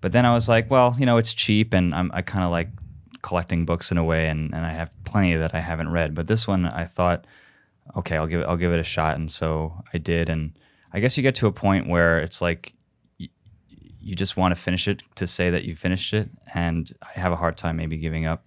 But 0.01 0.11
then 0.11 0.25
I 0.25 0.33
was 0.33 0.47
like, 0.49 0.69
well, 0.71 0.95
you 0.97 1.05
know, 1.05 1.17
it's 1.17 1.33
cheap, 1.33 1.73
and 1.73 1.93
I'm 1.93 2.11
I 2.13 2.21
kind 2.21 2.43
of 2.45 2.51
like 2.51 2.69
collecting 3.21 3.65
books 3.65 3.91
in 3.91 3.97
a 3.97 4.03
way, 4.03 4.27
and, 4.29 4.53
and 4.53 4.65
I 4.65 4.71
have 4.71 4.91
plenty 5.03 5.35
that 5.35 5.55
I 5.55 5.59
haven't 5.59 5.89
read. 5.89 6.13
But 6.15 6.27
this 6.27 6.47
one, 6.47 6.65
I 6.65 6.85
thought, 6.85 7.25
okay, 7.95 8.17
I'll 8.17 8.27
give 8.27 8.41
it 8.41 8.45
I'll 8.47 8.57
give 8.57 8.71
it 8.73 8.79
a 8.79 8.83
shot, 8.83 9.15
and 9.17 9.29
so 9.31 9.83
I 9.93 9.97
did. 9.97 10.29
And 10.29 10.53
I 10.93 10.99
guess 10.99 11.17
you 11.17 11.23
get 11.23 11.35
to 11.35 11.47
a 11.47 11.51
point 11.51 11.87
where 11.87 12.19
it's 12.19 12.41
like 12.41 12.73
y- 13.19 13.29
you 13.99 14.15
just 14.15 14.37
want 14.37 14.55
to 14.55 14.61
finish 14.61 14.87
it 14.87 15.01
to 15.15 15.27
say 15.27 15.49
that 15.49 15.63
you 15.65 15.75
finished 15.75 16.13
it, 16.13 16.29
and 16.53 16.91
I 17.01 17.19
have 17.19 17.31
a 17.31 17.35
hard 17.37 17.57
time 17.57 17.75
maybe 17.77 17.97
giving 17.97 18.25
up 18.25 18.45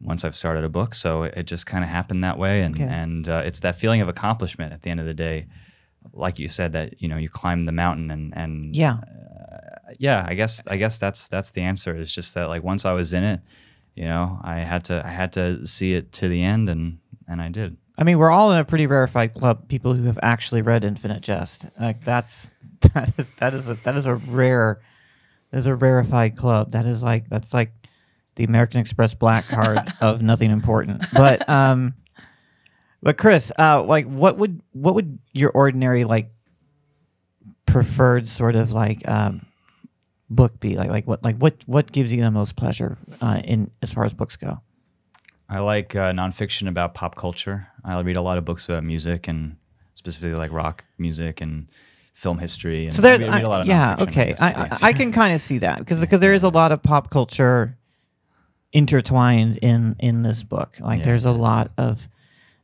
once 0.00 0.24
I've 0.24 0.36
started 0.36 0.64
a 0.64 0.68
book. 0.68 0.94
So 0.94 1.24
it 1.24 1.44
just 1.44 1.66
kind 1.66 1.84
of 1.84 1.90
happened 1.90 2.24
that 2.24 2.38
way, 2.38 2.62
and 2.62 2.74
Okay. 2.74 2.84
and 2.84 3.28
uh, 3.28 3.42
it's 3.44 3.60
that 3.60 3.76
feeling 3.76 4.00
of 4.00 4.08
accomplishment 4.08 4.72
at 4.72 4.82
the 4.82 4.90
end 4.90 5.00
of 5.00 5.06
the 5.06 5.14
day. 5.14 5.46
Like 6.12 6.38
you 6.38 6.48
said, 6.48 6.72
that 6.72 7.00
you 7.02 7.08
know 7.08 7.16
you 7.18 7.28
climbed 7.28 7.68
the 7.68 7.72
mountain, 7.72 8.10
and 8.10 8.32
and 8.36 8.74
Yeah. 8.74 8.98
yeah, 9.98 10.24
I 10.26 10.34
guess 10.34 10.62
I 10.66 10.76
guess 10.76 10.98
that's 10.98 11.28
that's 11.28 11.50
the 11.50 11.62
answer. 11.62 11.94
It's 11.96 12.12
just 12.14 12.34
that 12.34 12.48
like 12.48 12.62
once 12.62 12.84
I 12.84 12.92
was 12.92 13.12
in 13.12 13.22
it, 13.24 13.40
you 13.94 14.04
know, 14.04 14.38
I 14.42 14.58
had 14.60 14.84
to 14.84 15.02
I 15.04 15.10
had 15.10 15.32
to 15.34 15.66
see 15.66 15.94
it 15.94 16.12
to 16.12 16.28
the 16.28 16.42
end, 16.42 16.68
and 16.68 16.98
and 17.28 17.42
I 17.42 17.48
did. 17.48 17.76
I 17.98 18.04
mean, 18.04 18.18
we're 18.18 18.30
all 18.30 18.50
in 18.52 18.58
a 18.58 18.64
pretty 18.64 18.86
rarefied 18.86 19.34
club. 19.34 19.68
People 19.68 19.92
who 19.92 20.04
have 20.04 20.18
actually 20.22 20.62
read 20.62 20.84
Infinite 20.84 21.20
Jest, 21.20 21.66
like 21.78 22.02
that's 22.04 22.50
that 22.94 23.12
is 23.18 23.30
that 23.38 23.52
is 23.52 23.68
a 23.68 23.74
that 23.84 23.94
is 23.96 24.06
a 24.06 24.14
rare, 24.14 24.80
that 25.50 25.58
is 25.58 25.66
a 25.66 25.74
rarefied 25.74 26.36
club. 26.36 26.72
That 26.72 26.86
is 26.86 27.02
like 27.02 27.28
that's 27.28 27.52
like 27.52 27.72
the 28.36 28.44
American 28.44 28.80
Express 28.80 29.14
black 29.14 29.46
card 29.48 29.92
of 30.00 30.22
nothing 30.22 30.50
important. 30.50 31.04
But 31.12 31.48
um, 31.48 31.94
but 33.02 33.16
Chris, 33.16 33.52
uh, 33.58 33.82
like 33.82 34.06
what 34.06 34.38
would 34.38 34.60
what 34.72 34.94
would 34.94 35.18
your 35.32 35.50
ordinary 35.50 36.04
like 36.04 36.30
preferred 37.66 38.26
sort 38.26 38.56
of 38.56 38.72
like 38.72 39.08
um 39.08 39.46
book 40.28 40.58
be 40.60 40.76
like 40.76 40.90
like 40.90 41.06
what 41.06 41.22
like 41.22 41.36
what 41.36 41.56
what 41.66 41.92
gives 41.92 42.12
you 42.12 42.20
the 42.20 42.30
most 42.30 42.56
pleasure 42.56 42.98
uh, 43.20 43.40
in 43.44 43.70
as 43.82 43.92
far 43.92 44.04
as 44.04 44.14
books 44.14 44.36
go? 44.36 44.60
I 45.48 45.58
like 45.58 45.96
uh, 45.96 46.12
nonfiction 46.12 46.68
about 46.68 46.94
pop 46.94 47.16
culture. 47.16 47.66
I 47.84 47.98
read 48.00 48.16
a 48.16 48.22
lot 48.22 48.38
of 48.38 48.44
books 48.44 48.68
about 48.68 48.84
music 48.84 49.26
and 49.26 49.56
specifically 49.94 50.38
like 50.38 50.52
rock 50.52 50.84
music 50.96 51.40
and 51.40 51.66
film 52.14 52.38
history. 52.38 52.86
And 52.86 52.94
So 52.94 53.02
there, 53.02 53.14
I 53.14 53.18
read, 53.18 53.30
read 53.32 53.44
a 53.44 53.48
lot 53.48 53.60
of 53.62 53.66
yeah, 53.66 53.96
nonfiction, 53.96 54.08
okay, 54.08 54.34
I, 54.38 54.68
I. 54.70 54.78
I 54.88 54.92
can 54.92 55.10
kind 55.10 55.34
of 55.34 55.40
see 55.40 55.58
that 55.58 55.80
because 55.80 55.98
because 55.98 56.20
there 56.20 56.32
is 56.32 56.44
a 56.44 56.48
lot 56.48 56.70
of 56.70 56.82
pop 56.82 57.10
culture 57.10 57.76
intertwined 58.72 59.56
in 59.58 59.96
in 59.98 60.22
this 60.22 60.42
book. 60.42 60.76
Like 60.80 60.98
Yeah. 61.00 61.04
there's 61.06 61.24
a 61.24 61.32
lot 61.32 61.70
of 61.76 62.08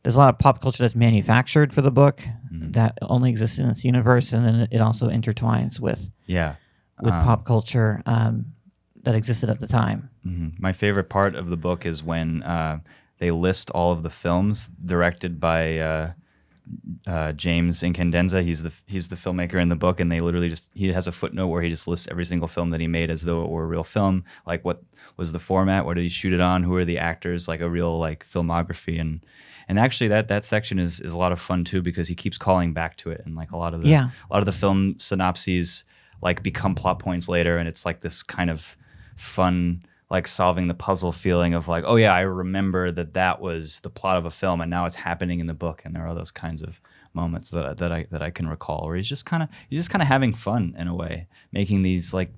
there's 0.03 0.15
a 0.15 0.19
lot 0.19 0.29
of 0.35 0.39
pop 0.39 0.61
culture 0.61 0.85
that's 0.85 0.95
manufactured 0.95 1.73
for 1.73 1.83
the 1.83 1.91
book 1.91 2.27
Mm-hmm. 2.53 2.73
that 2.73 2.97
only 3.03 3.29
exists 3.31 3.59
in 3.59 3.69
its 3.69 3.85
universe, 3.85 4.33
and 4.33 4.47
then 4.47 4.69
it 4.71 4.81
also 4.81 5.11
intertwines 5.11 5.81
with 5.81 6.11
yeah. 6.27 6.55
with 7.03 7.13
Um, 7.13 7.23
pop 7.25 7.45
culture 7.45 8.03
um, 8.07 8.47
that 9.03 9.15
existed 9.15 9.51
at 9.51 9.59
the 9.61 9.67
time. 9.67 10.09
Mhm. 10.25 10.53
My 10.59 10.73
favorite 10.73 11.09
part 11.09 11.35
of 11.35 11.51
the 11.51 11.57
book 11.57 11.85
is 11.85 12.03
when 12.05 12.43
uh, 12.45 12.79
they 13.19 13.31
list 13.33 13.71
all 13.73 13.91
of 13.93 14.03
the 14.03 14.11
films 14.11 14.69
directed 14.69 15.39
by 15.41 15.79
uh, 15.79 16.13
uh, 17.07 17.33
James 17.33 17.83
Incandenza. 17.83 18.43
He's 18.43 18.63
the 18.63 18.73
he's 18.87 19.09
the 19.09 19.17
filmmaker 19.17 19.61
in 19.61 19.69
the 19.69 19.77
book, 19.77 20.01
and 20.01 20.11
they 20.11 20.21
literally 20.21 20.49
just 20.49 20.73
he 20.75 20.93
has 20.93 21.07
a 21.07 21.13
footnote 21.13 21.49
where 21.49 21.63
he 21.63 21.69
just 21.69 21.87
lists 21.87 22.09
every 22.11 22.25
single 22.25 22.49
film 22.49 22.71
that 22.71 22.81
he 22.81 22.87
made 22.89 23.11
as 23.11 23.23
though 23.23 23.45
it 23.45 23.51
were 23.51 23.65
a 23.65 23.67
real 23.67 23.85
film. 23.85 24.25
Like 24.47 24.65
what 24.65 24.83
was 25.17 25.33
the 25.33 25.39
format? 25.39 25.85
What 25.87 25.95
did 25.95 26.03
he 26.03 26.09
shoot 26.09 26.33
it 26.33 26.41
on? 26.41 26.63
Who 26.63 26.75
are 26.77 26.85
the 26.85 26.99
actors? 26.99 27.47
Like 27.49 27.61
a 27.61 27.71
real 27.71 27.99
like 27.99 28.27
filmography 28.27 29.01
and. 29.01 29.25
And 29.69 29.81
actually, 29.81 30.07
that, 30.11 30.29
that 30.29 30.45
section 30.45 30.79
is, 30.79 31.01
is 31.01 31.11
a 31.13 31.19
lot 31.19 31.33
of 31.33 31.41
fun 31.41 31.65
too 31.65 31.83
because 31.83 32.07
he 32.07 32.15
keeps 32.15 32.39
calling 32.39 32.73
back 32.73 32.97
to 32.99 33.11
it, 33.11 33.23
and 33.27 33.35
like 33.35 33.51
a 33.51 33.57
lot 33.57 33.75
of 33.75 33.83
the 33.83 33.89
Yeah. 33.89 34.11
a 34.31 34.33
lot 34.33 34.39
of 34.39 34.47
the 34.47 34.53
film 34.53 34.95
synopses 35.01 35.83
like 36.23 36.41
become 36.45 36.77
plot 36.77 37.01
points 37.01 37.29
later, 37.29 37.59
and 37.59 37.69
it's 37.69 37.85
like 37.85 38.01
this 38.01 38.23
kind 38.23 38.49
of 38.49 38.77
fun 39.17 39.83
like 40.11 40.27
solving 40.27 40.69
the 40.69 40.75
puzzle 40.75 41.11
feeling 41.13 41.53
of 41.55 41.67
like 41.69 41.83
oh 41.87 41.97
yeah 41.97 42.15
i 42.15 42.21
remember 42.21 42.93
that 42.93 43.15
that 43.15 43.41
was 43.41 43.81
the 43.81 43.91
plot 43.91 44.17
of 44.17 44.25
a 44.25 44.31
film 44.31 44.61
and 44.61 44.71
now 44.71 44.87
it's 44.87 44.95
happening 44.97 45.41
in 45.41 45.47
the 45.49 45.55
book. 45.55 45.83
And 45.85 45.95
there 45.97 46.07
are 46.07 46.15
those 46.15 46.31
kinds 46.31 46.63
of 46.63 46.81
moments 47.13 47.51
that, 47.51 47.65
I- 47.67 47.75
that 47.75 47.93
i 47.93 48.07
that 48.11 48.23
i 48.23 48.31
can 48.31 48.47
recall 48.49 48.87
where 48.87 48.95
he's 48.97 49.09
just 49.09 49.27
kind 49.27 49.43
of 49.43 49.49
he's 49.69 49.79
just 49.81 49.91
kind 49.91 50.03
of 50.03 50.09
having 50.09 50.33
fun 50.35 50.75
in 50.79 50.87
a 50.87 50.95
way 50.95 51.27
making 51.51 51.83
these 51.83 52.13
like 52.15 52.31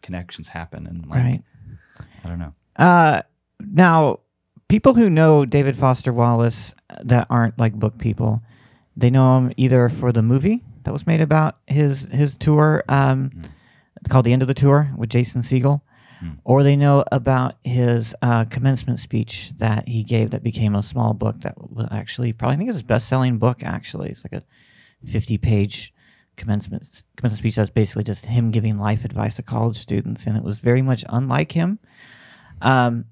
connections 0.00 0.48
happen 0.48 0.86
and 0.86 1.06
like 1.06 1.18
Right. 1.22 1.42
i 2.24 2.28
don't 2.28 2.38
know. 2.38 2.54
Uh, 2.76 3.22
now, 3.60 4.18
people 4.68 4.94
who 4.94 5.10
know 5.10 5.44
David 5.44 5.76
Foster 5.76 6.12
Wallace 6.12 6.74
that 7.02 7.26
aren't 7.30 7.58
like 7.58 7.74
book 7.74 7.98
people, 7.98 8.42
they 8.96 9.10
know 9.10 9.36
him 9.38 9.52
either 9.58 9.88
for 9.90 10.10
the 10.10 10.22
movie 10.22 10.64
that 10.84 10.92
was 10.92 11.06
made 11.06 11.20
about 11.20 11.58
his 11.66 12.10
his 12.10 12.36
tour, 12.36 12.82
um, 12.88 13.30
called 14.08 14.24
"The 14.24 14.32
End 14.32 14.40
of 14.42 14.48
the 14.48 14.54
Tour" 14.54 14.90
with 14.96 15.10
Jason 15.10 15.42
Segel, 16.22 16.38
or 16.44 16.62
they 16.62 16.76
know 16.76 17.04
about 17.10 17.56
his 17.64 18.14
uh, 18.22 18.44
commencement 18.46 18.98
speech 18.98 19.52
that 19.58 19.88
he 19.88 20.02
gave 20.02 20.30
that 20.30 20.42
became 20.42 20.74
a 20.74 20.82
small 20.82 21.14
book 21.14 21.40
that 21.40 21.54
was 21.70 21.88
actually 21.90 22.32
probably 22.32 22.54
I 22.54 22.58
think 22.58 22.68
it's 22.68 22.76
his 22.78 22.82
best 22.82 23.08
selling 23.08 23.38
book. 23.38 23.62
Actually, 23.62 24.10
it's 24.10 24.24
like 24.24 24.32
a 24.32 24.44
fifty 25.04 25.38
page 25.38 25.92
commencement 26.36 27.04
commencement 27.16 27.38
speech 27.38 27.56
that's 27.56 27.70
basically 27.70 28.04
just 28.04 28.26
him 28.26 28.50
giving 28.50 28.78
life 28.78 29.04
advice 29.04 29.36
to 29.36 29.42
college 29.42 29.76
students, 29.76 30.26
and 30.26 30.36
it 30.36 30.42
was 30.42 30.58
very 30.58 30.82
much 30.82 31.04
unlike 31.08 31.52
him. 31.52 31.78
Um, 32.60 33.06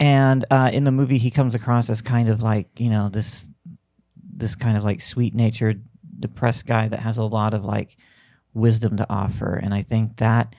and 0.00 0.44
uh, 0.50 0.70
in 0.72 0.84
the 0.84 0.90
movie 0.90 1.18
he 1.18 1.30
comes 1.30 1.54
across 1.54 1.90
as 1.90 2.00
kind 2.00 2.28
of 2.28 2.42
like 2.42 2.80
you 2.80 2.90
know 2.90 3.08
this 3.10 3.46
this 4.14 4.56
kind 4.56 4.76
of 4.76 4.82
like 4.82 5.00
sweet 5.00 5.34
natured 5.34 5.84
depressed 6.18 6.66
guy 6.66 6.88
that 6.88 7.00
has 7.00 7.18
a 7.18 7.22
lot 7.22 7.54
of 7.54 7.64
like 7.64 7.96
wisdom 8.54 8.96
to 8.96 9.06
offer 9.08 9.54
and 9.54 9.72
i 9.72 9.82
think 9.82 10.16
that 10.16 10.54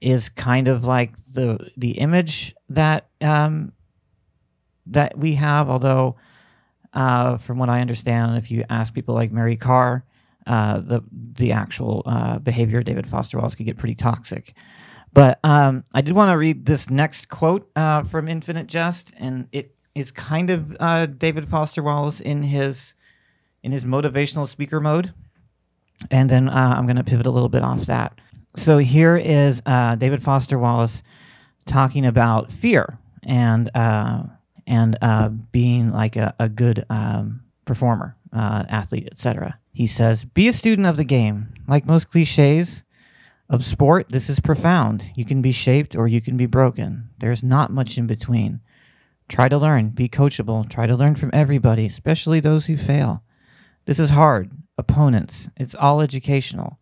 is 0.00 0.28
kind 0.28 0.68
of 0.68 0.84
like 0.84 1.12
the 1.34 1.70
the 1.76 1.92
image 1.92 2.54
that 2.68 3.08
um 3.20 3.72
that 4.86 5.18
we 5.18 5.34
have 5.34 5.68
although 5.68 6.16
uh 6.94 7.36
from 7.38 7.58
what 7.58 7.68
i 7.68 7.80
understand 7.80 8.36
if 8.36 8.50
you 8.50 8.64
ask 8.70 8.94
people 8.94 9.14
like 9.14 9.32
mary 9.32 9.56
karr 9.56 10.04
uh 10.46 10.78
the 10.80 11.02
the 11.10 11.52
actual 11.52 12.02
uh 12.06 12.38
behavior 12.38 12.78
of 12.78 12.84
david 12.84 13.08
foster 13.08 13.38
wallace 13.38 13.54
could 13.54 13.66
get 13.66 13.76
pretty 13.76 13.94
toxic 13.94 14.54
but 15.12 15.38
um, 15.42 15.84
I 15.92 16.00
did 16.02 16.14
want 16.14 16.30
to 16.30 16.36
read 16.36 16.66
this 16.66 16.90
next 16.90 17.28
quote 17.28 17.70
uh, 17.74 18.02
from 18.04 18.28
Infinite 18.28 18.66
Jest, 18.66 19.12
and 19.18 19.48
it 19.52 19.74
is 19.94 20.12
kind 20.12 20.50
of 20.50 20.76
uh, 20.78 21.06
David 21.06 21.48
Foster 21.48 21.82
Wallace 21.82 22.20
in 22.20 22.42
his 22.42 22.94
in 23.62 23.72
his 23.72 23.84
motivational 23.84 24.46
speaker 24.46 24.80
mode. 24.80 25.12
And 26.10 26.30
then 26.30 26.48
uh, 26.48 26.74
I'm 26.76 26.86
going 26.86 26.96
to 26.96 27.04
pivot 27.04 27.26
a 27.26 27.30
little 27.30 27.48
bit 27.48 27.62
off 27.62 27.86
that. 27.86 28.20
So 28.56 28.78
here 28.78 29.16
is 29.16 29.62
uh, 29.66 29.94
David 29.96 30.22
Foster 30.22 30.58
Wallace 30.58 31.02
talking 31.66 32.06
about 32.06 32.50
fear 32.50 32.98
and 33.22 33.70
uh, 33.74 34.24
and 34.66 34.98
uh, 35.00 35.28
being 35.28 35.92
like 35.92 36.16
a, 36.16 36.34
a 36.38 36.48
good 36.48 36.84
um, 36.90 37.42
performer, 37.64 38.16
athlete, 38.32 39.08
etc. 39.10 39.58
He 39.72 39.86
says, 39.86 40.24
"Be 40.24 40.48
a 40.48 40.52
student 40.52 40.86
of 40.86 40.96
the 40.96 41.04
game. 41.04 41.54
Like 41.66 41.86
most 41.86 42.10
cliches." 42.10 42.82
Of 43.50 43.64
sport, 43.64 44.10
this 44.10 44.28
is 44.28 44.40
profound. 44.40 45.10
You 45.14 45.24
can 45.24 45.40
be 45.40 45.52
shaped 45.52 45.96
or 45.96 46.06
you 46.06 46.20
can 46.20 46.36
be 46.36 46.44
broken. 46.44 47.08
There's 47.18 47.42
not 47.42 47.72
much 47.72 47.96
in 47.96 48.06
between. 48.06 48.60
Try 49.26 49.48
to 49.48 49.56
learn, 49.56 49.90
be 49.90 50.06
coachable, 50.06 50.68
try 50.68 50.86
to 50.86 50.94
learn 50.94 51.14
from 51.14 51.30
everybody, 51.32 51.86
especially 51.86 52.40
those 52.40 52.66
who 52.66 52.76
fail. 52.76 53.22
This 53.86 53.98
is 53.98 54.10
hard. 54.10 54.50
Opponents, 54.76 55.48
it's 55.56 55.74
all 55.74 56.02
educational. 56.02 56.78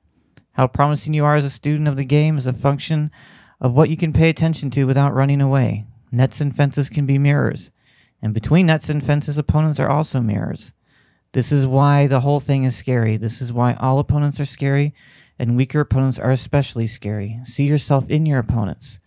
How 0.57 0.67
promising 0.67 1.13
you 1.13 1.25
are 1.25 1.37
as 1.37 1.45
a 1.45 1.51
student 1.51 1.87
of 1.87 1.97
the 1.97 2.05
game 2.05 2.39
is 2.39 2.47
a 2.47 2.53
function 2.53 3.11
of 3.61 3.75
what 3.75 3.91
you 3.91 3.97
can 3.97 4.15
pay 4.15 4.31
attention 4.31 4.71
to 4.71 4.85
without 4.85 5.15
running 5.15 5.43
away. 5.43 5.85
Nets 6.11 6.41
and 6.41 6.55
fences 6.55 6.89
can 6.89 7.05
be 7.05 7.19
mirrors, 7.19 7.71
and 8.23 8.33
between 8.33 8.67
nets 8.67 8.89
and 8.89 9.05
fences, 9.05 9.37
opponents 9.37 9.79
are 9.79 9.91
also 9.91 10.21
mirrors. 10.21 10.73
This 11.33 11.53
is 11.53 11.67
why 11.67 12.07
the 12.07 12.21
whole 12.21 12.41
thing 12.41 12.65
is 12.65 12.75
scary. 12.75 13.19
This 13.19 13.43
is 13.43 13.53
why 13.53 13.75
all 13.75 13.99
opponents 13.99 14.41
are 14.41 14.47
scary 14.47 14.95
and 15.39 15.57
weaker 15.57 15.81
opponents 15.81 16.19
are 16.19 16.31
especially 16.31 16.87
scary. 16.87 17.39
See 17.45 17.67
yourself 17.67 18.09
in 18.09 18.25
your 18.25 18.39
opponents. 18.39 18.99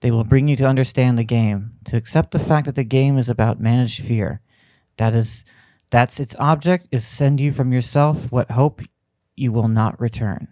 They 0.00 0.10
will 0.10 0.24
bring 0.24 0.48
you 0.48 0.56
to 0.56 0.66
understand 0.66 1.16
the 1.16 1.24
game, 1.24 1.74
to 1.84 1.96
accept 1.96 2.32
the 2.32 2.40
fact 2.40 2.66
that 2.66 2.74
the 2.74 2.82
game 2.82 3.16
is 3.16 3.28
about 3.28 3.60
managed 3.60 4.04
fear. 4.04 4.40
That 4.96 5.14
is 5.14 5.44
that's 5.90 6.18
its 6.18 6.34
object 6.38 6.88
is 6.90 7.06
send 7.06 7.40
you 7.40 7.52
from 7.52 7.72
yourself 7.72 8.32
what 8.32 8.50
hope 8.50 8.80
you 9.36 9.52
will 9.52 9.68
not 9.68 10.00
return. 10.00 10.48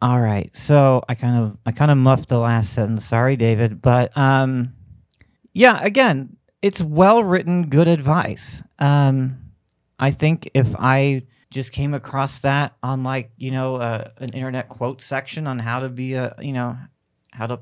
All 0.00 0.20
right. 0.20 0.54
So 0.56 1.02
I 1.08 1.14
kind 1.14 1.36
of 1.36 1.58
I 1.66 1.72
kind 1.72 1.90
of 1.90 1.98
muffed 1.98 2.28
the 2.28 2.38
last 2.38 2.72
sentence. 2.72 3.04
Sorry, 3.04 3.36
David, 3.36 3.82
but 3.82 4.16
um 4.16 4.74
yeah, 5.52 5.82
again, 5.82 6.36
it's 6.62 6.80
well 6.80 7.22
written 7.24 7.68
good 7.68 7.88
advice. 7.88 8.62
Um 8.78 9.38
I 9.98 10.12
think 10.12 10.50
if 10.54 10.74
I 10.78 11.22
just 11.50 11.72
came 11.72 11.94
across 11.94 12.40
that 12.40 12.74
on 12.82 13.02
like 13.02 13.30
you 13.36 13.50
know 13.50 13.76
uh, 13.76 14.10
an 14.18 14.30
internet 14.30 14.68
quote 14.68 15.02
section 15.02 15.46
on 15.46 15.58
how 15.58 15.80
to 15.80 15.88
be 15.88 16.14
a 16.14 16.34
you 16.40 16.52
know 16.52 16.76
how 17.32 17.46
to 17.46 17.60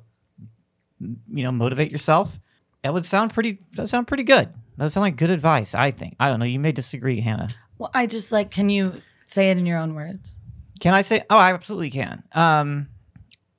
you 1.00 1.44
know 1.44 1.52
motivate 1.52 1.92
yourself 1.92 2.38
that 2.82 2.92
would 2.92 3.06
sound 3.06 3.32
pretty 3.32 3.58
that 3.74 3.88
sound 3.88 4.06
pretty 4.06 4.24
good 4.24 4.48
that 4.76 4.84
would 4.84 4.92
sound 4.92 5.02
like 5.02 5.16
good 5.16 5.30
advice 5.30 5.74
i 5.74 5.90
think 5.90 6.16
i 6.18 6.28
don't 6.28 6.40
know 6.40 6.46
you 6.46 6.58
may 6.58 6.72
disagree 6.72 7.20
hannah 7.20 7.48
well 7.78 7.90
i 7.94 8.06
just 8.06 8.32
like 8.32 8.50
can 8.50 8.68
you 8.68 9.00
say 9.24 9.50
it 9.50 9.58
in 9.58 9.66
your 9.66 9.78
own 9.78 9.94
words 9.94 10.38
can 10.80 10.94
i 10.94 11.02
say 11.02 11.22
oh 11.30 11.36
i 11.36 11.52
absolutely 11.52 11.90
can. 11.90 12.22
Um 12.32 12.88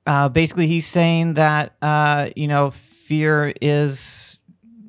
uh 0.06 0.28
basically 0.28 0.66
he's 0.66 0.86
saying 0.86 1.34
that 1.34 1.74
uh 1.82 2.30
you 2.36 2.48
know 2.48 2.70
fear 2.70 3.52
is 3.60 4.38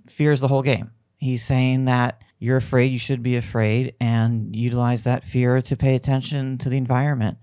fear 0.07 0.31
is 0.33 0.41
the 0.41 0.47
whole 0.49 0.61
game. 0.61 0.91
He's 1.17 1.45
saying 1.45 1.85
that 1.85 2.21
you're 2.39 2.57
afraid, 2.57 2.91
you 2.91 2.99
should 2.99 3.23
be 3.23 3.35
afraid, 3.35 3.95
and 3.99 4.53
utilize 4.55 5.03
that 5.03 5.23
fear 5.25 5.61
to 5.61 5.77
pay 5.77 5.95
attention 5.95 6.57
to 6.59 6.69
the 6.69 6.77
environment. 6.77 7.37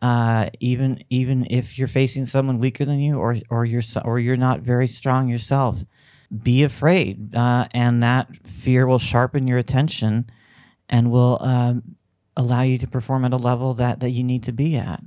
Uh, 0.00 0.50
even 0.58 1.02
even 1.10 1.46
if 1.50 1.78
you're 1.78 1.88
facing 1.88 2.26
someone 2.26 2.58
weaker 2.58 2.84
than 2.84 2.98
you, 2.98 3.18
or 3.18 3.36
or 3.50 3.64
you're 3.64 3.82
or 4.04 4.18
you're 4.18 4.36
not 4.36 4.60
very 4.60 4.88
strong 4.88 5.28
yourself, 5.28 5.82
be 6.42 6.64
afraid, 6.64 7.34
uh, 7.34 7.66
and 7.72 8.02
that 8.02 8.28
fear 8.46 8.86
will 8.86 8.98
sharpen 8.98 9.46
your 9.46 9.58
attention, 9.58 10.28
and 10.88 11.12
will 11.12 11.38
um, 11.40 11.96
allow 12.36 12.62
you 12.62 12.78
to 12.78 12.86
perform 12.86 13.24
at 13.24 13.32
a 13.32 13.36
level 13.36 13.74
that 13.74 14.00
that 14.00 14.10
you 14.10 14.24
need 14.24 14.44
to 14.44 14.52
be 14.52 14.76
at. 14.76 15.02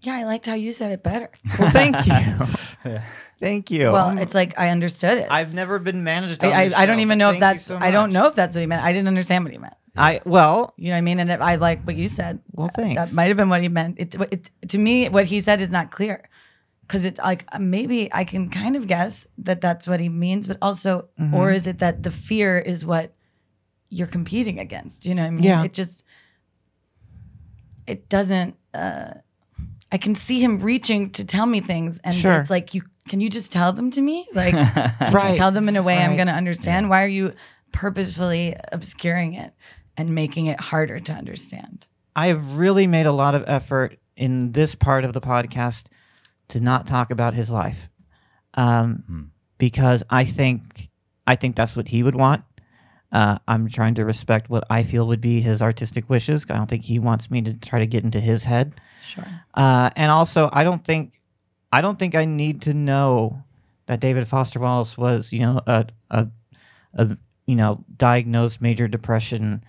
Yeah, 0.00 0.16
I 0.16 0.24
liked 0.24 0.46
how 0.46 0.54
you 0.54 0.72
said 0.72 0.90
it 0.92 1.02
better. 1.02 1.30
Well, 1.58 1.70
thank 1.70 1.96
you. 2.06 2.98
Thank 3.38 3.72
you. 3.72 3.90
Well, 3.90 4.18
it's 4.18 4.34
like 4.34 4.56
I 4.56 4.68
understood 4.68 5.18
it. 5.18 5.26
I've 5.28 5.52
never 5.52 5.80
been 5.80 6.04
managed. 6.04 6.44
I, 6.44 6.66
I, 6.66 6.82
I, 6.82 6.86
don't 6.86 7.00
even 7.00 7.18
know 7.18 7.30
Thank 7.30 7.36
if 7.36 7.40
that's. 7.40 7.64
so 7.64 7.76
I 7.76 7.90
don't 7.90 8.12
know 8.12 8.26
if 8.28 8.36
that's 8.36 8.54
what 8.54 8.60
he 8.60 8.66
meant. 8.66 8.84
I 8.84 8.92
didn't 8.92 9.08
understand 9.08 9.42
what 9.44 9.52
he 9.52 9.58
meant. 9.58 9.74
I 9.96 10.20
well, 10.24 10.74
You 10.76 10.86
know 10.86 10.92
what 10.92 10.98
I 10.98 11.00
mean? 11.00 11.18
And 11.18 11.28
if 11.30 11.40
I 11.40 11.56
like 11.56 11.82
what 11.84 11.96
you 11.96 12.08
said. 12.08 12.38
Well, 12.52 12.70
thanks. 12.74 13.00
That 13.00 13.12
might 13.14 13.26
have 13.26 13.36
been 13.36 13.48
what 13.48 13.60
he 13.60 13.68
meant. 13.68 13.98
It, 13.98 14.14
it 14.30 14.50
to 14.68 14.78
me, 14.78 15.08
what 15.08 15.26
he 15.26 15.40
said 15.40 15.60
is 15.60 15.70
not 15.70 15.90
clear, 15.90 16.28
because 16.82 17.04
it's 17.04 17.18
like 17.20 17.46
maybe 17.58 18.08
I 18.12 18.22
can 18.24 18.48
kind 18.48 18.76
of 18.76 18.86
guess 18.86 19.26
that 19.38 19.60
that's 19.60 19.88
what 19.88 19.98
he 19.98 20.08
means, 20.08 20.46
but 20.46 20.58
also, 20.62 21.08
Mm-hmm. 21.20 21.34
or 21.34 21.50
is 21.50 21.66
it 21.66 21.78
that 21.80 22.02
the 22.04 22.10
fear 22.12 22.58
is 22.58 22.86
what 22.86 23.12
you're 23.88 24.06
competing 24.06 24.60
against? 24.60 25.04
You 25.04 25.14
know 25.16 25.22
what 25.22 25.28
I 25.28 25.30
mean? 25.30 25.42
Yeah. 25.44 25.64
It 25.64 25.72
just, 25.74 26.04
it 27.86 28.08
doesn't. 28.08 28.56
uh 28.74 29.14
I 29.90 29.98
can 29.98 30.14
see 30.14 30.40
him 30.40 30.58
reaching 30.60 31.10
to 31.10 31.24
tell 31.26 31.44
me 31.44 31.60
things, 31.60 31.98
and 32.02 32.14
Sure. 32.14 32.40
it's 32.40 32.48
like 32.50 32.72
you 32.74 32.82
can 33.08 33.20
you 33.20 33.28
just 33.28 33.52
tell 33.52 33.72
them 33.72 33.90
to 33.90 34.00
me, 34.00 34.26
like 34.34 34.54
can 34.54 35.12
Right. 35.12 35.30
you 35.30 35.36
tell 35.36 35.50
them 35.50 35.68
in 35.68 35.76
a 35.76 35.82
way 35.82 35.98
I'm 35.98 36.14
going 36.16 36.28
to 36.28 36.32
understand. 36.32 36.88
Why 36.88 37.02
are 37.04 37.08
you 37.08 37.34
purposefully 37.72 38.54
obscuring 38.72 39.34
it 39.34 39.52
and 39.96 40.14
making 40.14 40.46
it 40.46 40.58
harder 40.60 40.98
to 41.00 41.12
understand? 41.12 41.88
I 42.16 42.28
have 42.28 42.56
really 42.58 42.86
made 42.86 43.06
a 43.06 43.12
lot 43.12 43.34
of 43.34 43.44
effort 43.46 43.98
in 44.16 44.52
this 44.52 44.74
part 44.74 45.04
of 45.04 45.12
the 45.12 45.20
podcast 45.20 45.86
to 46.48 46.60
not 46.60 46.86
talk 46.86 47.10
about 47.10 47.34
his 47.34 47.50
life, 47.50 47.88
um, 48.54 49.30
because 49.58 50.02
I 50.10 50.24
think 50.24 50.88
I 51.26 51.36
think 51.36 51.54
that's 51.56 51.76
what 51.76 51.88
he 51.88 52.02
would 52.02 52.14
want. 52.16 52.44
Uh, 53.12 53.38
I'm 53.46 53.68
trying 53.68 53.94
to 53.94 54.04
respect 54.04 54.48
what 54.48 54.64
I 54.70 54.84
feel 54.84 55.06
would 55.06 55.20
be 55.20 55.40
his 55.40 55.60
artistic 55.60 56.08
wishes. 56.08 56.46
I 56.48 56.56
don't 56.56 56.68
think 56.68 56.84
he 56.84 56.98
wants 56.98 57.30
me 57.30 57.42
to 57.42 57.52
try 57.54 57.78
to 57.78 57.86
get 57.86 58.04
into 58.04 58.20
his 58.20 58.44
head. 58.44 58.80
Sure. 59.06 59.26
Uh, 59.52 59.90
and 59.96 60.10
also, 60.10 60.48
I 60.52 60.64
don't 60.64 60.82
think 60.82 61.20
I 61.70 61.82
don't 61.82 61.98
think 61.98 62.14
I 62.14 62.24
need 62.24 62.62
to 62.62 62.74
know 62.74 63.42
that 63.86 64.00
David 64.00 64.28
Foster 64.28 64.60
Wallace 64.60 64.96
was, 64.96 65.32
you 65.32 65.40
know, 65.40 65.60
a 65.66 65.86
a, 66.10 66.28
a 66.94 67.16
you 67.46 67.56
know 67.56 67.84
diagnosed 67.96 68.62
major 68.62 68.88
depression, 68.88 69.62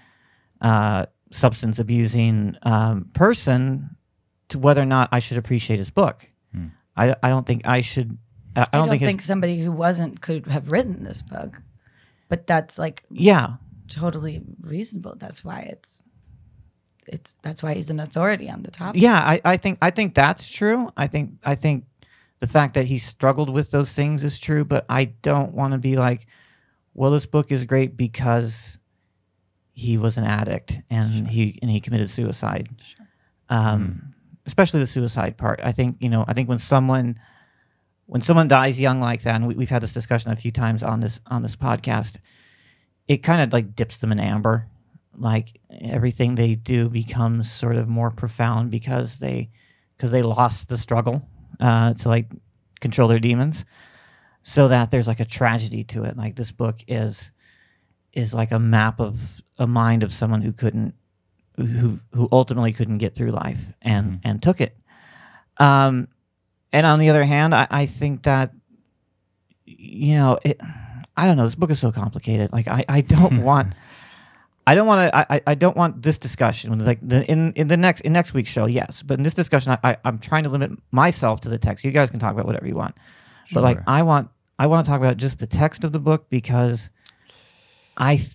uh, 0.61 1.07
substance 1.31 1.79
abusing 1.79 2.55
um, 2.63 3.09
person 3.13 3.97
to 4.49 4.59
whether 4.59 4.81
or 4.81 4.85
not 4.85 5.09
I 5.11 5.19
should 5.19 5.37
appreciate 5.37 5.79
his 5.79 5.89
book. 5.89 6.29
I 6.95 7.15
I 7.21 7.29
don't 7.29 7.45
think 7.45 7.67
I 7.67 7.81
should. 7.81 8.17
I, 8.55 8.61
I 8.61 8.63
I 8.63 8.65
don't, 8.77 8.87
don't, 8.87 8.89
think, 8.89 9.01
think, 9.01 9.21
his, 9.21 9.27
somebody 9.27 9.59
who 9.59 9.71
wasn't 9.71 10.21
could 10.21 10.47
have 10.47 10.71
written 10.71 11.03
this 11.03 11.21
book, 11.21 11.61
but 12.33 12.47
that's 12.47 12.79
like 12.79 13.03
yeah 13.11 13.57
totally 13.89 14.41
reasonable. 14.59 15.13
That's 15.15 15.45
why 15.45 15.67
it's 15.69 16.01
it's 17.05 17.35
that's 17.43 17.61
why 17.61 17.75
he's 17.75 17.91
an 17.91 17.99
authority 17.99 18.49
on 18.49 18.63
the 18.63 18.71
topic. 18.71 18.99
yeah 18.99 19.19
I, 19.19 19.39
I 19.45 19.57
think 19.57 19.77
I 19.83 19.91
think 19.91 20.15
that's 20.15 20.49
true. 20.49 20.89
I 20.97 21.05
think 21.05 21.33
I 21.43 21.53
think 21.53 21.85
the 22.39 22.47
fact 22.47 22.73
that 22.73 22.87
he 22.87 22.97
struggled 22.97 23.51
with 23.51 23.69
those 23.69 23.93
things 23.93 24.23
is 24.23 24.39
true, 24.39 24.65
but 24.65 24.83
I 24.89 25.05
don't 25.05 25.53
want 25.53 25.73
to 25.73 25.77
be 25.77 25.95
like, 25.95 26.25
well, 26.95 27.11
this 27.11 27.27
book 27.27 27.51
is 27.51 27.65
great 27.65 27.95
because 27.95 28.79
he 29.71 29.99
was 29.99 30.17
an 30.17 30.23
addict 30.23 30.81
and 30.89 31.27
he 31.27 31.59
and 31.61 31.69
he 31.69 31.79
committed 31.79 32.09
suicide. 32.09 32.67
Um, 33.49 34.15
especially 34.47 34.79
the 34.79 34.87
suicide 34.87 35.37
part. 35.37 35.59
I 35.63 35.71
think 35.71 35.97
you 35.99 36.09
know. 36.09 36.25
I 36.27 36.33
think 36.33 36.49
when 36.49 36.57
someone 36.57 37.19
when 38.05 38.21
someone 38.21 38.47
dies 38.47 38.79
young 38.79 38.99
like 38.99 39.23
that, 39.23 39.35
and 39.35 39.47
we, 39.47 39.55
we've 39.55 39.69
had 39.69 39.81
this 39.81 39.93
discussion 39.93 40.31
a 40.31 40.35
few 40.35 40.51
times 40.51 40.83
on 40.83 40.99
this 40.99 41.19
on 41.27 41.41
this 41.41 41.55
podcast, 41.55 42.17
it 43.07 43.17
kind 43.17 43.41
of 43.41 43.53
like 43.53 43.75
dips 43.75 43.97
them 43.97 44.11
in 44.11 44.19
amber. 44.19 44.67
Like 45.15 45.59
everything 45.81 46.35
they 46.35 46.55
do 46.55 46.89
becomes 46.89 47.51
sort 47.51 47.75
of 47.75 47.87
more 47.87 48.09
profound 48.09 48.71
because 48.71 49.17
they 49.17 49.51
because 49.95 50.11
they 50.11 50.23
lost 50.23 50.69
the 50.69 50.77
struggle 50.77 51.27
uh, 51.59 51.93
to 51.93 52.09
like 52.09 52.27
control 52.81 53.07
their 53.07 53.19
demons, 53.19 53.65
so 54.41 54.67
that 54.69 54.91
there's 54.91 55.07
like 55.07 55.19
a 55.19 55.25
tragedy 55.25 55.83
to 55.85 56.03
it. 56.03 56.17
Like 56.17 56.35
this 56.35 56.51
book 56.51 56.79
is 56.87 57.31
is 58.11 58.33
like 58.33 58.51
a 58.51 58.59
map 58.59 58.99
of 58.99 59.41
a 59.57 59.67
mind 59.67 60.03
of 60.03 60.13
someone 60.13 60.41
who 60.41 60.51
couldn't 60.51 60.95
who 61.57 61.99
who 62.13 62.27
ultimately 62.31 62.73
couldn't 62.73 62.97
get 62.97 63.15
through 63.15 63.31
life 63.31 63.61
and 63.81 64.19
and 64.23 64.41
took 64.41 64.59
it. 64.61 64.75
Um, 65.57 66.07
and 66.73 66.87
on 66.87 66.99
the 66.99 67.09
other 67.09 67.23
hand, 67.23 67.53
I, 67.53 67.67
I 67.69 67.85
think 67.85 68.23
that 68.23 68.51
you 69.65 70.15
know 70.15 70.39
it. 70.43 70.59
I 71.15 71.27
don't 71.27 71.37
know. 71.37 71.43
This 71.43 71.55
book 71.55 71.69
is 71.69 71.79
so 71.79 71.91
complicated. 71.91 72.51
Like 72.51 72.67
I, 72.67 72.83
I 72.89 73.01
don't 73.01 73.43
want. 73.49 73.73
I 74.65 74.75
don't 74.75 74.87
want 74.87 75.11
to. 75.11 75.33
I, 75.33 75.41
I- 75.45 75.55
don't 75.55 75.77
want 75.77 76.01
this 76.01 76.17
discussion. 76.17 76.77
Like 76.83 76.99
the 77.07 77.29
in 77.31 77.53
in 77.53 77.67
the 77.67 77.77
next 77.77 78.01
in 78.01 78.11
next 78.11 78.33
week's 78.33 78.49
show, 78.49 78.65
yes. 78.65 79.03
But 79.03 79.19
in 79.19 79.23
this 79.23 79.35
discussion, 79.35 79.73
I, 79.73 79.91
I 79.91 79.97
I'm 80.03 80.17
trying 80.17 80.43
to 80.43 80.49
limit 80.49 80.71
myself 80.91 81.41
to 81.41 81.49
the 81.49 81.59
text. 81.59 81.85
You 81.85 81.91
guys 81.91 82.09
can 82.09 82.19
talk 82.19 82.33
about 82.33 82.47
whatever 82.47 82.67
you 82.67 82.75
want. 82.75 82.95
But 83.53 83.63
like 83.63 83.79
I 83.85 84.01
want 84.01 84.29
I 84.57 84.65
want 84.67 84.83
to 84.85 84.89
talk 84.89 84.99
about 84.99 85.17
just 85.17 85.37
the 85.39 85.47
text 85.47 85.83
of 85.83 85.91
the 85.91 85.99
book 85.99 86.29
because 86.29 86.89
I 87.97 88.25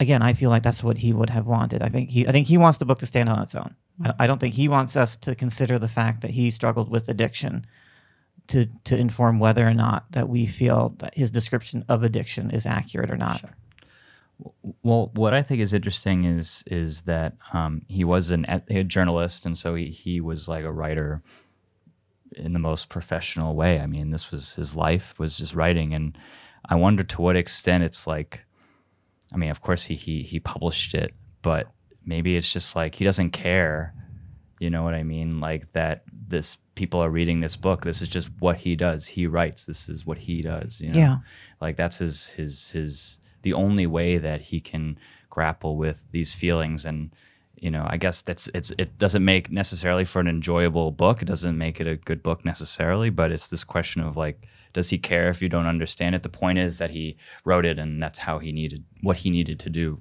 again 0.00 0.22
I 0.22 0.32
feel 0.32 0.48
like 0.48 0.62
that's 0.62 0.82
what 0.82 0.96
he 0.96 1.12
would 1.12 1.28
have 1.28 1.46
wanted. 1.46 1.82
I 1.82 1.90
think 1.90 2.08
he 2.08 2.26
I 2.26 2.32
think 2.32 2.46
he 2.46 2.56
wants 2.56 2.78
the 2.78 2.86
book 2.86 3.00
to 3.00 3.06
stand 3.06 3.28
on 3.28 3.42
its 3.42 3.54
own. 3.54 3.74
I, 4.02 4.06
hmm. 4.08 4.10
I 4.20 4.26
don't 4.26 4.38
think 4.40 4.54
he 4.54 4.68
wants 4.68 4.96
us 4.96 5.16
to 5.18 5.34
consider 5.34 5.78
the 5.78 5.88
fact 5.88 6.22
that 6.22 6.30
he 6.30 6.50
struggled 6.50 6.88
with 6.88 7.08
addiction 7.10 7.66
to 8.48 8.66
to 8.84 8.96
inform 8.96 9.38
whether 9.38 9.66
or 9.66 9.74
not 9.74 10.10
that 10.12 10.28
we 10.28 10.46
feel 10.46 10.94
that 10.98 11.16
his 11.16 11.30
description 11.30 11.84
of 11.88 12.02
addiction 12.02 12.50
is 12.50 12.66
accurate 12.66 13.10
or 13.10 13.16
not. 13.16 13.44
Well, 14.82 15.10
what 15.14 15.34
I 15.34 15.42
think 15.42 15.60
is 15.60 15.72
interesting 15.72 16.24
is 16.24 16.64
is 16.66 17.02
that 17.02 17.36
um, 17.52 17.82
he 17.88 18.04
was 18.04 18.30
an 18.30 18.44
a 18.48 18.84
journalist, 18.84 19.46
and 19.46 19.56
so 19.56 19.74
he, 19.74 19.86
he 19.86 20.20
was 20.20 20.48
like 20.48 20.64
a 20.64 20.72
writer 20.72 21.22
in 22.36 22.52
the 22.52 22.58
most 22.58 22.88
professional 22.88 23.54
way. 23.54 23.78
I 23.78 23.86
mean, 23.86 24.10
this 24.10 24.30
was 24.30 24.54
his 24.54 24.74
life 24.74 25.14
was 25.18 25.38
just 25.38 25.54
writing, 25.54 25.94
and 25.94 26.18
I 26.64 26.74
wonder 26.74 27.04
to 27.04 27.22
what 27.22 27.36
extent 27.36 27.84
it's 27.84 28.06
like. 28.06 28.40
I 29.32 29.36
mean, 29.36 29.50
of 29.50 29.60
course 29.60 29.84
he 29.84 29.94
he 29.94 30.22
he 30.22 30.40
published 30.40 30.94
it, 30.94 31.14
but 31.42 31.70
maybe 32.04 32.36
it's 32.36 32.52
just 32.52 32.74
like 32.76 32.94
he 32.94 33.04
doesn't 33.04 33.30
care. 33.30 33.94
You 34.62 34.70
know 34.70 34.84
what 34.84 34.94
I 34.94 35.02
mean? 35.02 35.40
Like 35.40 35.72
that 35.72 36.04
this 36.28 36.58
people 36.76 37.00
are 37.00 37.10
reading 37.10 37.40
this 37.40 37.56
book. 37.56 37.82
This 37.82 38.00
is 38.00 38.08
just 38.08 38.30
what 38.38 38.56
he 38.56 38.76
does. 38.76 39.06
He 39.06 39.26
writes. 39.26 39.66
This 39.66 39.88
is 39.88 40.06
what 40.06 40.18
he 40.18 40.40
does. 40.40 40.80
You 40.80 40.92
know? 40.92 40.98
Yeah. 40.98 41.16
like 41.60 41.76
that's 41.76 41.96
his 41.96 42.28
his 42.28 42.70
his 42.70 43.18
the 43.42 43.52
only 43.52 43.86
way 43.86 44.18
that 44.18 44.40
he 44.40 44.60
can 44.60 44.98
grapple 45.30 45.76
with 45.76 46.04
these 46.12 46.34
feelings 46.34 46.84
and 46.84 47.10
you 47.56 47.70
know 47.70 47.86
i 47.88 47.96
guess 47.96 48.20
that's 48.20 48.48
it's 48.54 48.70
it 48.76 48.98
doesn't 48.98 49.24
make 49.24 49.50
necessarily 49.50 50.04
for 50.04 50.20
an 50.20 50.26
enjoyable 50.28 50.90
book 50.90 51.22
it 51.22 51.24
doesn't 51.24 51.56
make 51.56 51.80
it 51.80 51.86
a 51.86 51.96
good 51.96 52.22
book 52.22 52.44
necessarily 52.44 53.08
but 53.08 53.32
it's 53.32 53.48
this 53.48 53.64
question 53.64 54.02
of 54.02 54.14
like 54.14 54.46
does 54.74 54.90
he 54.90 54.98
care 54.98 55.30
if 55.30 55.40
you 55.40 55.48
don't 55.48 55.66
understand 55.66 56.14
it 56.14 56.22
the 56.22 56.28
point 56.28 56.58
is 56.58 56.76
that 56.76 56.90
he 56.90 57.16
wrote 57.46 57.64
it 57.64 57.78
and 57.78 58.02
that's 58.02 58.18
how 58.18 58.38
he 58.38 58.52
needed 58.52 58.84
what 59.00 59.16
he 59.18 59.30
needed 59.30 59.58
to 59.58 59.70
do 59.70 60.00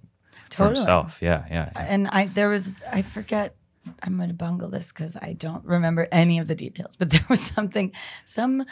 for 0.50 0.66
himself 0.66 1.20
yeah 1.22 1.46
yeah, 1.50 1.70
yeah. 1.74 1.86
and 1.88 2.10
I 2.10 2.26
there 2.26 2.50
was 2.50 2.82
I 2.92 3.02
forget 3.02 3.56
I'm 4.04 4.18
gonna 4.18 4.34
bungle 4.34 4.70
this 4.70 4.92
because 4.92 5.16
I 5.16 5.34
don't 5.34 5.64
remember 5.66 6.08
any 6.12 6.40
of 6.40 6.48
the 6.48 6.56
details, 6.56 6.96
but 6.96 7.10
there 7.12 7.26
was 7.30 7.42
something 7.42 7.92
some 8.26 8.66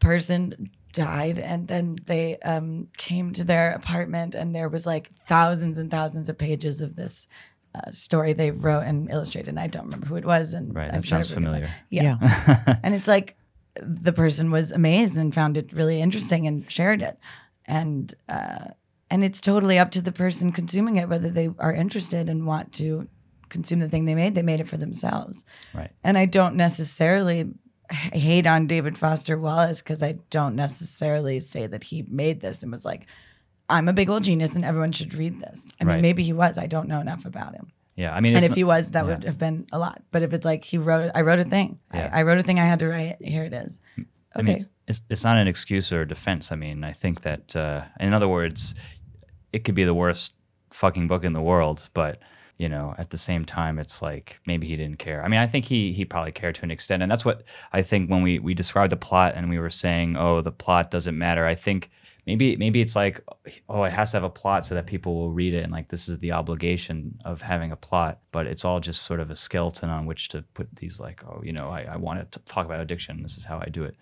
person 0.00 0.70
died 0.92 1.38
and 1.38 1.68
then 1.68 1.96
they 2.06 2.36
um, 2.38 2.88
came 2.96 3.32
to 3.32 3.44
their 3.44 3.72
apartment 3.72 4.34
and 4.34 4.54
there 4.54 4.68
was 4.68 4.86
like 4.86 5.10
thousands 5.28 5.78
and 5.78 5.90
thousands 5.90 6.28
of 6.28 6.36
pages 6.36 6.80
of 6.80 6.96
this 6.96 7.28
uh, 7.74 7.90
story 7.92 8.32
they 8.32 8.50
wrote 8.50 8.80
and 8.80 9.08
illustrated 9.10 9.48
and 9.50 9.60
I 9.60 9.68
don't 9.68 9.84
remember 9.84 10.06
who 10.06 10.16
it 10.16 10.24
was 10.24 10.52
and 10.52 10.74
right 10.74 10.88
I'm 10.88 10.94
that 10.96 11.04
sure 11.04 11.22
sounds 11.22 11.30
everybody- 11.30 11.66
familiar. 11.66 11.74
Yeah. 11.90 12.78
and 12.82 12.94
it's 12.94 13.06
like 13.06 13.36
the 13.80 14.12
person 14.12 14.50
was 14.50 14.72
amazed 14.72 15.16
and 15.16 15.32
found 15.32 15.56
it 15.56 15.72
really 15.72 16.00
interesting 16.00 16.48
and 16.48 16.68
shared 16.68 17.02
it. 17.02 17.16
And 17.66 18.12
uh, 18.28 18.68
and 19.10 19.22
it's 19.22 19.40
totally 19.40 19.78
up 19.78 19.92
to 19.92 20.02
the 20.02 20.10
person 20.10 20.50
consuming 20.50 20.96
it 20.96 21.08
whether 21.08 21.30
they 21.30 21.50
are 21.58 21.72
interested 21.72 22.28
and 22.28 22.46
want 22.46 22.72
to 22.74 23.06
consume 23.50 23.80
the 23.80 23.88
thing 23.88 24.04
they 24.04 24.14
made 24.14 24.34
they 24.34 24.42
made 24.42 24.60
it 24.60 24.68
for 24.68 24.76
themselves 24.76 25.44
right 25.74 25.90
and 26.02 26.16
i 26.16 26.24
don't 26.24 26.54
necessarily 26.54 27.50
hate 27.90 28.46
on 28.46 28.66
david 28.66 28.96
foster 28.96 29.38
wallace 29.38 29.82
because 29.82 30.02
i 30.02 30.12
don't 30.30 30.56
necessarily 30.56 31.40
say 31.40 31.66
that 31.66 31.84
he 31.84 32.02
made 32.08 32.40
this 32.40 32.62
and 32.62 32.72
was 32.72 32.84
like 32.84 33.06
i'm 33.68 33.88
a 33.88 33.92
big 33.92 34.08
old 34.08 34.22
genius 34.22 34.54
and 34.54 34.64
everyone 34.64 34.92
should 34.92 35.12
read 35.14 35.38
this 35.40 35.70
i 35.80 35.84
mean 35.84 36.00
maybe 36.00 36.22
he 36.22 36.32
was 36.32 36.56
i 36.56 36.66
don't 36.66 36.88
know 36.88 37.00
enough 37.00 37.24
about 37.26 37.54
him 37.54 37.72
yeah 37.96 38.14
i 38.14 38.20
mean 38.20 38.36
and 38.36 38.44
if 38.44 38.54
he 38.54 38.64
was, 38.64 38.92
that 38.92 39.04
yeah. 39.04 39.14
would 39.14 39.24
have 39.24 39.38
been 39.38 39.66
a 39.72 39.78
lot. 39.78 40.02
But 40.10 40.22
if 40.22 40.32
it's 40.32 40.44
like 40.44 40.64
he 40.64 40.78
wrote, 40.78 41.10
I 41.14 41.22
wrote 41.22 41.38
a 41.38 41.44
thing. 41.44 41.78
Yeah. 41.92 42.10
I, 42.12 42.20
I 42.20 42.22
wrote 42.22 42.38
a 42.38 42.42
thing 42.42 42.58
I 42.58 42.64
had 42.64 42.78
to 42.80 42.88
write. 42.88 43.16
Here 43.20 43.44
it 43.44 43.52
is. 43.52 43.80
Okay. 43.98 44.06
I 44.36 44.42
mean, 44.42 44.68
it's, 44.86 45.02
it's 45.08 45.24
not 45.24 45.36
an 45.36 45.48
excuse 45.48 45.92
or 45.92 46.02
a 46.02 46.08
defense. 46.08 46.52
I 46.52 46.56
mean, 46.56 46.84
I 46.84 46.92
think 46.92 47.22
that, 47.22 47.54
uh, 47.56 47.82
in 47.98 48.12
other 48.12 48.28
words, 48.28 48.74
it 49.52 49.64
could 49.64 49.74
be 49.74 49.84
the 49.84 49.94
worst 49.94 50.34
fucking 50.70 51.08
book 51.08 51.24
in 51.24 51.32
the 51.32 51.40
world, 51.40 51.88
but 51.94 52.20
you 52.60 52.68
know, 52.68 52.94
at 52.98 53.08
the 53.08 53.16
same 53.16 53.46
time, 53.46 53.78
it's 53.78 54.02
like 54.02 54.38
maybe 54.46 54.66
he 54.66 54.76
didn't 54.76 54.98
care. 54.98 55.24
I 55.24 55.28
mean, 55.28 55.40
I 55.40 55.46
think 55.46 55.64
he 55.64 55.94
he 55.94 56.04
probably 56.04 56.32
cared 56.32 56.56
to 56.56 56.62
an 56.62 56.70
extent, 56.70 57.02
and 57.02 57.10
that's 57.10 57.24
what 57.24 57.44
I 57.72 57.80
think 57.80 58.10
when 58.10 58.22
we 58.22 58.38
we 58.38 58.52
described 58.52 58.92
the 58.92 58.98
plot 58.98 59.32
and 59.34 59.48
we 59.48 59.58
were 59.58 59.70
saying, 59.70 60.16
oh, 60.18 60.42
the 60.42 60.52
plot 60.52 60.90
doesn't 60.90 61.16
matter. 61.16 61.46
I 61.46 61.54
think 61.54 61.90
maybe 62.26 62.56
maybe 62.56 62.82
it's 62.82 62.94
like, 62.94 63.22
oh, 63.70 63.84
it 63.84 63.92
has 63.92 64.10
to 64.10 64.18
have 64.18 64.24
a 64.24 64.28
plot 64.42 64.66
so 64.66 64.74
that 64.74 64.86
people 64.86 65.14
will 65.14 65.30
read 65.30 65.54
it, 65.54 65.62
and 65.64 65.72
like 65.72 65.88
this 65.88 66.06
is 66.06 66.18
the 66.18 66.32
obligation 66.32 67.18
of 67.24 67.40
having 67.40 67.72
a 67.72 67.76
plot, 67.76 68.18
but 68.30 68.46
it's 68.46 68.62
all 68.66 68.78
just 68.78 69.04
sort 69.04 69.20
of 69.20 69.30
a 69.30 69.36
skeleton 69.36 69.88
on 69.88 70.04
which 70.04 70.28
to 70.28 70.42
put 70.52 70.68
these 70.76 71.00
like, 71.00 71.24
oh, 71.24 71.40
you 71.42 71.54
know, 71.54 71.70
I, 71.70 71.82
I 71.94 71.96
want 71.96 72.30
to 72.30 72.38
talk 72.40 72.66
about 72.66 72.80
addiction. 72.80 73.22
This 73.22 73.38
is 73.38 73.44
how 73.46 73.58
I 73.58 73.70
do 73.70 73.84
it, 73.84 73.96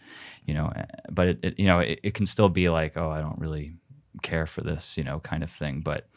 you 0.47 0.55
know. 0.55 0.67
uh, 0.75 0.83
But 1.11 1.29
it, 1.29 1.39
it 1.45 1.59
you 1.61 1.67
know 1.67 1.79
it, 1.79 2.01
it 2.03 2.15
can 2.15 2.27
still 2.27 2.49
be 2.49 2.69
like, 2.69 2.97
oh, 2.97 3.09
I 3.09 3.21
don't 3.21 3.39
really 3.39 3.75
care 4.23 4.47
for 4.47 4.63
this, 4.63 4.99
you 4.99 5.05
know, 5.05 5.21
kind 5.21 5.45
of 5.45 5.51
thing. 5.53 5.81
But 5.81 6.09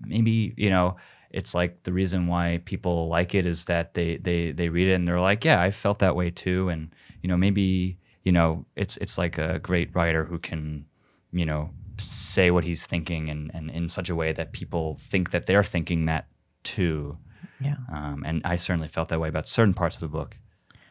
maybe 0.00 0.52
you 0.58 0.68
know 0.68 0.96
it's 1.30 1.54
like 1.54 1.82
the 1.82 1.92
reason 1.92 2.26
why 2.26 2.60
people 2.64 3.08
like 3.08 3.34
it 3.34 3.46
is 3.46 3.64
that 3.66 3.94
they 3.94 4.16
they 4.18 4.52
they 4.52 4.68
read 4.68 4.88
it 4.88 4.94
and 4.94 5.06
they're 5.06 5.20
like 5.20 5.44
yeah 5.44 5.60
i 5.60 5.70
felt 5.70 5.98
that 5.98 6.16
way 6.16 6.30
too 6.30 6.68
and 6.68 6.90
you 7.22 7.28
know 7.28 7.36
maybe 7.36 7.98
you 8.24 8.32
know 8.32 8.64
it's 8.76 8.96
it's 8.98 9.18
like 9.18 9.38
a 9.38 9.58
great 9.58 9.94
writer 9.94 10.24
who 10.24 10.38
can 10.38 10.84
you 11.32 11.44
know 11.46 11.70
say 11.98 12.50
what 12.50 12.64
he's 12.64 12.86
thinking 12.86 13.30
and 13.30 13.50
and 13.54 13.70
in 13.70 13.88
such 13.88 14.08
a 14.10 14.14
way 14.14 14.32
that 14.32 14.52
people 14.52 14.96
think 15.00 15.30
that 15.30 15.46
they're 15.46 15.62
thinking 15.64 16.06
that 16.06 16.26
too 16.62 17.16
Yeah. 17.60 17.76
um, 17.92 18.22
and 18.26 18.42
i 18.44 18.56
certainly 18.56 18.88
felt 18.88 19.08
that 19.08 19.20
way 19.20 19.28
about 19.28 19.48
certain 19.48 19.74
parts 19.74 19.96
of 19.96 20.00
the 20.00 20.08
book 20.08 20.38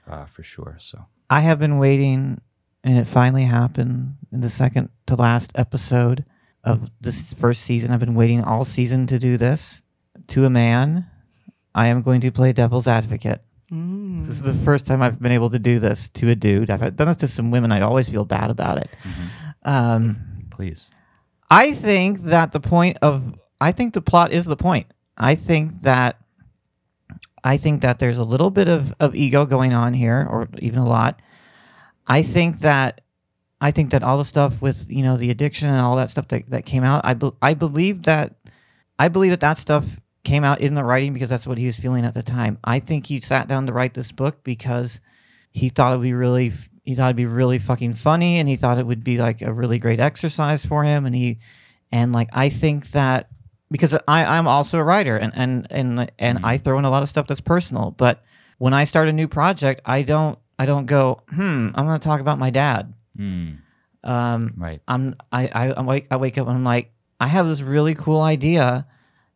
uh, 0.07 0.25
for 0.25 0.43
sure 0.43 0.75
so 0.79 1.05
I 1.27 1.39
have 1.39 1.57
been 1.57 1.79
waiting, 1.79 2.39
and 2.83 2.99
it 2.99 3.07
finally 3.07 3.45
happened 3.45 4.17
in 4.31 4.41
the 4.41 4.49
second 4.51 4.89
to 5.07 5.15
last 5.15 5.51
episode 5.55 6.23
of 6.63 6.91
this 7.01 7.33
first 7.33 7.63
season. 7.63 7.89
I've 7.89 7.99
been 7.99 8.13
waiting 8.13 8.43
all 8.43 8.63
season 8.63 9.07
to 9.07 9.17
do 9.17 9.35
this. 9.35 9.81
To 10.29 10.45
a 10.45 10.49
man, 10.49 11.05
I 11.73 11.87
am 11.87 12.01
going 12.01 12.21
to 12.21 12.31
play 12.31 12.53
devil's 12.53 12.87
advocate. 12.87 13.41
This 13.69 14.29
is 14.29 14.41
the 14.41 14.53
first 14.53 14.87
time 14.87 15.01
I've 15.01 15.21
been 15.21 15.31
able 15.31 15.49
to 15.49 15.59
do 15.59 15.79
this 15.79 16.09
to 16.09 16.29
a 16.29 16.35
dude. 16.35 16.69
I've 16.69 16.95
done 16.95 17.07
this 17.07 17.17
to 17.17 17.27
some 17.27 17.51
women. 17.51 17.71
I 17.71 17.81
always 17.81 18.07
feel 18.07 18.25
bad 18.25 18.49
about 18.49 18.77
it. 18.77 18.89
Um, 19.63 20.17
please 20.51 20.91
I 21.49 21.73
think 21.73 22.21
that 22.23 22.51
the 22.51 22.59
point 22.59 22.97
of 23.01 23.35
I 23.61 23.71
think 23.71 23.93
the 23.93 24.01
plot 24.01 24.31
is 24.31 24.45
the 24.45 24.55
point. 24.55 24.87
I 25.17 25.35
think 25.35 25.81
that 25.81 26.17
I 27.43 27.57
think 27.57 27.81
that 27.81 27.99
there's 27.99 28.17
a 28.17 28.23
little 28.23 28.49
bit 28.49 28.67
of, 28.67 28.93
of 28.99 29.15
ego 29.15 29.45
going 29.45 29.73
on 29.73 29.93
here, 29.93 30.27
or 30.29 30.49
even 30.59 30.79
a 30.79 30.87
lot. 30.87 31.21
I 32.07 32.23
think 32.23 32.59
that 32.59 33.01
I 33.61 33.71
think 33.71 33.91
that 33.91 34.03
all 34.03 34.17
the 34.17 34.25
stuff 34.25 34.61
with 34.61 34.85
you 34.89 35.03
know 35.03 35.17
the 35.17 35.29
addiction 35.29 35.69
and 35.69 35.79
all 35.79 35.95
that 35.97 36.09
stuff 36.09 36.27
that, 36.29 36.49
that 36.49 36.65
came 36.65 36.83
out, 36.83 37.01
I 37.05 37.13
be, 37.13 37.31
I 37.41 37.53
believe 37.53 38.03
that 38.03 38.35
I 38.97 39.07
believe 39.07 39.31
that 39.31 39.41
that 39.41 39.57
stuff 39.57 39.85
came 40.25 40.43
out 40.43 40.59
in 40.59 40.75
the 40.75 40.83
writing 40.83 41.13
because 41.13 41.29
that's 41.29 41.47
what 41.47 41.57
he 41.57 41.65
was 41.65 41.77
feeling 41.77 42.03
at 42.03 42.13
the 42.13 42.23
time. 42.23 42.57
I 42.63 42.79
think 42.79 43.05
he 43.05 43.19
sat 43.21 43.47
down 43.47 43.67
to 43.67 43.73
write 43.73 43.93
this 43.93 44.11
book 44.11 44.43
because 44.43 44.99
he 45.51 45.69
thought 45.69 45.93
it'd 45.93 46.01
be 46.03 46.13
really 46.13 46.51
he 46.83 46.95
thought 46.95 47.07
it'd 47.07 47.15
be 47.15 47.25
really 47.25 47.59
fucking 47.59 47.93
funny 47.93 48.37
and 48.39 48.49
he 48.49 48.57
thought 48.57 48.77
it 48.77 48.85
would 48.85 49.03
be 49.03 49.17
like 49.17 49.41
a 49.41 49.53
really 49.53 49.79
great 49.79 49.99
exercise 49.99 50.65
for 50.65 50.83
him 50.83 51.05
and 51.05 51.15
he 51.15 51.39
and 51.91 52.11
like 52.11 52.29
I 52.33 52.49
think 52.49 52.91
that 52.91 53.29
because 53.71 53.95
I 54.07 54.25
I'm 54.25 54.47
also 54.47 54.79
a 54.79 54.83
writer 54.83 55.15
and 55.15 55.31
and 55.35 55.67
and 55.71 56.11
and 56.19 56.39
I 56.43 56.57
throw 56.57 56.77
in 56.77 56.85
a 56.85 56.89
lot 56.89 57.03
of 57.03 57.09
stuff 57.09 57.27
that's 57.27 57.41
personal 57.41 57.91
but 57.91 58.23
when 58.57 58.73
I 58.73 58.83
start 58.83 59.07
a 59.07 59.13
new 59.13 59.27
project 59.27 59.81
I 59.85 60.01
don't 60.01 60.37
I 60.59 60.65
don't 60.65 60.85
go 60.85 61.21
hmm 61.29 61.69
I'm 61.73 61.85
going 61.87 61.99
to 61.99 62.03
talk 62.03 62.19
about 62.19 62.39
my 62.39 62.49
dad. 62.49 62.93
Mm, 63.17 63.59
um 64.03 64.53
right. 64.57 64.81
I'm 64.87 65.15
I 65.31 65.47
I, 65.47 65.71
I 65.71 65.81
wake 65.81 66.07
I 66.11 66.17
wake 66.17 66.37
up 66.37 66.47
and 66.47 66.57
I'm 66.57 66.63
like 66.63 66.91
I 67.19 67.27
have 67.27 67.47
this 67.47 67.61
really 67.61 67.95
cool 67.95 68.21
idea 68.21 68.85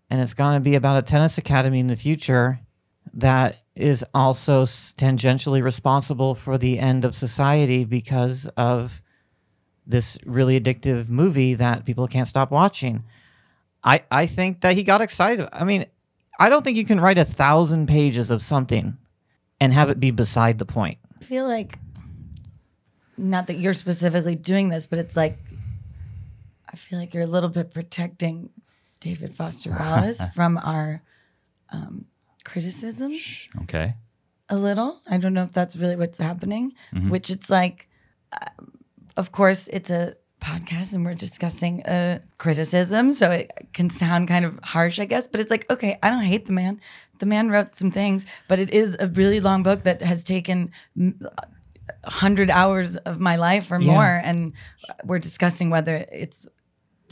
and 0.10 0.22
it's 0.22 0.34
going 0.34 0.56
to 0.56 0.64
be 0.64 0.76
about 0.76 0.98
a 0.98 1.02
tennis 1.02 1.38
academy 1.38 1.80
in 1.80 1.88
the 1.88 1.96
future 1.96 2.60
that 3.14 3.58
is 3.76 4.04
also 4.14 4.64
tangentially 4.64 5.64
responsible 5.64 6.36
for 6.36 6.58
the 6.58 6.80
end 6.80 7.06
of 7.06 7.16
society 7.16 7.86
because 7.86 8.46
of 8.58 9.02
this 9.88 10.18
really 10.26 10.60
addictive 10.60 11.10
movie 11.10 11.56
that 11.56 11.86
people 11.86 12.08
can't 12.08 12.28
stop 12.28 12.52
watching. 12.52 13.04
I 13.84 14.04
I 14.12 14.28
think 14.28 14.62
that 14.62 14.76
he 14.76 14.84
got 14.84 15.02
excited. 15.02 15.48
I 15.52 15.64
mean, 15.64 15.86
I 16.40 16.50
don't 16.50 16.64
think 16.64 16.78
you 16.78 16.86
can 16.86 17.00
write 17.00 17.18
a 17.18 17.26
thousand 17.26 17.88
pages 17.88 18.30
of 18.30 18.44
something 18.44 18.98
and 19.60 19.74
have 19.74 19.90
it 19.90 20.00
be 20.00 20.12
beside 20.12 20.60
the 20.60 20.66
point. 20.66 20.98
I 21.20 21.24
feel 21.24 21.48
like 21.48 21.80
not 23.18 23.48
that 23.48 23.56
you're 23.56 23.74
specifically 23.74 24.36
doing 24.36 24.70
this, 24.70 24.88
but 24.88 25.00
it's 25.00 25.16
like 25.16 25.38
I 26.72 26.76
feel 26.76 27.00
like 27.00 27.14
you're 27.14 27.24
a 27.24 27.28
little 27.28 27.50
bit 27.50 27.74
protecting 27.74 28.50
David 29.00 29.36
Foster 29.36 29.72
Wallace 29.72 30.24
from 30.36 30.58
our 30.58 31.02
um, 31.72 32.06
criticisms 32.44 33.50
okay 33.64 33.94
a 34.50 34.56
little. 34.58 35.00
I 35.08 35.18
don't 35.18 35.34
know 35.36 35.44
if 35.44 35.54
that's 35.54 35.78
really 35.78 35.96
what's 35.96 36.18
happening, 36.18 36.74
which 36.92 37.30
it's 37.30 37.52
like, 37.52 37.88
uh, 38.34 38.48
of 39.16 39.32
course, 39.32 39.68
it's 39.68 39.92
a 39.92 40.16
podcast 40.42 40.96
and 40.96 41.06
we're 41.06 41.14
discussing 41.14 41.84
a 41.86 42.22
criticism. 42.40 43.12
So 43.12 43.30
it 43.30 43.52
can 43.74 43.92
sound 43.92 44.28
kind 44.28 44.46
of 44.46 44.60
harsh, 44.64 45.00
I 45.00 45.06
guess, 45.06 45.28
but 45.28 45.40
it's 45.40 45.52
like, 45.52 45.70
okay, 45.70 46.00
I 46.02 46.10
don't 46.10 46.22
hate 46.24 46.48
the 46.48 46.54
man. 46.54 46.82
The 47.20 47.28
man 47.28 47.50
wrote 47.50 47.76
some 47.76 47.92
things, 47.92 48.26
but 48.48 48.58
it 48.58 48.72
is 48.72 48.98
a 49.00 49.08
really 49.10 49.40
long 49.40 49.62
book 49.62 49.84
that 49.84 50.02
has 50.02 50.24
taken 50.24 50.72
mm, 50.98 51.14
a 52.04 52.10
hundred 52.10 52.50
hours 52.50 52.98
of 52.98 53.20
my 53.20 53.36
life 53.36 53.72
or 53.72 53.80
Yeah. 53.80 53.94
more. 53.94 54.22
And 54.24 54.54
we're 55.04 55.20
discussing 55.20 55.70
whether 55.70 56.08
it's 56.12 56.48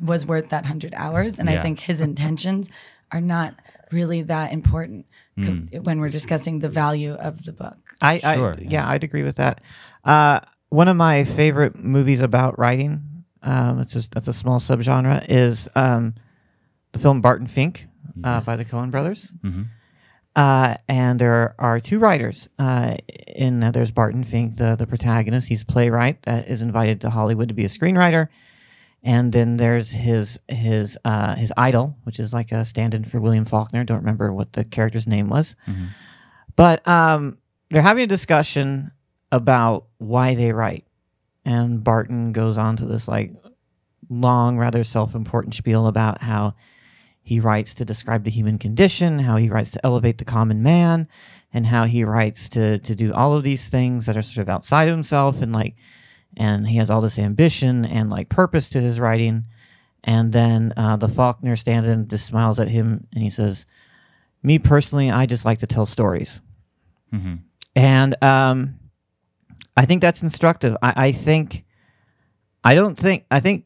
was 0.01 0.25
worth 0.25 0.49
that 0.49 0.65
hundred 0.65 0.93
hours. 0.95 1.39
And 1.39 1.49
I 1.49 1.61
think 1.61 1.79
his 1.79 2.01
intentions 2.01 2.69
are 3.11 3.21
not 3.21 3.55
really 3.91 4.21
that 4.23 4.51
important 4.51 5.05
co- 5.41 5.79
when 5.81 5.99
we're 6.01 6.09
discussing 6.09 6.59
the 6.59 6.69
value 6.69 7.13
of 7.13 7.45
the 7.45 7.53
book. 7.53 7.77
I, 8.01 8.19
I 8.23 8.35
Sure, 8.35 8.55
yeah. 8.59 8.67
yeah. 8.69 8.89
I'd 8.89 9.03
agree 9.03 9.23
with 9.23 9.37
that. 9.37 9.61
Uh, 10.03 10.41
one 10.69 10.87
of 10.87 10.97
my 10.97 11.23
favorite 11.23 11.75
movies 11.81 12.19
about 12.21 12.59
writing, 12.59 13.01
um, 13.43 13.79
it's 13.79 13.93
just 13.93 14.11
that's 14.13 14.27
a 14.27 14.33
small 14.33 14.59
subgenre, 14.59 15.25
is 15.29 15.69
um, 15.75 16.15
the 16.91 16.99
film 16.99 17.21
Barton 17.21 17.47
Fink 17.47 17.87
uh, 18.23 18.41
by 18.41 18.55
the 18.57 18.65
Coen 18.65 18.91
Brothers. 18.91 19.31
Mhm. 19.43 19.67
Uh, 20.35 20.75
and 20.87 21.19
there 21.19 21.55
are 21.57 21.79
two 21.79 21.97
writers. 21.97 22.47
Uh, 22.59 22.95
in 23.35 23.63
uh, 23.63 23.71
there's 23.71 23.89
Barton 23.91 24.23
Fink, 24.23 24.57
the 24.57 24.75
the 24.75 24.85
protagonist. 24.85 25.47
He's 25.47 25.63
a 25.63 25.65
playwright 25.65 26.21
that 26.23 26.47
is 26.47 26.61
invited 26.61 27.01
to 27.01 27.09
Hollywood 27.09 27.47
to 27.47 27.53
be 27.55 27.65
a 27.65 27.69
screenwriter. 27.69 28.27
And 29.03 29.31
then 29.31 29.57
there's 29.57 29.91
his 29.91 30.39
his 30.47 30.97
uh, 31.05 31.35
his 31.35 31.53
idol, 31.55 31.95
which 32.03 32.19
is 32.19 32.33
like 32.33 32.51
a 32.51 32.65
stand-in 32.65 33.05
for 33.05 33.19
William 33.21 33.45
Faulkner. 33.45 33.83
Don't 33.83 33.99
remember 33.99 34.33
what 34.33 34.53
the 34.53 34.65
character's 34.65 35.07
name 35.07 35.29
was, 35.29 35.55
Mhm. 35.67 35.89
but 36.55 36.85
um, 36.87 37.37
they're 37.69 37.81
having 37.81 38.03
a 38.03 38.07
discussion 38.07 38.91
about 39.31 39.85
why 39.97 40.35
they 40.35 40.51
write. 40.51 40.85
And 41.45 41.83
Barton 41.83 42.31
goes 42.33 42.57
on 42.57 42.75
to 42.77 42.85
this 42.85 43.07
like 43.07 43.33
long, 44.09 44.57
rather 44.57 44.83
self-important 44.83 45.53
spiel 45.55 45.87
about 45.87 46.21
how 46.21 46.55
he 47.21 47.39
writes 47.39 47.73
to 47.75 47.85
describe 47.85 48.23
the 48.23 48.31
human 48.31 48.57
condition, 48.57 49.19
how 49.19 49.35
he 49.37 49.49
writes 49.49 49.71
to 49.71 49.85
elevate 49.85 50.17
the 50.17 50.25
common 50.25 50.63
man, 50.63 51.07
and 51.53 51.65
how 51.67 51.85
he 51.85 52.03
writes 52.03 52.49
to 52.49 52.79
to 52.79 52.95
do 52.95 53.13
all 53.13 53.33
of 53.35 53.43
these 53.43 53.69
things 53.69 54.05
that 54.05 54.17
are 54.17 54.21
sort 54.21 54.41
of 54.41 54.49
outside 54.49 54.87
of 54.89 54.95
himself 54.95 55.41
and 55.41 55.53
like 55.53 55.75
and 56.37 56.67
he 56.67 56.77
has 56.77 56.89
all 56.89 57.01
this 57.01 57.19
ambition 57.19 57.83
and 57.83 58.09
like 58.09 58.29
purpose 58.29 58.69
to 58.69 58.79
his 58.79 58.99
writing. 58.99 59.43
And 60.03 60.31
then 60.31 60.71
uh, 60.77 60.95
the 60.95 61.09
Faulkner 61.09 61.55
stand-in 61.57 62.07
just 62.07 62.25
smiles 62.25 62.59
at 62.59 62.69
him 62.69 63.07
and 63.13 63.21
he 63.23 63.29
says, 63.29 63.65
"Me 64.43 64.57
personally, 64.59 65.11
I 65.11 65.25
just 65.25 65.43
like 65.43 65.59
to 65.59 65.67
tell 65.67 65.85
stories." 65.85 66.39
Mhm. 67.13 67.39
And 67.75 68.23
um, 68.23 68.79
I 69.75 69.85
think 69.85 70.01
that's 70.01 70.23
instructive. 70.23 70.77
I, 70.81 71.07
I 71.07 71.11
think, 71.11 71.65
I 72.63 72.73
don't 72.75 72.97
think, 72.97 73.25
I 73.29 73.39
think, 73.39 73.65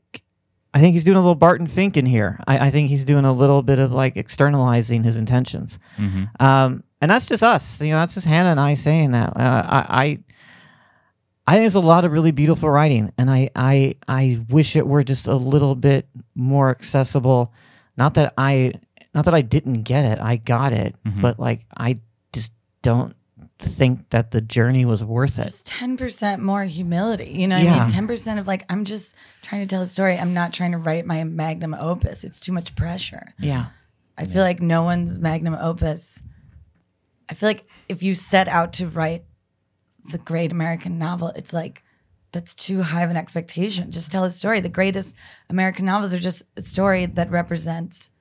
I 0.74 0.80
think 0.80 0.94
he's 0.94 1.04
doing 1.04 1.18
a 1.18 1.22
little 1.22 1.36
Barton 1.36 1.68
Fink 1.68 1.96
in 1.98 2.06
here. 2.06 2.40
I, 2.48 2.68
I 2.68 2.72
think 2.72 2.90
he's 2.90 3.06
doing 3.06 3.26
a 3.26 3.34
little 3.34 3.62
bit 3.62 3.78
of 3.80 3.92
like 3.92 4.18
externalizing 4.18 5.04
his 5.04 5.18
intentions. 5.18 5.80
Mhm. 5.98 6.30
Um, 6.42 6.84
and 7.02 7.10
that's 7.12 7.26
just 7.26 7.44
us. 7.44 7.82
You 7.82 7.92
know, 7.92 8.00
that's 8.00 8.14
just 8.16 8.28
Hannah 8.28 8.50
and 8.50 8.60
I 8.60 8.76
saying 8.76 9.12
that. 9.12 9.30
Uh, 9.36 9.64
I, 9.90 10.20
I, 11.48 11.54
I 11.54 11.56
think 11.58 11.66
it's 11.68 11.76
a 11.76 11.80
lot 11.80 12.06
of 12.06 12.12
really 12.12 12.32
beautiful 12.32 12.70
writing, 12.70 13.12
and 13.18 13.30
I, 13.30 13.50
I, 13.56 13.96
I 14.08 14.40
wish 14.50 14.76
it 14.76 14.86
were 14.88 15.04
just 15.04 15.28
a 15.28 15.36
little 15.36 15.76
bit 15.76 16.08
more 16.36 16.70
accessible. 16.70 17.54
Not 17.98 18.14
that 18.16 18.34
I, 18.38 18.74
not 19.14 19.26
that 19.26 19.34
I 19.34 19.42
didn't 19.42 19.84
get 19.84 20.06
it. 20.06 20.20
I 20.20 20.38
got 20.38 20.72
it, 20.74 20.96
Mhm. 21.06 21.22
but 21.22 21.40
like 21.40 21.66
I 21.76 21.98
just 22.32 22.52
don't 22.82 23.16
think 23.60 24.10
that 24.10 24.32
the 24.32 24.42
journey 24.42 24.86
was 24.86 25.04
worth 25.04 25.38
it. 25.38 25.44
Just 25.44 25.66
ten 25.68 25.98
percent 25.98 26.42
more 26.42 26.64
humility. 26.64 27.30
You 27.32 27.48
know, 27.48 27.58
what 27.58 27.62
I 27.62 27.66
Yeah. 27.66 27.80
mean, 27.82 27.90
ten 27.90 28.08
percent 28.08 28.40
of 28.40 28.48
like, 28.48 28.64
I'm 28.70 28.86
just 28.86 29.14
trying 29.42 29.62
to 29.62 29.68
tell 29.68 29.82
a 29.82 29.86
story. 29.86 30.18
I'm 30.18 30.34
not 30.34 30.54
trying 30.54 30.72
to 30.72 30.78
write 30.78 31.06
my 31.06 31.24
magnum 31.26 31.76
opus. 31.80 32.24
It's 32.24 32.40
too 32.40 32.54
much 32.54 32.76
pressure. 32.76 33.34
Yeah. 33.38 33.66
I 34.18 34.26
feel 34.26 34.42
like 34.44 34.62
no 34.62 34.84
one's 34.84 35.20
magnum 35.20 35.56
opus. 35.60 36.22
I 37.30 37.34
feel 37.34 37.50
like 37.50 37.66
if 37.90 38.02
you 38.04 38.14
set 38.16 38.48
out 38.48 38.74
to 38.74 38.88
write 38.88 39.24
the 40.12 40.18
great 40.18 40.52
American 40.52 40.98
novel, 40.98 41.30
it's 41.30 41.54
like 41.54 41.84
that's 42.32 42.56
too 42.56 42.82
high 42.82 43.02
of 43.02 43.10
an 43.10 43.18
expectation. 43.18 43.92
Just 43.92 44.12
tell 44.12 44.24
a 44.24 44.30
story. 44.30 44.60
The 44.60 44.70
greatest 44.70 45.16
American 45.50 45.86
novels 45.86 46.14
are 46.14 46.20
just 46.20 46.44
a 46.56 46.62
story 46.62 47.06
that 47.06 47.30
represents 47.30 48.12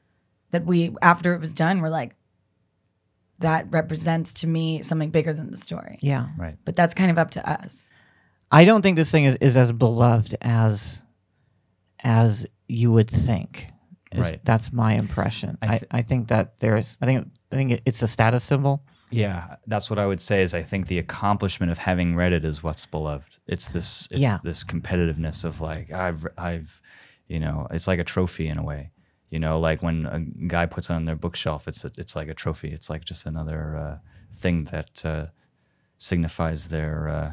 that 0.51 0.67
we 0.67 0.95
after 1.01 1.35
it 1.35 1.41
was 1.41 1.53
done, 1.53 1.81
we're 1.81 1.89
like, 1.89 2.17
that 3.39 3.67
represents 3.71 4.35
to 4.35 4.47
me 4.47 4.83
something 4.83 5.11
bigger 5.11 5.33
than 5.33 5.51
the 5.51 5.57
story. 5.57 5.99
Yeah. 6.03 6.29
Right. 6.37 6.57
But 6.65 6.77
that's 6.77 6.95
kind 6.95 7.11
of 7.11 7.19
up 7.19 7.31
to 7.33 7.51
us. 7.51 7.93
I 8.51 8.65
don't 8.65 8.83
think 8.83 8.97
this 8.97 9.11
thing 9.11 9.25
is, 9.25 9.37
is 9.37 9.57
as 9.57 9.73
beloved 9.73 10.37
as 10.41 11.03
as 12.03 12.47
you 12.69 12.93
would 12.93 13.11
think. 13.11 13.69
Right. 14.15 14.45
That's 14.45 14.73
my 14.73 14.95
impression. 14.95 15.57
I 15.63 15.75
I, 15.75 15.81
I 15.91 16.03
think 16.03 16.29
that 16.29 16.59
there's 16.59 16.99
I 17.01 17.07
think 17.07 17.29
I 17.53 17.57
think 17.57 17.81
it's 17.87 18.03
a 18.03 18.09
status 18.09 18.43
symbol. 18.45 18.85
Yeah, 19.11 19.57
that's 19.67 19.91
what 19.91 19.99
I 19.99 20.07
would 20.07 20.21
say. 20.21 20.43
Is 20.43 20.55
I 20.55 20.63
think 20.63 20.87
the 20.87 20.99
accomplishment 20.99 21.73
of 21.73 21.79
having 21.79 22.15
read 22.17 22.33
it 22.33 22.45
is 22.45 22.63
what's 22.63 22.87
beloved. 22.87 23.39
It's 23.47 23.69
this, 23.69 24.07
it's 24.11 24.21
Yeah. 24.21 24.39
this 24.43 24.63
competitiveness 24.65 25.45
of 25.45 25.61
like 25.61 25.91
I've, 25.93 26.27
I've, 26.39 26.81
you 27.29 27.41
know, 27.41 27.67
it's 27.71 27.89
like 27.89 27.99
a 27.99 28.05
trophy 28.05 28.49
in 28.49 28.59
a 28.59 28.63
way. 28.63 28.91
You 29.31 29.39
know, 29.39 29.61
like 29.61 29.83
when 29.83 30.07
a 30.07 30.21
guy 30.47 30.67
puts 30.67 30.91
it 30.91 30.95
on 30.95 31.05
their 31.05 31.17
bookshelf, 31.17 31.69
it's 31.69 31.85
a, 31.85 31.93
it's 31.99 32.17
like 32.17 32.29
a 32.29 32.35
trophy. 32.35 32.69
It's 32.73 32.91
like 32.91 33.05
just 33.05 33.27
another 33.27 33.77
uh, 33.77 33.99
thing 34.37 34.65
that 34.65 35.05
uh, 35.05 35.27
signifies 35.99 36.69
their 36.69 37.09
uh, 37.09 37.33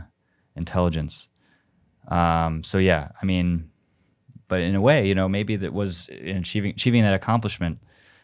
intelligence. 0.56 1.28
Um, 2.08 2.64
so 2.64 2.78
yeah, 2.78 3.10
I 3.22 3.26
mean, 3.26 3.70
but 4.48 4.62
in 4.62 4.76
a 4.76 4.82
way, 4.82 5.06
you 5.06 5.16
know, 5.16 5.28
maybe 5.28 5.56
that 5.58 5.74
was 5.74 6.10
in 6.10 6.38
achieving 6.38 6.72
achieving 6.72 7.04
that 7.04 7.14
accomplishment 7.14 7.80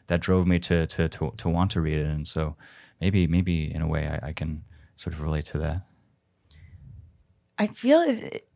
that 0.07 0.21
drove 0.21 0.47
me 0.47 0.59
to 0.59 0.85
to 0.87 1.09
to, 1.09 1.33
to 1.37 1.49
want 1.49 1.71
to 1.71 1.81
read 1.81 1.97
it, 1.97 2.07
and 2.07 2.25
so 2.27 2.55
maybe 3.03 3.27
maybe 3.27 3.73
in 3.73 3.81
a 3.81 3.87
way 3.87 4.07
I, 4.07 4.29
I 4.29 4.33
can 4.33 4.63
sort 4.95 5.13
of 5.13 5.21
relate 5.21 5.45
to 5.47 5.57
that. 5.59 5.81
I 7.57 7.67
feel 7.67 7.99
it, 7.99 8.47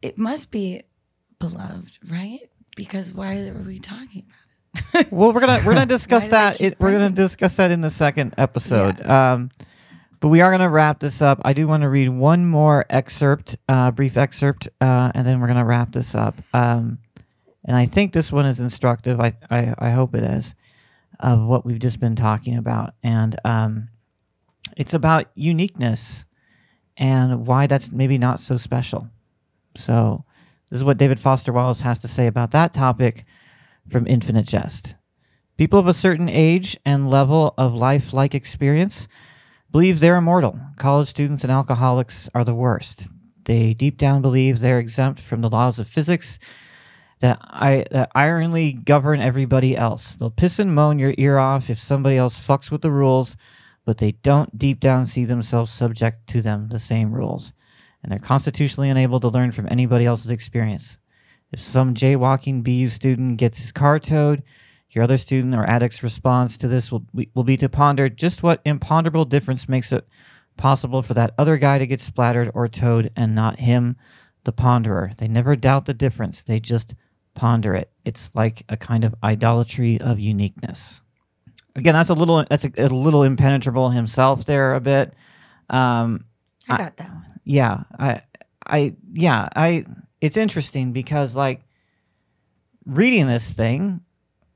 it 0.00 0.16
must 0.16 0.52
be 0.52 0.82
beloved, 1.40 1.98
right? 2.08 2.48
Because 2.76 3.12
why 3.12 3.38
are 3.48 3.64
we 3.66 3.80
talking 3.80 4.24
about 4.24 5.00
it? 5.00 5.12
Well, 5.12 5.32
we're 5.32 5.40
gonna 5.40 5.60
we're 5.66 5.74
gonna 5.74 5.86
discuss 5.98 6.28
that. 6.28 6.60
It, 6.60 6.78
we're 6.78 6.92
gonna 6.92 7.10
discuss 7.10 7.54
that 7.54 7.72
in 7.72 7.80
the 7.80 7.90
second 7.90 8.34
episode. 8.38 9.04
Um, 9.04 9.50
but 10.20 10.28
we 10.28 10.40
are 10.40 10.50
gonna 10.52 10.70
wrap 10.70 11.00
this 11.00 11.20
up. 11.20 11.40
I 11.44 11.52
do 11.52 11.66
want 11.66 11.82
to 11.82 11.88
read 11.88 12.08
one 12.08 12.46
more 12.46 12.86
excerpt, 12.88 13.56
uh, 13.68 13.90
brief 13.90 14.16
excerpt, 14.16 14.68
uh, 14.80 15.10
and 15.14 15.26
then 15.26 15.40
we're 15.40 15.48
gonna 15.48 15.64
wrap 15.64 15.92
this 15.92 16.14
up. 16.14 16.36
Um, 16.54 16.98
and 17.64 17.76
I 17.76 17.86
think 17.86 18.12
this 18.12 18.30
one 18.30 18.46
is 18.46 18.60
instructive. 18.60 19.18
I 19.18 19.34
I, 19.50 19.74
I 19.78 19.90
hope 19.90 20.14
it 20.14 20.22
is 20.22 20.54
of 21.18 21.44
what 21.46 21.64
we've 21.66 21.78
just 21.80 21.98
been 21.98 22.14
talking 22.14 22.56
about, 22.56 22.94
and 23.02 23.36
um, 23.44 23.88
it's 24.76 24.94
about 24.94 25.30
uniqueness 25.34 26.24
and 26.96 27.46
why 27.46 27.66
that's 27.66 27.92
maybe 27.92 28.18
not 28.18 28.40
so 28.40 28.56
special. 28.56 29.08
So, 29.76 30.24
this 30.70 30.78
is 30.78 30.84
what 30.84 30.98
David 30.98 31.20
Foster 31.20 31.52
Wallace 31.52 31.82
has 31.82 31.98
to 32.00 32.08
say 32.08 32.26
about 32.26 32.50
that 32.50 32.72
topic 32.72 33.24
from 33.88 34.06
Infinite 34.06 34.46
Jest. 34.46 34.96
People 35.56 35.78
of 35.78 35.86
a 35.86 35.94
certain 35.94 36.28
age 36.28 36.76
and 36.84 37.08
level 37.08 37.54
of 37.56 37.74
life 37.74 38.12
like 38.12 38.34
experience 38.34 39.06
believe 39.70 40.00
they're 40.00 40.16
immortal. 40.16 40.58
College 40.76 41.08
students 41.08 41.44
and 41.44 41.52
alcoholics 41.52 42.28
are 42.34 42.44
the 42.44 42.54
worst. 42.54 43.08
They 43.44 43.74
deep 43.74 43.96
down 43.96 44.22
believe 44.22 44.60
they're 44.60 44.80
exempt 44.80 45.20
from 45.20 45.40
the 45.40 45.48
laws 45.48 45.78
of 45.78 45.86
physics 45.86 46.38
that, 47.20 47.38
I, 47.42 47.86
that 47.90 48.10
ironly 48.14 48.72
govern 48.72 49.20
everybody 49.20 49.76
else. 49.76 50.14
They'll 50.14 50.30
piss 50.30 50.58
and 50.58 50.74
moan 50.74 50.98
your 50.98 51.14
ear 51.16 51.38
off 51.38 51.70
if 51.70 51.80
somebody 51.80 52.16
else 52.16 52.38
fucks 52.38 52.70
with 52.70 52.82
the 52.82 52.90
rules, 52.90 53.36
but 53.86 53.98
they 53.98 54.12
don't 54.12 54.58
deep 54.58 54.80
down 54.80 55.06
see 55.06 55.24
themselves 55.24 55.72
subject 55.72 56.26
to 56.26 56.42
them, 56.42 56.68
the 56.68 56.78
same 56.78 57.12
rules. 57.12 57.54
And 58.02 58.12
they're 58.12 58.18
constitutionally 58.18 58.90
unable 58.90 59.20
to 59.20 59.28
learn 59.28 59.52
from 59.52 59.68
anybody 59.70 60.04
else's 60.04 60.30
experience. 60.30 60.98
If 61.52 61.62
some 61.62 61.94
jaywalking 61.94 62.64
BU 62.64 62.88
student 62.88 63.38
gets 63.38 63.60
his 63.60 63.72
car 63.72 63.98
towed, 64.00 64.42
your 64.90 65.04
other 65.04 65.16
student 65.16 65.54
or 65.54 65.64
addict's 65.64 66.02
response 66.02 66.56
to 66.56 66.68
this 66.68 66.90
will 66.90 67.06
be, 67.14 67.30
will 67.34 67.44
be 67.44 67.56
to 67.58 67.68
ponder 67.68 68.08
just 68.08 68.42
what 68.42 68.60
imponderable 68.64 69.24
difference 69.24 69.68
makes 69.68 69.92
it 69.92 70.06
possible 70.56 71.02
for 71.02 71.14
that 71.14 71.34
other 71.38 71.56
guy 71.56 71.78
to 71.78 71.86
get 71.86 72.00
splattered 72.00 72.50
or 72.54 72.66
towed 72.66 73.12
and 73.14 73.34
not 73.34 73.60
him, 73.60 73.96
the 74.44 74.52
ponderer. 74.52 75.16
They 75.16 75.28
never 75.28 75.54
doubt 75.54 75.86
the 75.86 75.94
difference, 75.94 76.42
they 76.42 76.58
just 76.58 76.94
ponder 77.34 77.74
it. 77.74 77.92
It's 78.04 78.32
like 78.34 78.64
a 78.68 78.76
kind 78.76 79.04
of 79.04 79.14
idolatry 79.22 80.00
of 80.00 80.18
uniqueness. 80.18 81.02
Again, 81.76 81.94
that's 81.94 82.10
a 82.10 82.14
little 82.14 82.44
that's 82.50 82.64
a, 82.64 82.72
a 82.78 82.88
little 82.88 83.22
impenetrable 83.22 83.90
himself 83.90 84.44
there 84.46 84.74
a 84.74 84.80
bit. 84.80 85.14
Um, 85.70 86.24
I 86.68 86.74
I- 86.74 86.76
got 86.78 86.96
that 86.96 87.10
one. 87.10 87.24
yeah 87.44 87.84
i 87.98 88.22
i 88.66 88.94
yeah 89.12 89.48
i 89.54 89.84
it's 90.20 90.36
interesting 90.36 90.92
because 90.92 91.36
like 91.36 91.62
reading 92.84 93.26
this 93.28 93.50
thing 93.50 94.00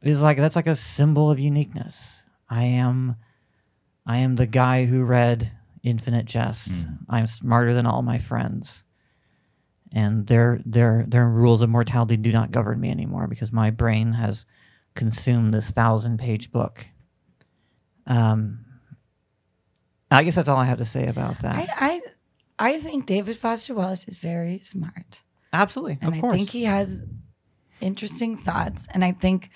is 0.02 0.20
like 0.22 0.36
that's 0.36 0.56
like 0.56 0.66
a 0.66 0.74
symbol 0.76 1.30
of 1.30 1.38
uniqueness 1.38 2.22
i 2.48 2.64
am 2.64 3.14
i 4.06 4.18
am 4.18 4.34
the 4.36 4.46
guy 4.46 4.84
who 4.86 5.04
read 5.04 5.52
infinite 5.84 6.26
jest 6.26 6.72
i'm 7.08 7.26
smarter 7.28 7.74
than 7.74 7.86
all 7.86 8.02
my 8.02 8.18
friends 8.18 8.82
and 9.92 10.26
their 10.26 10.60
their 10.64 11.04
their 11.08 11.28
rules 11.28 11.62
of 11.62 11.68
mortality 11.70 12.16
do 12.16 12.32
not 12.32 12.50
govern 12.50 12.80
me 12.80 12.90
anymore 12.90 13.26
because 13.28 13.52
my 13.52 13.70
brain 13.70 14.12
has 14.14 14.46
consumed 14.94 15.52
this 15.54 15.70
thousand 15.70 16.18
page 16.18 16.50
book. 16.52 16.86
Um, 18.06 18.64
I 20.10 20.24
guess 20.24 20.34
that's 20.34 20.48
all 20.48 20.56
I 20.56 20.64
have 20.64 20.78
to 20.78 20.84
say 20.84 21.06
about 21.06 21.38
that. 21.40 21.54
I, 21.56 21.68
I 22.58 22.72
I 22.72 22.80
think 22.80 23.06
David 23.06 23.36
Foster 23.36 23.74
Wallace 23.74 24.06
is 24.06 24.18
very 24.18 24.58
smart. 24.58 25.22
Absolutely, 25.52 25.98
And 26.00 26.14
I 26.14 26.20
think 26.20 26.50
he 26.50 26.64
has 26.64 27.04
interesting 27.80 28.36
thoughts. 28.36 28.86
And 28.92 29.04
I 29.04 29.12
think 29.12 29.50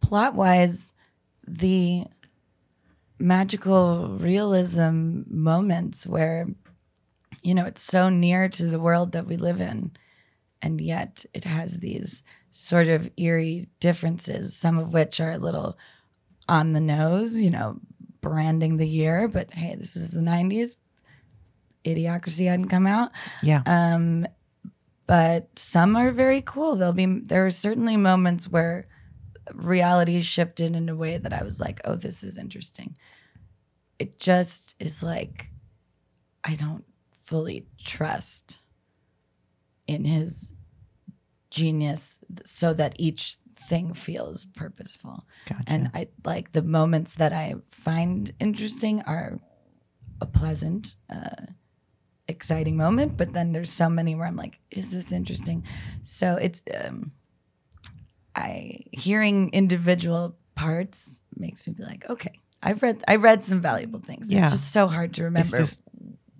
plot 0.00 0.34
wise, 0.34 0.94
the 1.46 2.04
magical 3.18 4.16
realism 4.18 5.22
moments 5.26 6.06
where, 6.06 6.46
you 7.42 7.54
know, 7.54 7.66
it's 7.66 7.82
so 7.82 8.08
near 8.08 8.48
to 8.48 8.66
the 8.66 8.80
world 8.80 9.12
that 9.12 9.26
we 9.26 9.36
live 9.36 9.60
in. 9.60 9.90
And 10.62 10.80
yet 10.80 11.24
it 11.34 11.44
has 11.44 11.78
these 11.80 12.22
sort 12.50 12.88
of 12.88 13.10
eerie 13.16 13.66
differences, 13.80 14.56
some 14.56 14.78
of 14.78 14.92
which 14.92 15.20
are 15.20 15.32
a 15.32 15.38
little 15.38 15.76
on 16.50 16.72
the 16.72 16.80
nose, 16.80 17.40
you 17.40 17.48
know, 17.48 17.78
branding 18.20 18.76
the 18.76 18.88
year. 18.88 19.28
But 19.28 19.52
hey, 19.52 19.76
this 19.76 19.96
is 19.96 20.10
the 20.10 20.20
90s. 20.20 20.76
Idiocracy 21.82 22.46
hadn't 22.46 22.68
come 22.68 22.86
out 22.86 23.10
yeah, 23.42 23.62
um, 23.64 24.26
but 25.06 25.48
some 25.58 25.96
are 25.96 26.10
very 26.10 26.42
cool. 26.42 26.76
There'll 26.76 26.92
be 26.92 27.06
there 27.06 27.46
are 27.46 27.50
certainly 27.50 27.96
moments 27.96 28.46
where 28.48 28.86
reality 29.54 30.20
shifted 30.20 30.76
in 30.76 30.90
a 30.90 30.94
way 30.94 31.16
that 31.16 31.32
I 31.32 31.42
was 31.42 31.58
like, 31.58 31.80
oh, 31.86 31.94
this 31.94 32.22
is 32.22 32.36
interesting. 32.36 32.98
It 33.98 34.18
just 34.18 34.76
is 34.78 35.02
like 35.02 35.48
I 36.44 36.54
don't 36.54 36.84
fully 37.24 37.66
trust 37.82 38.58
in 39.86 40.04
his 40.04 40.52
genius 41.50 42.20
so 42.44 42.72
that 42.74 42.94
each 42.98 43.36
thing 43.54 43.92
feels 43.94 44.44
purposeful. 44.44 45.26
gotcha. 45.48 45.62
And 45.66 45.90
I 45.94 46.08
like 46.24 46.52
the 46.52 46.62
moments 46.62 47.16
that 47.16 47.32
I 47.32 47.54
find 47.70 48.32
interesting 48.40 49.02
are 49.02 49.38
a 50.20 50.26
pleasant, 50.26 50.96
uh, 51.08 51.46
exciting 52.28 52.76
moment, 52.76 53.16
but 53.16 53.32
then 53.32 53.52
there's 53.52 53.70
so 53.72 53.88
many 53.90 54.14
where 54.14 54.26
I'm 54.26 54.36
like, 54.36 54.58
is 54.70 54.92
this 54.92 55.10
interesting? 55.12 55.64
So 56.02 56.36
it's 56.36 56.62
um, 56.84 57.10
I 58.36 58.84
hearing 58.92 59.50
individual 59.52 60.36
parts 60.54 61.20
makes 61.36 61.66
me 61.66 61.72
be 61.72 61.82
like, 61.82 62.08
okay, 62.08 62.32
I've 62.62 62.82
read 62.82 63.02
I 63.08 63.16
read 63.16 63.42
some 63.44 63.60
valuable 63.60 63.98
things. 64.00 64.30
Yeah. 64.30 64.44
It's 64.44 64.52
just 64.54 64.72
so 64.72 64.86
hard 64.86 65.14
to 65.14 65.24
remember 65.24 65.56
just- 65.56 65.82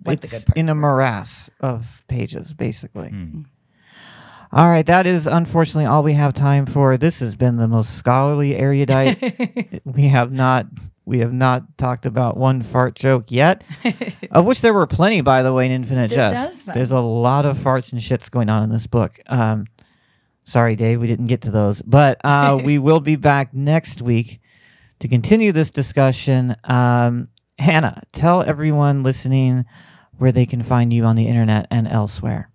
what 0.03 0.21
the 0.21 0.25
it's 0.27 0.33
good 0.39 0.45
parts 0.47 0.59
in 0.59 0.69
a 0.69 0.73
were. 0.73 0.79
morass 0.81 1.49
of 1.59 2.03
pages, 2.07 2.53
basically. 2.53 3.09
Hmm. 3.09 3.41
All 4.53 4.67
right, 4.67 4.85
that 4.85 5.07
is 5.07 5.27
unfortunately 5.27 5.85
all 5.85 6.03
we 6.03 6.13
have 6.13 6.33
time 6.33 6.65
for. 6.65 6.97
This 6.97 7.19
has 7.21 7.35
been 7.35 7.55
the 7.55 7.67
most 7.69 7.95
scholarly 7.97 8.55
erudite. 8.57 9.81
we 9.85 10.03
have 10.07 10.31
not 10.31 10.67
we 11.05 11.19
have 11.19 11.31
not 11.33 11.77
talked 11.77 12.05
about 12.05 12.35
one 12.37 12.61
fart 12.61 12.95
joke 12.95 13.31
yet, 13.31 13.63
of 14.31 14.45
which 14.45 14.61
there 14.61 14.73
were 14.73 14.87
plenty, 14.87 15.21
by 15.21 15.41
the 15.41 15.53
way, 15.53 15.65
in 15.65 15.71
Infinite 15.71 16.09
There- 16.11 16.31
Jest. 16.31 16.67
There's 16.67 16.91
a 16.91 16.99
lot 16.99 17.45
of 17.45 17.57
farts 17.57 17.91
and 17.93 18.01
shits 18.01 18.29
going 18.29 18.49
on 18.49 18.63
in 18.63 18.69
this 18.69 18.87
book. 18.87 19.19
Um, 19.27 19.67
sorry, 20.43 20.75
Dave, 20.75 20.99
we 20.99 21.07
didn't 21.07 21.27
get 21.27 21.41
to 21.41 21.51
those, 21.51 21.81
but 21.81 22.19
uh, 22.23 22.59
we 22.63 22.77
will 22.77 22.99
be 22.99 23.15
back 23.15 23.53
next 23.53 24.01
week 24.01 24.41
to 24.99 25.07
continue 25.07 25.51
this 25.53 25.71
discussion. 25.71 26.55
Um, 26.65 27.29
Hannah, 27.57 28.01
tell 28.11 28.41
everyone 28.43 29.01
listening 29.03 29.65
where 30.17 30.31
they 30.31 30.45
can 30.45 30.61
find 30.61 30.91
you 30.93 31.05
on 31.05 31.15
the 31.15 31.27
internet 31.27 31.67
and 31.71 31.87
elsewhere. 31.87 32.49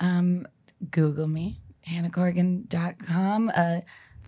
um, 0.00 0.46
Google 0.90 1.26
me, 1.26 1.60
hannahcorrigan.com, 1.88 3.52
uh, 3.54 3.80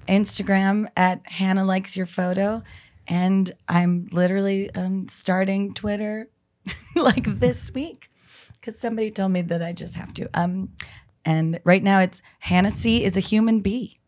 Instagram 0.09 0.89
at 0.97 1.27
Hannah 1.27 1.65
likes 1.65 1.97
your 1.97 2.07
photo. 2.07 2.63
And 3.09 3.51
I'm 3.69 4.09
literally 4.11 4.75
um, 4.75 5.09
starting 5.09 5.75
Twitter 5.75 6.29
like 6.97 7.25
this 7.39 7.73
week 7.73 8.11
because 8.53 8.79
somebody 8.79 9.11
told 9.11 9.33
me 9.33 9.43
that 9.43 9.63
I 9.63 9.73
just 9.73 9.95
have 9.95 10.13
to. 10.15 10.29
Um, 10.35 10.71
and 11.25 11.61
right 11.65 11.83
now 11.83 12.01
it's 12.01 12.23
Hannah 12.41 12.71
C 12.71 13.05
is 13.05 13.17
a 13.17 13.21
human 13.21 13.61
bee 13.61 13.99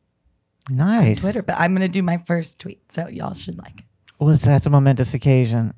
Nice. 0.70 1.20
Twitter, 1.20 1.42
but 1.42 1.58
I'm 1.58 1.72
going 1.72 1.86
to 1.86 1.88
do 1.88 2.02
my 2.02 2.18
first 2.18 2.58
tweet. 2.58 2.92
So 2.92 3.08
y'all 3.08 3.34
should 3.34 3.58
like 3.58 3.80
it. 3.80 3.84
Well, 4.18 4.36
that's 4.36 4.66
a 4.66 4.70
momentous 4.70 5.14
occasion. 5.14 5.74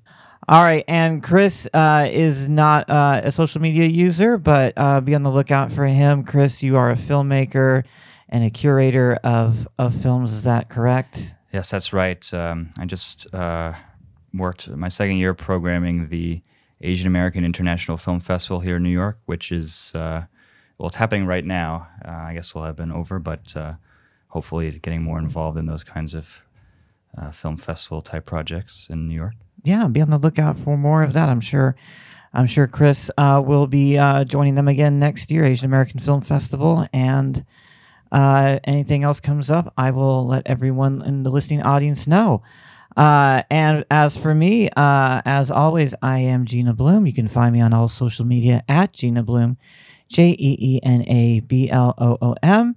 All 0.51 0.65
right, 0.65 0.85
and 0.89 1.23
Chris 1.23 1.69
uh, 1.73 2.09
is 2.11 2.49
not 2.49 2.91
uh, 2.91 3.21
a 3.23 3.31
social 3.31 3.61
media 3.61 3.85
user, 3.85 4.37
but 4.37 4.73
uh, 4.77 5.01
be 5.01 5.15
on 5.15 5.23
the 5.23 5.31
lookout 5.31 5.73
for 5.73 5.87
him. 5.87 6.25
Chris, 6.25 6.61
you 6.61 6.77
are 6.77 6.91
a 6.91 6.97
filmmaker 6.97 7.85
and 8.29 8.43
a 8.43 8.51
curator 8.51 9.15
of 9.23 9.69
of 9.79 9.95
films. 9.95 10.33
Is 10.33 10.43
that 10.43 10.69
correct? 10.69 11.35
Yes, 11.53 11.71
that's 11.71 11.93
right. 11.93 12.35
Um, 12.35 12.71
I 12.81 12.87
just 12.87 13.33
uh, 13.33 13.75
worked 14.35 14.69
my 14.69 14.89
second 14.89 15.19
year 15.19 15.35
programming 15.35 16.09
the 16.09 16.43
Asian 16.81 17.07
American 17.07 17.45
International 17.45 17.97
Film 17.97 18.19
Festival 18.19 18.59
here 18.59 18.79
in 18.79 18.83
New 18.83 18.91
York, 18.91 19.21
which 19.27 19.53
is 19.53 19.93
uh, 19.95 20.25
well, 20.79 20.89
it's 20.89 20.97
happening 20.97 21.27
right 21.27 21.45
now. 21.45 21.87
Uh, 22.05 22.11
I 22.11 22.35
guess 22.35 22.57
we'll 22.57 22.65
have 22.65 22.75
been 22.75 22.91
over, 22.91 23.21
but 23.21 23.55
hopefully 24.27 24.69
getting 24.83 25.05
more 25.05 25.21
involved 25.21 25.59
in 25.59 25.67
those 25.67 25.85
kinds 25.85 26.13
of 26.13 26.43
film 27.33 27.57
festival 27.57 28.03
type 28.03 28.27
projects 28.27 28.89
in 28.91 29.07
New 29.07 29.15
York. 29.15 29.35
Yeah, 29.63 29.87
be 29.89 30.01
on 30.01 30.11
the 30.11 30.19
lookout 30.19 30.59
for 30.59 30.77
more 30.77 31.03
of 31.03 31.13
that. 31.15 31.29
I'm 31.29 31.41
sure. 31.41 31.77
I'm 32.33 32.47
sure 32.47 32.69
Chris 32.69 33.11
uh, 33.19 33.43
will 33.45 33.67
be 33.67 33.99
uh, 33.99 34.23
joining 34.23 34.55
them 34.55 34.69
again 34.69 35.01
next 35.01 35.33
year, 35.33 35.45
Asian 35.45 35.67
American 35.67 35.99
Film 35.99 36.21
Festival, 36.21 36.87
and 36.93 37.45
uh, 38.13 38.59
anything 38.65 39.05
else 39.05 39.21
comes 39.21 39.51
up, 39.51 39.73
I 39.77 39.91
will 39.91 40.27
let 40.27 40.47
everyone 40.47 41.03
in 41.03 41.23
the 41.23 41.31
listening 41.31 41.63
audience 41.63 42.07
know. 42.07 42.43
Uh, 42.97 43.43
and 43.51 43.85
as 43.91 44.17
for 44.17 44.35
me, 44.35 44.69
uh, 44.71 45.23
as 45.25 45.51
always, 45.51 45.95
I 46.03 46.19
am 46.19 46.45
Jeena 46.45 46.77
Bloom. 46.77 47.07
You 47.07 47.13
can 47.13 47.29
find 47.29 47.53
me 47.53 47.61
on 47.61 47.73
all 47.73 47.89
social 47.89 48.25
media 48.25 48.65
at 48.69 48.93
Jeena 48.93 49.25
Bloom, 49.25 49.59
J 50.09 50.31
E 50.31 50.57
E 50.59 50.81
N 50.83 51.03
A 51.07 51.41
B 51.41 51.71
L 51.71 51.95
O 51.99 52.19
O 52.21 52.35
M. 52.43 52.77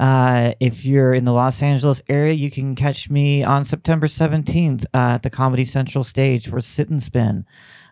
Uh, 0.00 0.54
if 0.60 0.82
you're 0.82 1.12
in 1.12 1.26
the 1.26 1.32
Los 1.32 1.62
Angeles 1.62 2.00
area, 2.08 2.32
you 2.32 2.50
can 2.50 2.74
catch 2.74 3.10
me 3.10 3.44
on 3.44 3.66
September 3.66 4.06
17th 4.06 4.86
uh, 4.94 4.96
at 4.96 5.22
the 5.22 5.28
Comedy 5.28 5.62
Central 5.62 6.02
stage 6.02 6.48
for 6.48 6.58
Sit 6.62 6.88
and 6.88 7.02
Spin, 7.02 7.44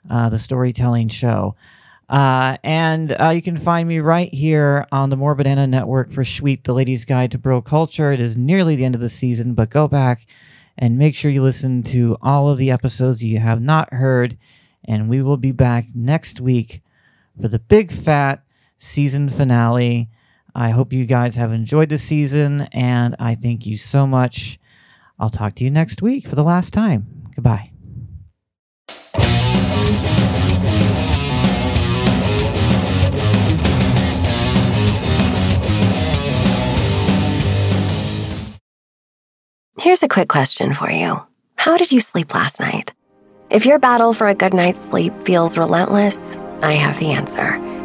uh, 0.09 0.31
the 0.31 0.39
storytelling 0.39 1.09
show. 1.09 1.55
Uh, 2.09 2.57
and 2.65 3.15
uh, 3.21 3.29
you 3.29 3.43
can 3.43 3.59
find 3.59 3.87
me 3.87 3.99
right 3.99 4.33
here 4.33 4.87
on 4.91 5.11
the 5.11 5.19
Morbid 5.19 5.47
Anna 5.47 5.67
Network 5.67 6.11
for 6.11 6.25
Sweet, 6.25 6.65
the 6.65 6.73
Ladies 6.73 7.05
Guide 7.05 7.31
to 7.33 7.39
Bro 7.39 7.61
Culture. 7.61 8.11
It 8.11 8.23
is 8.23 8.39
nearly 8.39 8.75
the 8.75 8.87
end 8.87 8.95
of 8.95 9.03
the 9.03 9.11
season, 9.11 9.53
but 9.53 9.69
go 9.69 9.87
back 9.87 10.27
and 10.79 10.97
make 10.97 11.15
sure 11.15 11.31
you 11.31 11.43
listen 11.43 11.83
to 11.83 12.17
all 12.23 12.49
of 12.49 12.57
the 12.57 12.71
episodes 12.71 13.23
you 13.23 13.39
have 13.39 13.61
not 13.61 13.93
heard. 13.93 14.39
And 14.83 15.11
we 15.11 15.21
will 15.21 15.37
be 15.37 15.53
back 15.53 15.89
next 15.95 16.41
week 16.41 16.81
for 17.39 17.49
the 17.49 17.59
big 17.59 17.93
fat 17.93 18.43
season 18.79 19.29
finale. 19.29 20.09
I 20.59 20.71
hope 20.71 20.93
you 20.93 21.07
guys 21.07 21.37
have 21.37 21.53
enjoyed 21.53 21.89
the 21.89 21.99
season, 21.99 22.63
and 22.73 23.15
I 23.21 23.37
thank 23.37 23.65
you 23.65 23.77
so 23.77 24.09
much. 24.09 24.59
I'll 25.17 25.31
talk 25.31 25.55
to 25.55 25.65
you 25.65 25.71
next 25.71 26.03
week 26.03 26.27
for 26.27 26.35
the 26.35 26.43
last 26.43 26.73
time. 26.73 27.07
Goodbye. 27.37 27.71
Here's 39.81 40.03
a 40.03 40.09
quick 40.09 40.29
question 40.29 40.75
for 40.75 40.91
you 40.91 41.23
How 41.55 41.77
did 41.77 41.93
you 41.93 42.01
sleep 42.01 42.35
last 42.35 42.59
night? 42.59 42.93
If 43.51 43.65
your 43.65 43.79
battle 43.79 44.13
for 44.13 44.27
a 44.27 44.35
good 44.35 44.55
night's 44.55 44.81
sleep 44.81 45.23
feels 45.23 45.57
relentless, 45.57 46.37
I 46.63 46.73
have 46.73 46.99
the 46.99 47.13
answer. 47.13 47.78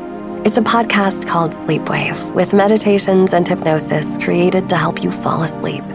It's 0.45 0.57
a 0.57 0.61
podcast 0.61 1.25
called 1.25 1.53
Sleepwave 1.53 2.33
with 2.33 2.53
meditations 2.53 3.31
and 3.31 3.47
hypnosis 3.47 4.17
created 4.17 4.67
to 4.67 4.75
help 4.75 5.01
you 5.01 5.09
fall 5.09 5.41
asleep. 5.41 5.85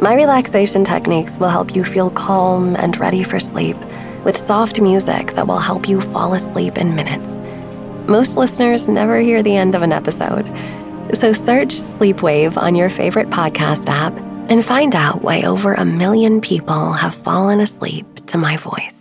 My 0.00 0.14
relaxation 0.14 0.84
techniques 0.84 1.36
will 1.36 1.50
help 1.50 1.76
you 1.76 1.84
feel 1.84 2.08
calm 2.08 2.76
and 2.76 2.98
ready 2.98 3.22
for 3.22 3.38
sleep 3.38 3.76
with 4.24 4.38
soft 4.38 4.80
music 4.80 5.34
that 5.34 5.46
will 5.46 5.58
help 5.58 5.86
you 5.86 6.00
fall 6.00 6.32
asleep 6.32 6.78
in 6.78 6.94
minutes. 6.94 7.36
Most 8.08 8.38
listeners 8.38 8.88
never 8.88 9.20
hear 9.20 9.42
the 9.42 9.56
end 9.56 9.74
of 9.74 9.82
an 9.82 9.92
episode. 9.92 10.46
So 11.14 11.34
search 11.34 11.74
Sleepwave 11.76 12.56
on 12.56 12.74
your 12.74 12.88
favorite 12.88 13.28
podcast 13.28 13.90
app 13.90 14.18
and 14.50 14.64
find 14.64 14.94
out 14.94 15.20
why 15.20 15.42
over 15.42 15.74
a 15.74 15.84
million 15.84 16.40
people 16.40 16.92
have 16.92 17.14
fallen 17.14 17.60
asleep 17.60 18.06
to 18.28 18.38
my 18.38 18.56
voice. 18.56 18.97